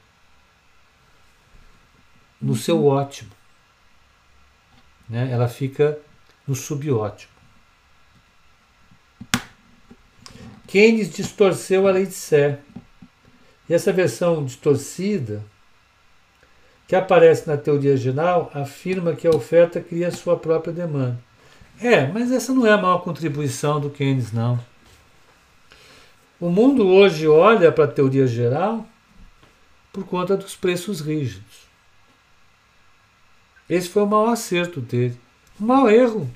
no 2.40 2.56
seu 2.56 2.78
uhum. 2.78 2.86
ótimo. 2.86 3.30
Né? 5.08 5.30
Ela 5.30 5.48
fica 5.48 5.98
no 6.46 6.54
subótimo. 6.54 7.32
Keynes 10.66 11.10
distorceu 11.14 11.86
a 11.86 11.92
lei 11.92 12.06
de 12.06 12.14
Sé. 12.14 12.58
E 13.68 13.74
essa 13.74 13.92
versão 13.92 14.44
distorcida, 14.44 15.42
que 16.86 16.94
aparece 16.94 17.48
na 17.48 17.56
teoria 17.56 17.96
geral, 17.96 18.50
afirma 18.54 19.14
que 19.14 19.26
a 19.26 19.30
oferta 19.30 19.80
cria 19.80 20.10
sua 20.10 20.36
própria 20.36 20.72
demanda. 20.72 21.18
É, 21.80 22.06
mas 22.06 22.30
essa 22.30 22.52
não 22.52 22.66
é 22.66 22.72
a 22.72 22.78
maior 22.78 22.98
contribuição 22.98 23.80
do 23.80 23.90
Keynes, 23.90 24.32
não. 24.32 24.60
O 26.40 26.50
mundo 26.50 26.86
hoje 26.86 27.26
olha 27.26 27.72
para 27.72 27.84
a 27.84 27.88
teoria 27.88 28.26
geral 28.26 28.86
por 29.92 30.04
conta 30.04 30.36
dos 30.36 30.54
preços 30.54 31.00
rígidos. 31.00 31.64
Esse 33.68 33.88
foi 33.88 34.02
o 34.02 34.06
maior 34.06 34.30
acerto 34.30 34.80
dele. 34.80 35.18
O 35.58 35.64
maior 35.64 35.90
erro. 35.90 36.30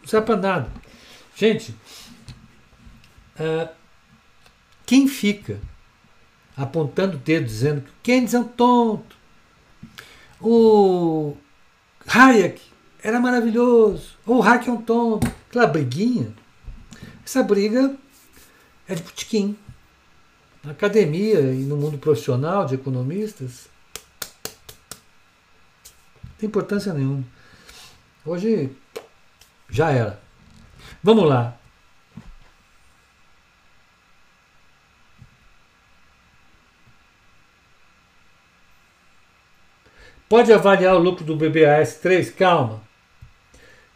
Não 0.00 0.08
serve 0.08 0.26
para 0.26 0.36
nada. 0.36 0.72
Gente, 1.36 1.74
uh, 3.38 3.68
quem 4.84 5.06
fica 5.06 5.60
apontando 6.60 7.16
o 7.16 7.20
dedo 7.20 7.46
dizendo 7.46 7.80
que 7.80 7.88
o 7.88 7.94
Keynes 8.02 8.34
é 8.34 8.38
um 8.38 8.44
tonto, 8.44 9.16
o 10.40 11.34
Hayek 12.06 12.60
era 13.02 13.18
maravilhoso, 13.18 14.18
ou 14.26 14.38
o 14.38 14.42
Hayek 14.42 14.68
é 14.68 14.72
um 14.72 14.82
tonto, 14.82 15.26
aquela 15.48 15.66
briguinha, 15.66 16.34
essa 17.24 17.42
briga 17.42 17.96
é 18.86 18.94
de 18.94 19.02
putiquim. 19.02 19.56
Na 20.62 20.72
academia 20.72 21.40
e 21.40 21.62
no 21.62 21.76
mundo 21.76 21.96
profissional 21.96 22.66
de 22.66 22.74
economistas, 22.74 23.66
não 26.22 26.30
tem 26.38 26.46
importância 26.46 26.92
nenhuma. 26.92 27.24
Hoje 28.26 28.70
já 29.70 29.90
era. 29.90 30.20
Vamos 31.02 31.26
lá. 31.26 31.59
Pode 40.30 40.52
avaliar 40.52 40.94
o 40.94 41.00
lucro 41.00 41.24
do 41.24 41.36
BBAS3? 41.36 42.32
Calma. 42.32 42.80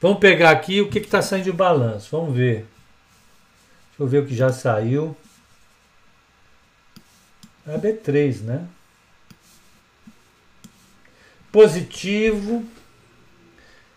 Vamos 0.00 0.18
pegar 0.18 0.50
aqui 0.50 0.80
o 0.80 0.90
que 0.90 0.98
está 0.98 1.22
saindo 1.22 1.44
de 1.44 1.52
balanço. 1.52 2.08
Vamos 2.10 2.36
ver. 2.36 2.66
Deixa 3.86 4.00
eu 4.00 4.08
ver 4.08 4.18
o 4.24 4.26
que 4.26 4.34
já 4.34 4.52
saiu. 4.52 5.16
É 7.64 7.76
a 7.76 7.78
B3, 7.78 8.40
né? 8.40 8.66
Positivo. 11.52 12.64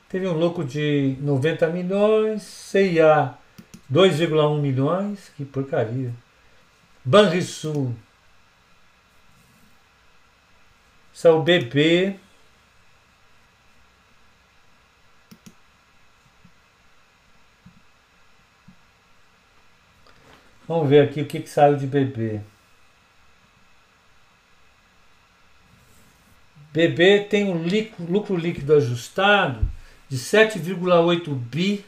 Teve 0.07 0.27
um 0.27 0.37
lucro 0.37 0.63
de 0.63 1.17
90 1.19 1.67
milhões. 1.69 2.43
CIA 2.43 3.33
2,1 3.91 4.61
milhões. 4.61 5.31
Que 5.35 5.43
porcaria. 5.43 6.13
Banrisul. 7.03 7.95
Saiu 11.11 11.41
BB. 11.41 12.26
Vamos 20.67 20.89
ver 20.89 21.07
aqui 21.07 21.21
o 21.21 21.25
que, 21.25 21.39
que 21.39 21.49
saiu 21.49 21.77
de 21.77 21.87
bebê. 21.87 22.41
Bebê 26.73 27.21
tem 27.21 27.45
um 27.45 27.65
lucro 28.07 28.35
líquido 28.35 28.75
ajustado 28.75 29.67
de 30.09 30.17
7,8 30.17 31.33
bi, 31.33 31.85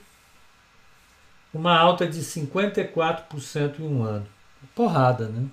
uma 1.53 1.77
alta 1.77 2.07
de 2.07 2.19
54% 2.19 3.79
em 3.79 3.83
um 3.83 4.03
ano. 4.03 4.27
Porrada, 4.73 5.27
né? 5.27 5.47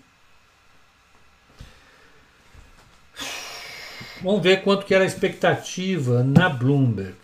Vamos 4.23 4.43
ver 4.43 4.63
quanto 4.63 4.87
que 4.87 4.95
era 4.95 5.05
a 5.05 5.07
expectativa 5.07 6.23
na 6.23 6.49
Bloomberg. 6.49 7.17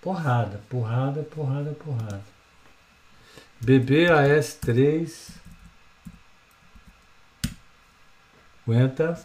Porrada, 0.00 0.60
porrada, 0.68 1.22
porrada, 1.22 1.70
porrada. 1.72 2.31
BBAS3 3.64 5.30
aguenta 8.66 9.24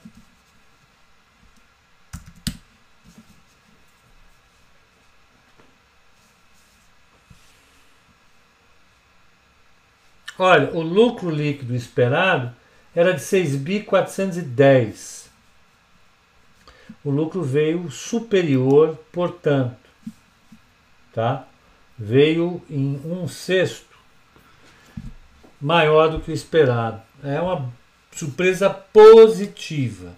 Olha, 10.39 10.71
o 10.71 10.81
lucro 10.81 11.31
líquido 11.31 11.73
esperado 11.73 12.55
era 12.95 13.11
de 13.11 13.21
6.410. 13.21 15.25
O 17.03 17.09
lucro 17.09 17.41
veio 17.41 17.89
superior, 17.89 18.99
portanto, 19.11 19.79
tá? 21.11 21.47
Veio 21.97 22.61
em 22.69 23.01
um 23.03 23.27
sexto 23.27 23.96
maior 25.59 26.09
do 26.09 26.19
que 26.19 26.31
o 26.31 26.33
esperado. 26.33 27.01
É 27.23 27.39
uma 27.39 27.71
surpresa 28.11 28.69
positiva. 28.69 30.13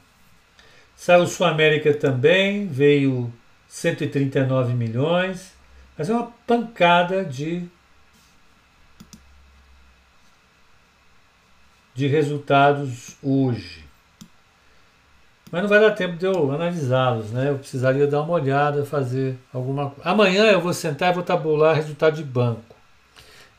Saiu 0.95 1.27
Sul 1.27 1.45
América 1.45 1.93
também, 1.93 2.67
veio 2.67 3.31
139 3.67 4.73
milhões, 4.73 5.53
mas 5.97 6.09
é 6.09 6.13
uma 6.13 6.31
pancada 6.45 7.23
de 7.23 7.67
de 11.95 12.07
resultados 12.07 13.17
hoje. 13.21 13.83
Mas 15.51 15.63
não 15.63 15.69
vai 15.69 15.81
dar 15.81 15.91
tempo 15.91 16.15
de 16.15 16.25
eu 16.25 16.51
analisá-los, 16.51 17.31
né? 17.31 17.49
Eu 17.49 17.57
precisaria 17.57 18.07
dar 18.07 18.21
uma 18.21 18.33
olhada, 18.33 18.85
fazer 18.85 19.37
alguma 19.51 19.89
coisa. 19.89 20.09
Amanhã 20.09 20.45
eu 20.45 20.61
vou 20.61 20.71
sentar 20.71 21.11
e 21.11 21.15
vou 21.15 21.23
tabular 21.23 21.75
resultado 21.75 22.15
de 22.15 22.23
banco 22.23 22.68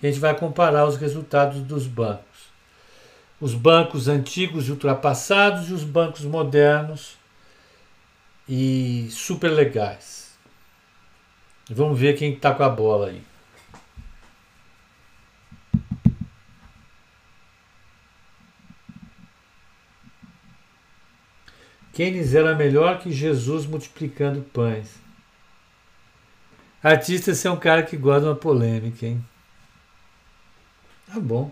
a 0.02 0.06
gente 0.06 0.18
vai 0.18 0.36
comparar 0.36 0.86
os 0.86 0.96
resultados 0.96 1.60
dos 1.62 1.86
bancos. 1.86 2.50
Os 3.40 3.54
bancos 3.54 4.08
antigos 4.08 4.68
e 4.68 4.70
ultrapassados 4.70 5.68
e 5.70 5.72
os 5.72 5.84
bancos 5.84 6.22
modernos 6.22 7.16
e 8.48 9.08
super 9.10 9.48
legais. 9.48 10.36
Vamos 11.70 11.98
ver 11.98 12.16
quem 12.16 12.32
está 12.34 12.52
com 12.52 12.62
a 12.62 12.68
bola 12.68 13.08
aí. 13.08 13.22
Keynes 21.92 22.34
era 22.34 22.54
melhor 22.54 22.98
que 22.98 23.12
Jesus 23.12 23.66
multiplicando 23.66 24.40
pães. 24.40 24.98
Artista, 26.82 27.34
você 27.34 27.46
é 27.46 27.50
um 27.50 27.58
cara 27.58 27.82
que 27.82 27.96
gosta 27.96 28.22
de 28.22 28.26
uma 28.28 28.34
polêmica, 28.34 29.06
hein? 29.06 29.22
Tá 31.12 31.18
bom. 31.18 31.50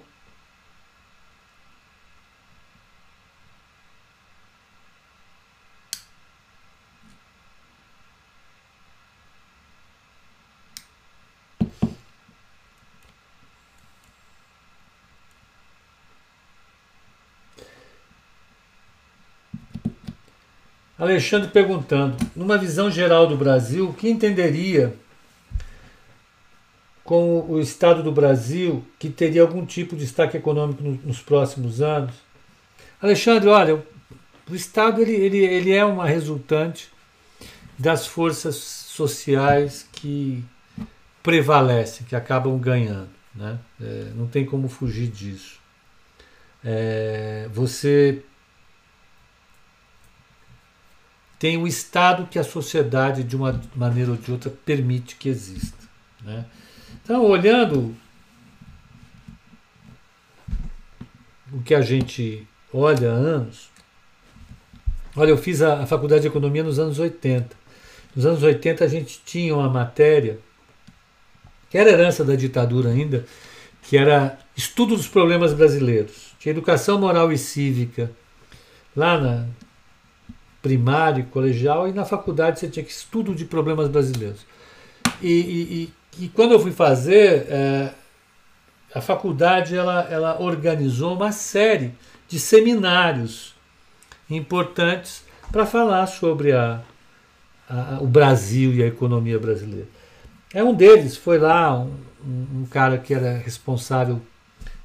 Alexandre 20.96 21.48
perguntando, 21.50 22.16
numa 22.36 22.56
visão 22.56 22.88
geral 22.90 23.26
do 23.26 23.36
Brasil, 23.36 23.88
o 23.88 23.94
que 23.94 24.08
entenderia 24.08 24.94
com 27.08 27.40
o 27.48 27.58
Estado 27.58 28.02
do 28.02 28.12
Brasil, 28.12 28.84
que 28.98 29.08
teria 29.08 29.40
algum 29.40 29.64
tipo 29.64 29.96
de 29.96 30.02
destaque 30.02 30.36
econômico 30.36 30.82
nos 30.82 31.18
próximos 31.22 31.80
anos? 31.80 32.14
Alexandre, 33.00 33.48
olha, 33.48 33.82
o 34.46 34.54
Estado 34.54 35.00
ele, 35.00 35.12
ele, 35.12 35.38
ele 35.38 35.72
é 35.72 35.82
uma 35.82 36.04
resultante 36.04 36.90
das 37.78 38.06
forças 38.06 38.56
sociais 38.56 39.88
que 39.90 40.44
prevalecem, 41.22 42.06
que 42.06 42.14
acabam 42.14 42.58
ganhando. 42.58 43.08
Né? 43.34 43.58
É, 43.80 44.10
não 44.14 44.26
tem 44.26 44.44
como 44.44 44.68
fugir 44.68 45.08
disso. 45.08 45.58
É, 46.62 47.48
você 47.54 48.22
tem 51.38 51.56
o 51.56 51.66
Estado 51.66 52.26
que 52.26 52.38
a 52.38 52.44
sociedade, 52.44 53.24
de 53.24 53.34
uma 53.34 53.58
maneira 53.74 54.10
ou 54.10 54.16
de 54.18 54.30
outra, 54.30 54.50
permite 54.50 55.16
que 55.16 55.30
exista. 55.30 55.88
Né? 56.22 56.44
Então, 57.08 57.24
olhando 57.24 57.96
o 61.50 61.62
que 61.62 61.74
a 61.74 61.80
gente 61.80 62.46
olha 62.70 63.10
há 63.10 63.14
anos, 63.14 63.70
olha, 65.16 65.30
eu 65.30 65.38
fiz 65.38 65.62
a, 65.62 65.84
a 65.84 65.86
faculdade 65.86 66.20
de 66.20 66.28
economia 66.28 66.62
nos 66.62 66.78
anos 66.78 66.98
80. 66.98 67.56
Nos 68.14 68.26
anos 68.26 68.42
80 68.42 68.84
a 68.84 68.88
gente 68.88 69.22
tinha 69.24 69.56
uma 69.56 69.70
matéria, 69.70 70.38
que 71.70 71.78
era 71.78 71.88
herança 71.88 72.22
da 72.22 72.36
ditadura 72.36 72.90
ainda, 72.90 73.24
que 73.84 73.96
era 73.96 74.38
estudo 74.54 74.94
dos 74.94 75.08
problemas 75.08 75.54
brasileiros. 75.54 76.34
Tinha 76.38 76.52
educação 76.52 77.00
moral 77.00 77.32
e 77.32 77.38
cívica 77.38 78.10
lá 78.94 79.18
na 79.18 79.46
primário, 80.60 81.24
colegial, 81.28 81.88
e 81.88 81.92
na 81.92 82.04
faculdade 82.04 82.60
você 82.60 82.68
tinha 82.68 82.84
que 82.84 82.92
estudo 82.92 83.34
de 83.34 83.46
problemas 83.46 83.88
brasileiros. 83.88 84.44
E, 85.22 85.32
e, 85.32 85.82
e 85.84 85.97
quando 86.26 86.52
eu 86.52 86.58
fui 86.58 86.72
fazer, 86.72 87.46
é, 87.48 87.92
a 88.92 89.00
faculdade 89.00 89.76
ela, 89.76 90.08
ela 90.10 90.40
organizou 90.40 91.14
uma 91.14 91.30
série 91.30 91.94
de 92.26 92.40
seminários 92.40 93.54
importantes 94.28 95.22
para 95.52 95.64
falar 95.64 96.06
sobre 96.06 96.52
a, 96.52 96.80
a, 97.68 97.98
o 98.00 98.06
Brasil 98.06 98.74
e 98.74 98.82
a 98.82 98.86
economia 98.86 99.38
brasileira. 99.38 99.86
É 100.52 100.64
um 100.64 100.74
deles 100.74 101.16
foi 101.16 101.38
lá 101.38 101.78
um, 101.78 101.92
um, 102.26 102.60
um 102.60 102.66
cara 102.66 102.98
que 102.98 103.14
era 103.14 103.36
responsável, 103.38 104.20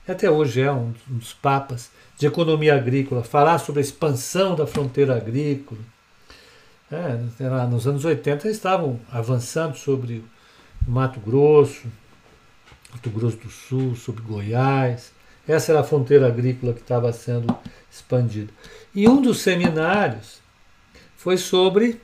até 0.07 0.29
hoje 0.29 0.61
é 0.61 0.71
um 0.71 0.93
dos 1.07 1.33
papas, 1.33 1.89
de 2.17 2.27
economia 2.27 2.75
agrícola, 2.75 3.23
falar 3.23 3.57
sobre 3.57 3.81
a 3.81 3.83
expansão 3.83 4.55
da 4.55 4.67
fronteira 4.67 5.15
agrícola. 5.15 5.79
É, 6.91 7.65
nos 7.65 7.87
anos 7.87 8.05
80 8.05 8.45
eles 8.45 8.57
estavam 8.57 8.99
avançando 9.11 9.75
sobre 9.75 10.23
Mato 10.87 11.19
Grosso, 11.19 11.87
Mato 12.91 13.09
Grosso 13.09 13.37
do 13.37 13.49
Sul, 13.49 13.95
sobre 13.95 14.21
Goiás. 14.21 15.11
Essa 15.47 15.71
era 15.71 15.81
a 15.81 15.83
fronteira 15.83 16.27
agrícola 16.27 16.73
que 16.73 16.81
estava 16.81 17.11
sendo 17.11 17.55
expandida. 17.91 18.51
E 18.93 19.07
um 19.07 19.21
dos 19.21 19.41
seminários 19.41 20.41
foi 21.17 21.37
sobre 21.37 22.01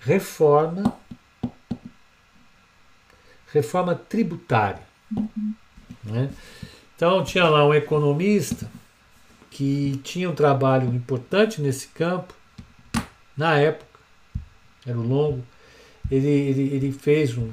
reforma 0.00 0.94
reforma 3.52 3.94
tributária. 3.94 4.82
Uhum. 5.16 5.54
Né? 6.04 6.30
Então 6.94 7.24
tinha 7.24 7.48
lá 7.48 7.66
um 7.66 7.74
economista 7.74 8.70
que 9.50 9.98
tinha 10.04 10.28
um 10.28 10.34
trabalho 10.34 10.94
importante 10.94 11.62
nesse 11.62 11.88
campo, 11.88 12.34
na 13.36 13.58
época, 13.58 13.98
era 14.86 14.98
o 14.98 15.02
longo, 15.02 15.42
ele, 16.10 16.28
ele, 16.28 16.74
ele 16.74 16.92
fez 16.92 17.36
um, 17.36 17.50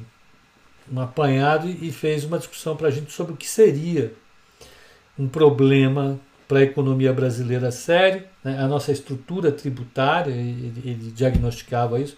um 0.92 1.00
apanhado 1.00 1.68
e 1.70 1.92
fez 1.92 2.24
uma 2.24 2.38
discussão 2.38 2.76
para 2.76 2.88
a 2.88 2.92
gente 2.92 3.12
sobre 3.12 3.34
o 3.34 3.38
que 3.38 3.48
seria 3.48 4.14
um 5.18 5.28
problema 5.28 6.20
para 6.48 6.60
a 6.60 6.64
economia 6.64 7.14
brasileira 7.14 7.72
sério, 7.72 8.24
né? 8.44 8.60
a 8.60 8.68
nossa 8.68 8.92
estrutura 8.92 9.52
tributária, 9.52 10.32
ele, 10.32 10.82
ele 10.84 11.12
diagnosticava 11.12 12.00
isso, 12.00 12.18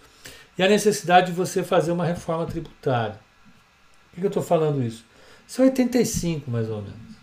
e 0.58 0.62
a 0.62 0.68
necessidade 0.68 1.28
de 1.28 1.32
você 1.32 1.62
fazer 1.62 1.92
uma 1.92 2.04
reforma 2.04 2.46
tributária. 2.46 3.18
Por 4.10 4.20
que, 4.20 4.26
eu 4.26 4.28
estou 4.28 4.42
falando 4.42 4.82
isso? 4.82 5.04
Isso 5.46 5.60
é 5.60 5.66
85, 5.66 6.50
mais 6.50 6.68
ou 6.70 6.82
menos. 6.82 7.16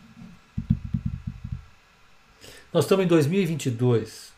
Nós 2.71 2.85
estamos 2.85 3.05
em 3.05 3.07
2022. 3.07 4.31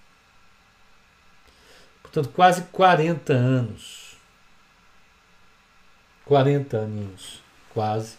Portanto, 2.02 2.30
quase 2.30 2.64
40 2.72 3.34
anos. 3.34 4.05
40 6.26 6.78
aninhos, 6.78 7.42
quase, 7.74 8.18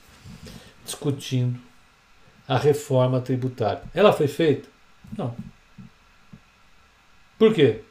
discutindo 0.85 1.61
a 2.49 2.57
reforma 2.57 3.21
tributária. 3.21 3.83
Ela 3.93 4.13
foi 4.13 4.29
feita? 4.29 4.69
Não. 5.17 5.37
Por 7.39 7.53
quê? 7.53 7.83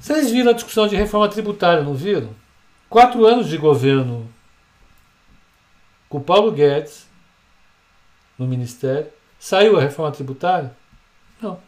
Vocês 0.00 0.30
viram 0.30 0.50
a 0.50 0.54
discussão 0.54 0.86
de 0.86 0.94
reforma 0.94 1.28
tributária, 1.28 1.82
não 1.82 1.94
viram? 1.94 2.34
Quatro 2.88 3.26
anos 3.26 3.48
de 3.48 3.58
governo 3.58 4.32
com 6.08 6.20
Paulo 6.20 6.52
Guedes 6.52 7.06
no 8.38 8.46
Ministério. 8.46 9.10
Saiu 9.38 9.76
a 9.76 9.80
reforma 9.80 10.12
tributária? 10.12 10.74
Não. 11.40 11.60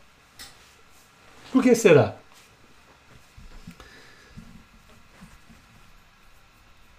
Por 1.53 1.63
que 1.63 1.75
será? 1.75 2.17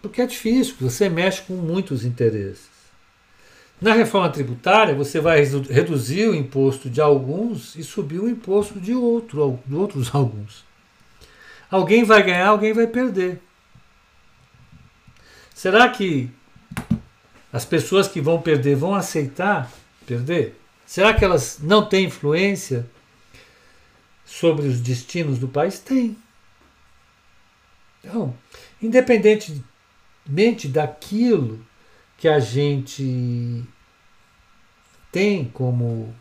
Porque 0.02 0.22
é 0.22 0.26
difícil, 0.26 0.76
você 0.80 1.10
mexe 1.10 1.42
com 1.42 1.54
muitos 1.54 2.06
interesses. 2.06 2.70
Na 3.82 3.94
reforma 3.94 4.30
tributária, 4.30 4.94
você 4.94 5.20
vai 5.22 5.44
reduzir 5.44 6.28
o 6.28 6.36
imposto 6.36 6.90
de 6.90 7.00
alguns 7.00 7.76
e 7.76 7.84
subir 7.84 8.20
o 8.20 8.28
imposto 8.28 8.80
de, 8.80 8.94
outro, 8.94 9.60
de 9.66 9.76
outros 9.76 10.14
alguns. 10.16 10.66
Alguém 11.72 12.04
vai 12.04 12.22
ganhar, 12.24 12.48
alguém 12.48 12.74
vai 12.74 12.88
perder. 12.88 13.42
Será 15.54 15.88
que 15.90 16.30
as 17.52 17.64
pessoas 17.64 18.08
que 18.08 18.22
vão 18.22 18.42
perder 18.42 18.76
vão 18.76 18.96
aceitar 18.96 19.72
perder? 20.06 20.60
Será 20.86 21.14
que 21.14 21.24
elas 21.24 21.60
não 21.62 21.86
têm 21.86 22.06
influência 22.06 22.90
sobre 24.26 24.68
os 24.68 24.80
destinos 24.82 25.38
do 25.38 25.48
país? 25.48 25.80
Tem. 25.80 26.18
Então, 28.04 28.36
independentemente 30.30 30.68
daquilo 30.68 31.66
que 32.18 32.28
a 32.28 32.40
gente 32.40 33.64
tem 35.12 35.46
como 35.46 36.14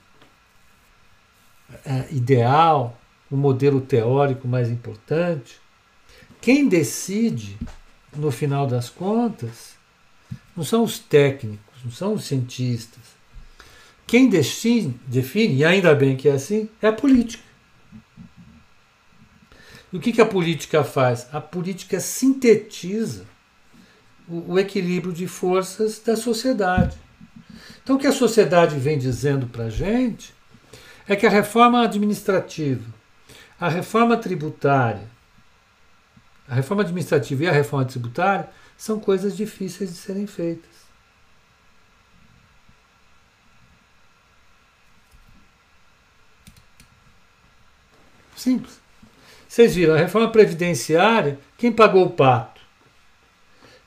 é, 1.84 2.06
ideal, 2.10 2.98
o 3.30 3.34
um 3.34 3.38
modelo 3.38 3.80
teórico 3.80 4.48
mais 4.48 4.70
importante, 4.70 5.60
quem 6.40 6.68
decide, 6.68 7.58
no 8.16 8.30
final 8.30 8.66
das 8.66 8.88
contas, 8.88 9.76
não 10.56 10.64
são 10.64 10.82
os 10.82 10.98
técnicos, 10.98 11.84
não 11.84 11.92
são 11.92 12.14
os 12.14 12.24
cientistas. 12.24 13.18
Quem 14.06 14.30
define, 14.30 14.98
define, 15.06 15.56
e 15.56 15.64
ainda 15.64 15.94
bem 15.94 16.16
que 16.16 16.28
é 16.28 16.32
assim, 16.32 16.70
é 16.80 16.86
a 16.86 16.92
política. 16.92 17.44
E 19.92 19.96
o 19.96 20.00
que, 20.00 20.12
que 20.12 20.20
a 20.20 20.26
política 20.26 20.82
faz? 20.82 21.26
A 21.32 21.40
política 21.40 22.00
sintetiza 22.00 23.26
o, 24.28 24.58
equilíbrio 24.58 25.12
de 25.12 25.26
forças 25.26 25.98
da 26.00 26.16
sociedade. 26.16 26.96
Então, 27.82 27.96
o 27.96 27.98
que 27.98 28.06
a 28.06 28.12
sociedade 28.12 28.78
vem 28.78 28.98
dizendo 28.98 29.46
para 29.46 29.64
a 29.64 29.70
gente 29.70 30.34
é 31.06 31.16
que 31.16 31.26
a 31.26 31.30
reforma 31.30 31.82
administrativa, 31.82 32.84
a 33.58 33.68
reforma 33.68 34.16
tributária, 34.16 35.08
a 36.46 36.54
reforma 36.54 36.82
administrativa 36.82 37.44
e 37.44 37.48
a 37.48 37.52
reforma 37.52 37.84
tributária 37.84 38.48
são 38.76 39.00
coisas 39.00 39.36
difíceis 39.36 39.90
de 39.90 39.96
serem 39.96 40.26
feitas. 40.26 40.78
Simples. 48.36 48.80
Vocês 49.48 49.74
viram, 49.74 49.94
a 49.94 49.98
reforma 49.98 50.30
previdenciária, 50.30 51.40
quem 51.56 51.72
pagou 51.72 52.06
o 52.06 52.10
pato? 52.10 52.57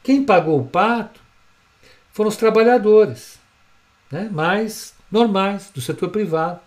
Quem 0.03 0.25
pagou 0.25 0.59
o 0.59 0.67
pato 0.67 1.19
foram 2.11 2.29
os 2.29 2.37
trabalhadores, 2.37 3.39
né, 4.11 4.29
mais 4.31 4.93
normais, 5.11 5.69
do 5.73 5.81
setor 5.81 6.09
privado. 6.09 6.59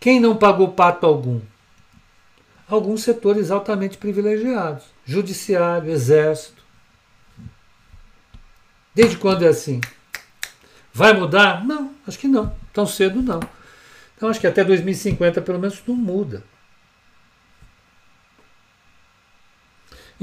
Quem 0.00 0.18
não 0.18 0.36
pagou 0.36 0.72
pato 0.72 1.06
algum? 1.06 1.40
Alguns 2.68 3.02
setores 3.02 3.50
altamente 3.50 3.98
privilegiados: 3.98 4.84
judiciário, 5.04 5.90
exército. 5.90 6.62
Desde 8.94 9.16
quando 9.16 9.44
é 9.44 9.48
assim? 9.48 9.80
Vai 10.92 11.12
mudar? 11.12 11.64
Não, 11.64 11.94
acho 12.06 12.18
que 12.18 12.28
não. 12.28 12.54
Tão 12.72 12.86
cedo 12.86 13.22
não. 13.22 13.40
Então 14.16 14.28
acho 14.28 14.40
que 14.40 14.46
até 14.46 14.62
2050 14.64 15.40
pelo 15.40 15.58
menos 15.58 15.82
não 15.86 15.94
muda. 15.94 16.44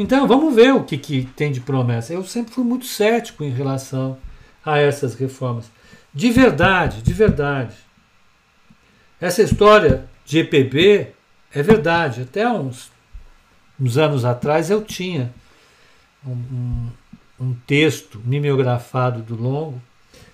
Então 0.02 0.26
vamos 0.26 0.56
ver 0.56 0.74
o 0.74 0.86
que, 0.86 0.98
que 0.98 1.26
tem 1.36 1.52
de 1.52 1.60
promessa. 1.60 2.14
Eu 2.14 2.24
sempre 2.24 2.54
fui 2.54 2.64
muito 2.64 2.86
cético 2.86 3.44
em 3.44 3.50
relação 3.50 4.18
a 4.66 4.78
essas 4.78 5.14
reformas. 5.14 5.70
De 6.14 6.32
verdade, 6.32 7.02
de 7.02 7.12
verdade. 7.12 7.76
Essa 9.20 9.44
história 9.44 10.08
de 10.24 10.40
EPB 10.40 11.12
é 11.54 11.62
verdade. 11.62 12.22
Até 12.22 12.48
uns, 12.50 12.90
uns 13.78 13.98
anos 13.98 14.24
atrás 14.24 14.70
eu 14.70 14.86
tinha 14.86 15.34
um, 16.26 16.32
um, 16.32 16.92
um 17.38 17.54
texto 17.68 18.22
mimeografado 18.24 19.22
do 19.22 19.36
Longo 19.36 19.82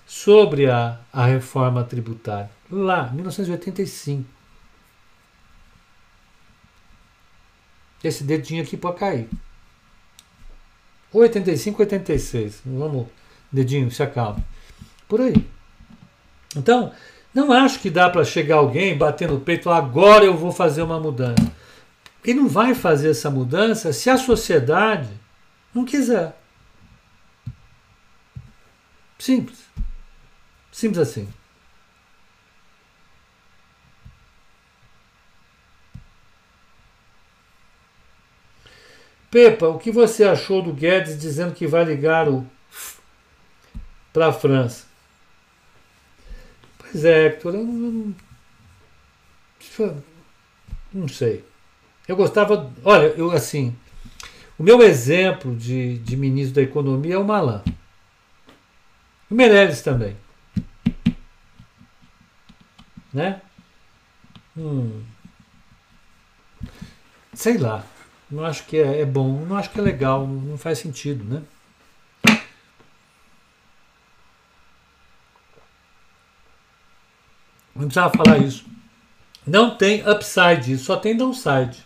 sobre 0.06 0.70
a, 0.70 1.00
a 1.12 1.26
reforma 1.26 1.82
tributária. 1.82 2.52
Lá, 2.70 3.10
1985. 3.12 4.24
Esse 8.04 8.22
dedinho 8.22 8.62
aqui 8.62 8.76
pode 8.76 9.00
cair. 9.00 9.28
85, 11.20 11.82
86. 11.82 12.62
Vamos, 12.64 13.06
dedinho, 13.50 13.90
se 13.90 14.02
acalma. 14.02 14.44
Por 15.08 15.20
aí. 15.20 15.46
Então, 16.56 16.92
não 17.34 17.52
acho 17.52 17.80
que 17.80 17.90
dá 17.90 18.08
para 18.08 18.24
chegar 18.24 18.56
alguém, 18.56 18.96
bater 18.96 19.28
no 19.28 19.40
peito, 19.40 19.70
agora 19.70 20.24
eu 20.24 20.36
vou 20.36 20.52
fazer 20.52 20.82
uma 20.82 20.98
mudança. 20.98 21.52
E 22.24 22.34
não 22.34 22.48
vai 22.48 22.74
fazer 22.74 23.10
essa 23.10 23.30
mudança 23.30 23.92
se 23.92 24.10
a 24.10 24.16
sociedade 24.16 25.08
não 25.74 25.84
quiser. 25.84 26.36
Simples. 29.18 29.58
Simples 30.72 31.08
assim. 31.08 31.28
Pepa, 39.36 39.68
o 39.68 39.78
que 39.78 39.90
você 39.90 40.24
achou 40.24 40.62
do 40.62 40.72
Guedes 40.72 41.18
dizendo 41.18 41.52
que 41.52 41.66
vai 41.66 41.84
ligar 41.84 42.26
o 42.26 42.46
para 44.10 44.28
a 44.28 44.32
França? 44.32 44.86
Pois 46.78 47.04
é, 47.04 47.26
Hector, 47.26 47.54
eu 47.54 47.62
não, 47.62 48.14
não 50.90 51.06
sei. 51.06 51.44
Eu 52.08 52.16
gostava. 52.16 52.72
Olha, 52.82 53.08
eu 53.08 53.30
assim. 53.30 53.76
O 54.58 54.62
meu 54.62 54.80
exemplo 54.80 55.54
de, 55.54 55.98
de 55.98 56.16
ministro 56.16 56.54
da 56.54 56.62
Economia 56.62 57.16
é 57.16 57.18
o 57.18 57.24
Malan. 57.24 57.62
O 59.30 59.34
Meirelles 59.34 59.82
também. 59.82 60.16
Né? 63.12 63.42
Hum. 64.56 65.02
Sei 67.34 67.58
lá. 67.58 67.84
Não 68.30 68.44
acho 68.44 68.64
que 68.64 68.76
é, 68.76 69.00
é 69.00 69.04
bom, 69.04 69.44
não 69.46 69.56
acho 69.56 69.70
que 69.70 69.78
é 69.78 69.82
legal, 69.82 70.26
não 70.26 70.58
faz 70.58 70.78
sentido, 70.78 71.24
né? 71.24 71.42
Não 77.74 77.84
precisava 77.84 78.16
falar 78.16 78.38
isso. 78.38 78.64
Não 79.46 79.76
tem 79.76 80.02
upside, 80.08 80.76
só 80.78 80.96
tem 80.96 81.16
downside. 81.16 81.84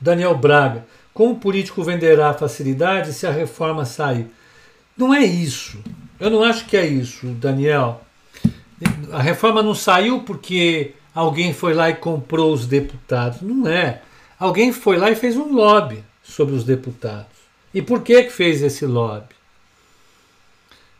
Daniel 0.00 0.36
Braga. 0.38 0.86
Como 1.12 1.34
o 1.34 1.38
político 1.38 1.82
venderá 1.82 2.32
facilidade 2.32 3.12
se 3.12 3.26
a 3.26 3.30
reforma 3.30 3.84
sair? 3.84 4.30
Não 4.96 5.12
é 5.12 5.22
isso. 5.22 5.82
Eu 6.18 6.30
não 6.30 6.42
acho 6.42 6.64
que 6.64 6.76
é 6.76 6.86
isso, 6.86 7.26
Daniel. 7.26 8.00
A 9.12 9.20
reforma 9.20 9.62
não 9.62 9.74
saiu 9.74 10.22
porque 10.22 10.94
alguém 11.14 11.52
foi 11.52 11.74
lá 11.74 11.90
e 11.90 11.94
comprou 11.94 12.52
os 12.52 12.66
deputados. 12.66 13.42
Não 13.42 13.68
é. 13.68 14.02
Alguém 14.38 14.72
foi 14.72 14.96
lá 14.96 15.10
e 15.10 15.16
fez 15.16 15.36
um 15.36 15.52
lobby 15.52 16.02
sobre 16.22 16.54
os 16.54 16.64
deputados. 16.64 17.36
E 17.74 17.82
por 17.82 18.02
que, 18.02 18.24
que 18.24 18.30
fez 18.30 18.62
esse 18.62 18.86
lobby? 18.86 19.34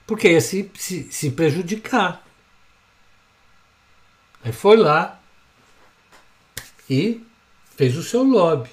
Porque 0.06 0.30
ia 0.30 0.40
se, 0.40 0.70
se, 0.74 1.04
se 1.10 1.30
prejudicar. 1.30 2.24
Aí 4.44 4.52
foi 4.52 4.76
lá 4.76 5.20
e 6.88 7.22
fez 7.76 7.96
o 7.96 8.02
seu 8.02 8.22
lobby. 8.22 8.68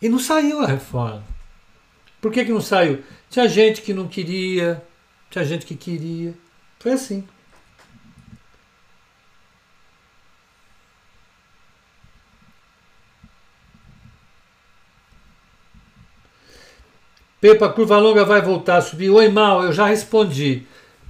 E 0.00 0.08
não 0.08 0.18
saiu 0.18 0.60
a 0.60 0.66
reforma. 0.66 1.24
Por 2.20 2.32
que, 2.32 2.44
que 2.44 2.52
não 2.52 2.60
saiu? 2.60 3.02
Tinha 3.30 3.48
gente 3.48 3.82
que 3.82 3.92
não 3.92 4.08
queria, 4.08 4.82
tinha 5.30 5.44
gente 5.44 5.66
que 5.66 5.76
queria. 5.76 6.34
Foi 6.78 6.92
assim. 6.92 7.26
Pepa, 17.46 17.68
curva 17.68 17.96
longa 17.96 18.24
vai 18.24 18.42
voltar 18.42 18.78
a 18.78 18.82
subir. 18.82 19.08
Oi, 19.08 19.28
mal, 19.28 19.62
eu 19.62 19.72
já 19.72 19.86
respondi. 19.86 20.64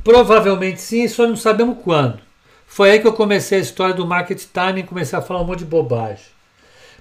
Provavelmente 0.05 0.83
sim, 0.83 1.09
só 1.09 1.27
não 1.27 1.35
sabemos 1.35 1.79
quando. 1.83 2.19
Foi 2.67 2.91
aí 2.91 3.01
que 3.01 3.07
eu 3.07 3.15
comecei 3.15 3.57
a 3.57 3.63
história 3.63 3.95
do 3.95 4.07
market 4.07 4.45
timing 4.53 4.83
comecei 4.83 5.19
a 5.19 5.23
falar 5.23 5.41
um 5.41 5.45
monte 5.45 5.61
de 5.61 5.65
bobagem. 5.65 6.27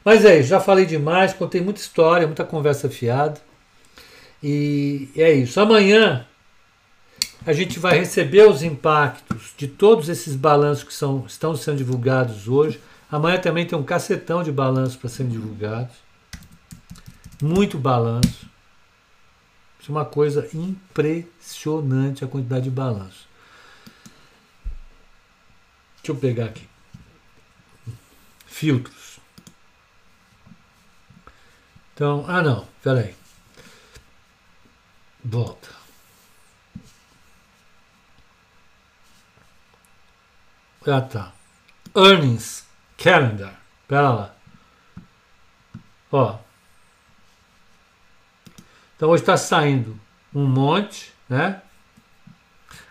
Mas 0.06 0.24
é 0.24 0.40
isso, 0.40 0.48
já 0.48 0.62
falei 0.62 0.86
demais, 0.86 1.34
contei 1.34 1.60
muita 1.60 1.82
história, 1.82 2.26
muita 2.26 2.46
conversa 2.46 2.90
fiada. 2.90 3.42
E 4.42 5.10
é 5.18 5.34
isso. 5.34 5.60
Amanhã 5.60 6.26
a 7.46 7.52
gente 7.52 7.78
vai 7.78 8.00
receber 8.00 8.48
os 8.48 8.64
impactos 8.64 9.52
de 9.58 9.68
todos 9.68 10.08
esses 10.08 10.34
balanços 10.34 10.86
que 10.86 10.94
são, 10.94 11.26
estão 11.28 11.58
sendo 11.58 11.76
divulgados 11.76 12.48
hoje. 12.48 12.80
Amanhã 13.12 13.38
também 13.38 13.66
tem 13.66 13.78
um 13.78 13.84
cacetão 13.84 14.42
de 14.42 14.52
balanços 14.52 14.96
para 14.96 15.10
serem 15.10 15.30
divulgados. 15.30 15.94
Muito 17.42 17.78
balanço. 17.78 18.55
É 19.88 19.92
uma 19.92 20.06
coisa 20.06 20.50
impressionante 20.54 22.24
a 22.24 22.28
quantidade 22.28 22.66
de 22.66 22.72
balanço. 22.72 23.28
Deixa 25.98 26.12
eu 26.12 26.16
pegar 26.16 26.46
aqui. 26.46 26.68
Filtros. 28.46 29.20
Então, 31.94 32.26
ah 32.28 32.42
não, 32.42 32.68
peraí. 32.82 33.16
Volta. 35.24 35.70
Já 40.86 41.02
tá. 41.02 41.34
Earnings 41.96 42.66
Calendar. 42.98 43.60
Pera 43.88 44.10
lá. 44.10 44.36
Ó, 46.12 46.40
então 48.96 49.10
hoje 49.10 49.24
está 49.24 49.38
saindo 49.38 50.00
um 50.34 50.46
monte, 50.46 51.14
né? 51.30 51.62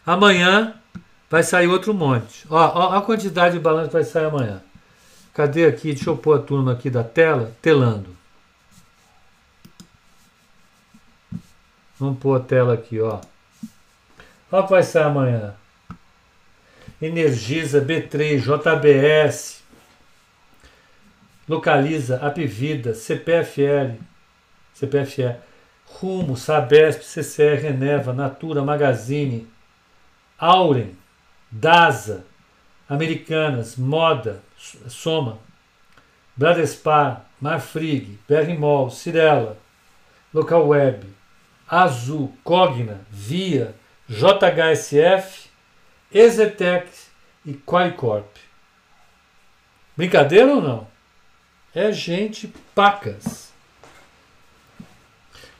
Amanhã 0.06 0.74
vai 1.30 1.42
sair 1.42 1.66
outro 1.66 1.94
monte. 1.94 2.46
Ó, 2.50 2.56
ó 2.56 2.96
a 2.96 3.02
quantidade 3.02 3.54
de 3.54 3.60
balanço 3.60 3.90
vai 3.90 4.04
sair 4.04 4.26
amanhã. 4.26 4.62
Cadê 5.32 5.66
aqui? 5.66 5.92
Deixa 5.92 6.10
eu 6.10 6.16
pôr 6.16 6.38
a 6.38 6.42
turma 6.42 6.72
aqui 6.72 6.88
da 6.90 7.02
tela, 7.02 7.54
telando. 7.60 8.14
Vamos 11.98 12.18
pôr 12.18 12.40
a 12.40 12.44
tela 12.44 12.74
aqui, 12.74 13.00
ó. 13.00 13.20
Olha 14.52 14.62
o 14.62 14.64
que 14.64 14.70
vai 14.70 14.82
sair 14.82 15.04
amanhã. 15.04 15.54
Energisa, 17.00 17.80
B3, 17.80 18.40
JBS, 18.40 19.62
Localiza, 21.48 22.16
Apvida, 22.18 22.94
CPFL, 22.94 23.98
CPFL. 24.74 25.36
Rumo, 26.00 26.36
Sabesp, 26.36 27.02
CCR, 27.02 27.62
Reneva, 27.62 28.12
Natura, 28.12 28.62
Magazine, 28.62 29.46
Auren, 30.38 30.96
DASA, 31.50 32.24
Americanas, 32.88 33.76
Moda, 33.76 34.42
Soma, 34.88 35.38
Bradespar, 36.36 37.24
Marfrig, 37.40 38.18
Berrimol, 38.28 38.90
Cirela, 38.90 39.56
Local 40.32 40.66
Web, 40.66 41.06
Azul, 41.68 42.32
Cogna, 42.42 43.00
Via, 43.08 43.74
JHSF, 44.08 45.48
Exetec 46.12 46.88
e 47.46 47.54
Qualicorp. 47.54 48.36
Brincadeira 49.96 50.54
ou 50.54 50.60
não? 50.60 50.88
É 51.72 51.92
gente 51.92 52.52
pacas. 52.74 53.53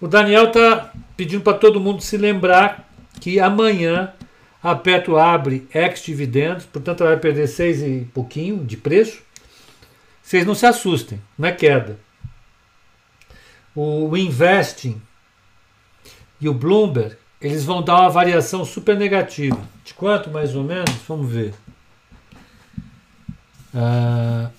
O 0.05 0.07
Daniel 0.07 0.49
está 0.49 0.93
pedindo 1.17 1.43
para 1.43 1.57
todo 1.57 1.81
mundo 1.81 2.03
se 2.03 2.19
lembrar 2.19 2.87
que 3.23 3.41
amanhã 3.41 4.13
a 4.63 4.75
Petro 4.75 5.17
abre 5.17 5.67
ex-dividendos, 5.73 6.67
portanto 6.67 7.01
ela 7.01 7.13
vai 7.13 7.19
perder 7.19 7.47
seis 7.47 7.81
e 7.81 8.07
pouquinho 8.13 8.63
de 8.67 8.77
preço. 8.77 9.23
Vocês 10.23 10.45
não 10.45 10.55
se 10.55 10.67
assustem, 10.67 11.19
não 11.39 11.49
é 11.49 11.53
queda. 11.53 11.99
O 13.75 14.15
Investing 14.15 15.01
e 16.39 16.51
o 16.51 16.53
Bloomberg, 16.53 17.17
eles 17.41 17.65
vão 17.65 17.83
dar 17.83 18.03
uma 18.03 18.11
variação 18.11 18.63
super 18.63 18.99
negativa. 18.99 19.59
De 19.87 19.95
quanto 19.95 20.29
mais 20.29 20.55
ou 20.55 20.65
menos? 20.65 20.97
Vamos 21.09 21.33
ver. 21.33 21.55
Ah, 23.75 24.51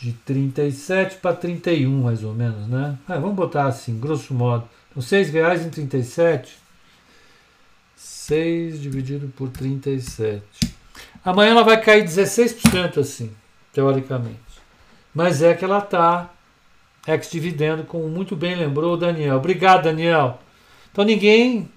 de 0.00 0.12
37 0.12 1.16
para 1.16 1.36
31, 1.36 2.02
mais 2.02 2.24
ou 2.24 2.34
menos, 2.34 2.66
né? 2.66 2.98
Ah, 3.06 3.18
vamos 3.18 3.36
botar 3.36 3.66
assim, 3.66 4.00
grosso 4.00 4.32
modo. 4.32 4.66
Então, 4.90 5.02
R$ 5.02 5.24
6,37. 5.24 6.48
6 7.96 8.80
dividido 8.80 9.28
por 9.36 9.50
37. 9.50 10.42
Amanhã 11.22 11.50
ela 11.50 11.64
vai 11.64 11.80
cair 11.80 12.04
16%, 12.04 12.98
assim, 12.98 13.30
teoricamente. 13.72 14.38
Mas 15.14 15.42
é 15.42 15.52
que 15.52 15.64
ela 15.64 15.78
está 15.78 16.30
ex-dividendo, 17.06 17.84
como 17.84 18.08
muito 18.08 18.34
bem 18.34 18.54
lembrou 18.54 18.94
o 18.94 18.96
Daniel. 18.96 19.36
Obrigado, 19.36 19.84
Daniel. 19.84 20.38
Então 20.90 21.04
ninguém 21.04 21.68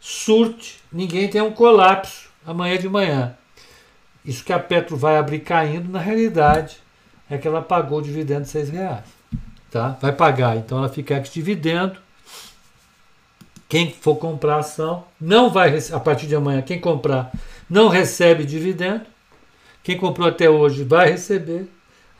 surte, 0.00 0.80
ninguém 0.90 1.28
tem 1.28 1.42
um 1.42 1.52
colapso 1.52 2.30
amanhã 2.46 2.78
de 2.78 2.88
manhã. 2.88 3.36
Isso 4.24 4.44
que 4.44 4.52
a 4.52 4.58
Petro 4.58 4.96
vai 4.96 5.18
abrir 5.18 5.40
caindo, 5.40 5.90
na 5.90 5.98
realidade, 5.98 6.78
é 7.28 7.38
que 7.38 7.46
ela 7.46 7.62
pagou 7.62 7.98
o 7.98 8.02
dividendo 8.02 8.42
de 8.42 8.48
seis 8.48 8.68
reais. 8.68 9.04
Tá? 9.70 9.96
Vai 10.00 10.12
pagar, 10.12 10.56
então 10.56 10.78
ela 10.78 10.88
fica 10.88 11.14
ex-dividendo. 11.14 11.98
Quem 13.68 13.92
for 13.92 14.16
comprar 14.16 14.58
ação 14.58 15.04
não 15.20 15.50
vai 15.50 15.76
a 15.92 16.00
partir 16.00 16.26
de 16.26 16.36
amanhã, 16.36 16.62
quem 16.62 16.80
comprar 16.80 17.32
não 17.68 17.88
recebe 17.88 18.44
dividendo. 18.44 19.04
Quem 19.82 19.96
comprou 19.96 20.28
até 20.28 20.48
hoje 20.48 20.84
vai 20.84 21.10
receber. 21.10 21.68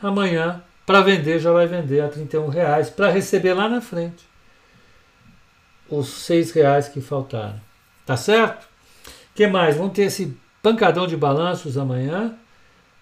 Amanhã, 0.01 0.61
para 0.85 1.01
vender, 1.01 1.39
já 1.39 1.51
vai 1.51 1.67
vender 1.67 2.01
a 2.01 2.07
31 2.07 2.47
reais 2.47 2.89
para 2.89 3.09
receber 3.09 3.53
lá 3.53 3.67
na 3.67 3.81
frente 3.81 4.27
os 5.89 6.07
seis 6.09 6.51
reais 6.51 6.87
que 6.87 7.01
faltaram. 7.01 7.59
Tá 8.05 8.17
certo? 8.17 8.67
que 9.33 9.47
mais? 9.47 9.77
Vamos 9.77 9.93
ter 9.93 10.03
esse 10.03 10.35
pancadão 10.63 11.05
de 11.05 11.15
balanços 11.15 11.77
amanhã. 11.77 12.33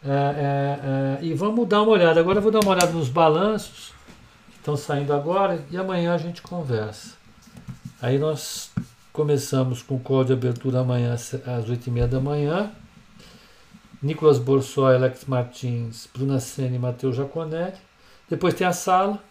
É, 0.08 0.10
é, 0.10 1.20
é, 1.22 1.26
e 1.26 1.34
vamos 1.34 1.68
dar 1.68 1.82
uma 1.82 1.92
olhada. 1.92 2.20
Agora 2.20 2.38
eu 2.38 2.42
vou 2.44 2.52
dar 2.52 2.60
uma 2.60 2.72
olhada 2.72 2.92
nos 2.92 3.10
balanços 3.10 3.92
que 4.52 4.58
estão 4.58 4.78
saindo 4.78 5.12
agora 5.12 5.66
e 5.72 5.78
amanhã 5.78 6.14
a 6.14 6.18
gente 6.18 6.44
conversa. 6.44 7.16
Aí 8.00 8.20
nós 8.20 8.72
começamos 9.12 9.82
com 9.82 9.96
o 9.96 10.00
call 10.00 10.24
de 10.24 10.34
abertura 10.34 10.82
amanhã 10.82 11.14
às 11.14 11.32
8h30 11.34 12.08
da 12.08 12.20
manhã. 12.20 12.72
Nicolas 14.02 14.38
Borsoi, 14.38 14.96
Alex 14.96 15.26
Martins, 15.26 16.08
Bruna 16.14 16.40
Senna 16.40 16.76
e 16.76 16.80
Matheus 16.80 17.16
Jaconelli. 17.16 17.74
Depois 18.30 18.54
tem 18.54 18.68
a 18.68 18.74
sala. 18.74 19.24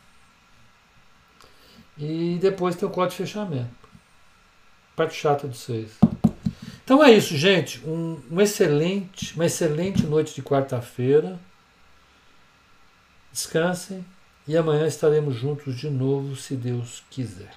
E 1.97 2.37
depois 2.41 2.75
tem 2.75 2.89
o 2.89 2.91
código 2.91 3.13
de 3.13 3.29
fechamento. 3.29 3.71
Parte 4.97 5.15
chata 5.15 5.47
dos 5.47 5.59
seis. 5.59 5.93
Então 6.85 7.03
é 7.03 7.11
isso, 7.13 7.37
gente. 7.37 7.81
Um, 7.87 8.21
um 8.31 8.41
excelente, 8.41 9.35
uma 9.35 9.47
excelente 9.47 10.07
noite 10.07 10.35
de 10.35 10.43
quarta-feira. 10.43 11.39
Descansem 13.33 14.05
e 14.47 14.57
amanhã 14.57 14.87
estaremos 14.87 15.35
juntos 15.35 15.77
de 15.77 15.89
novo, 15.89 16.37
se 16.37 16.55
Deus 16.55 17.03
quiser. 17.11 17.51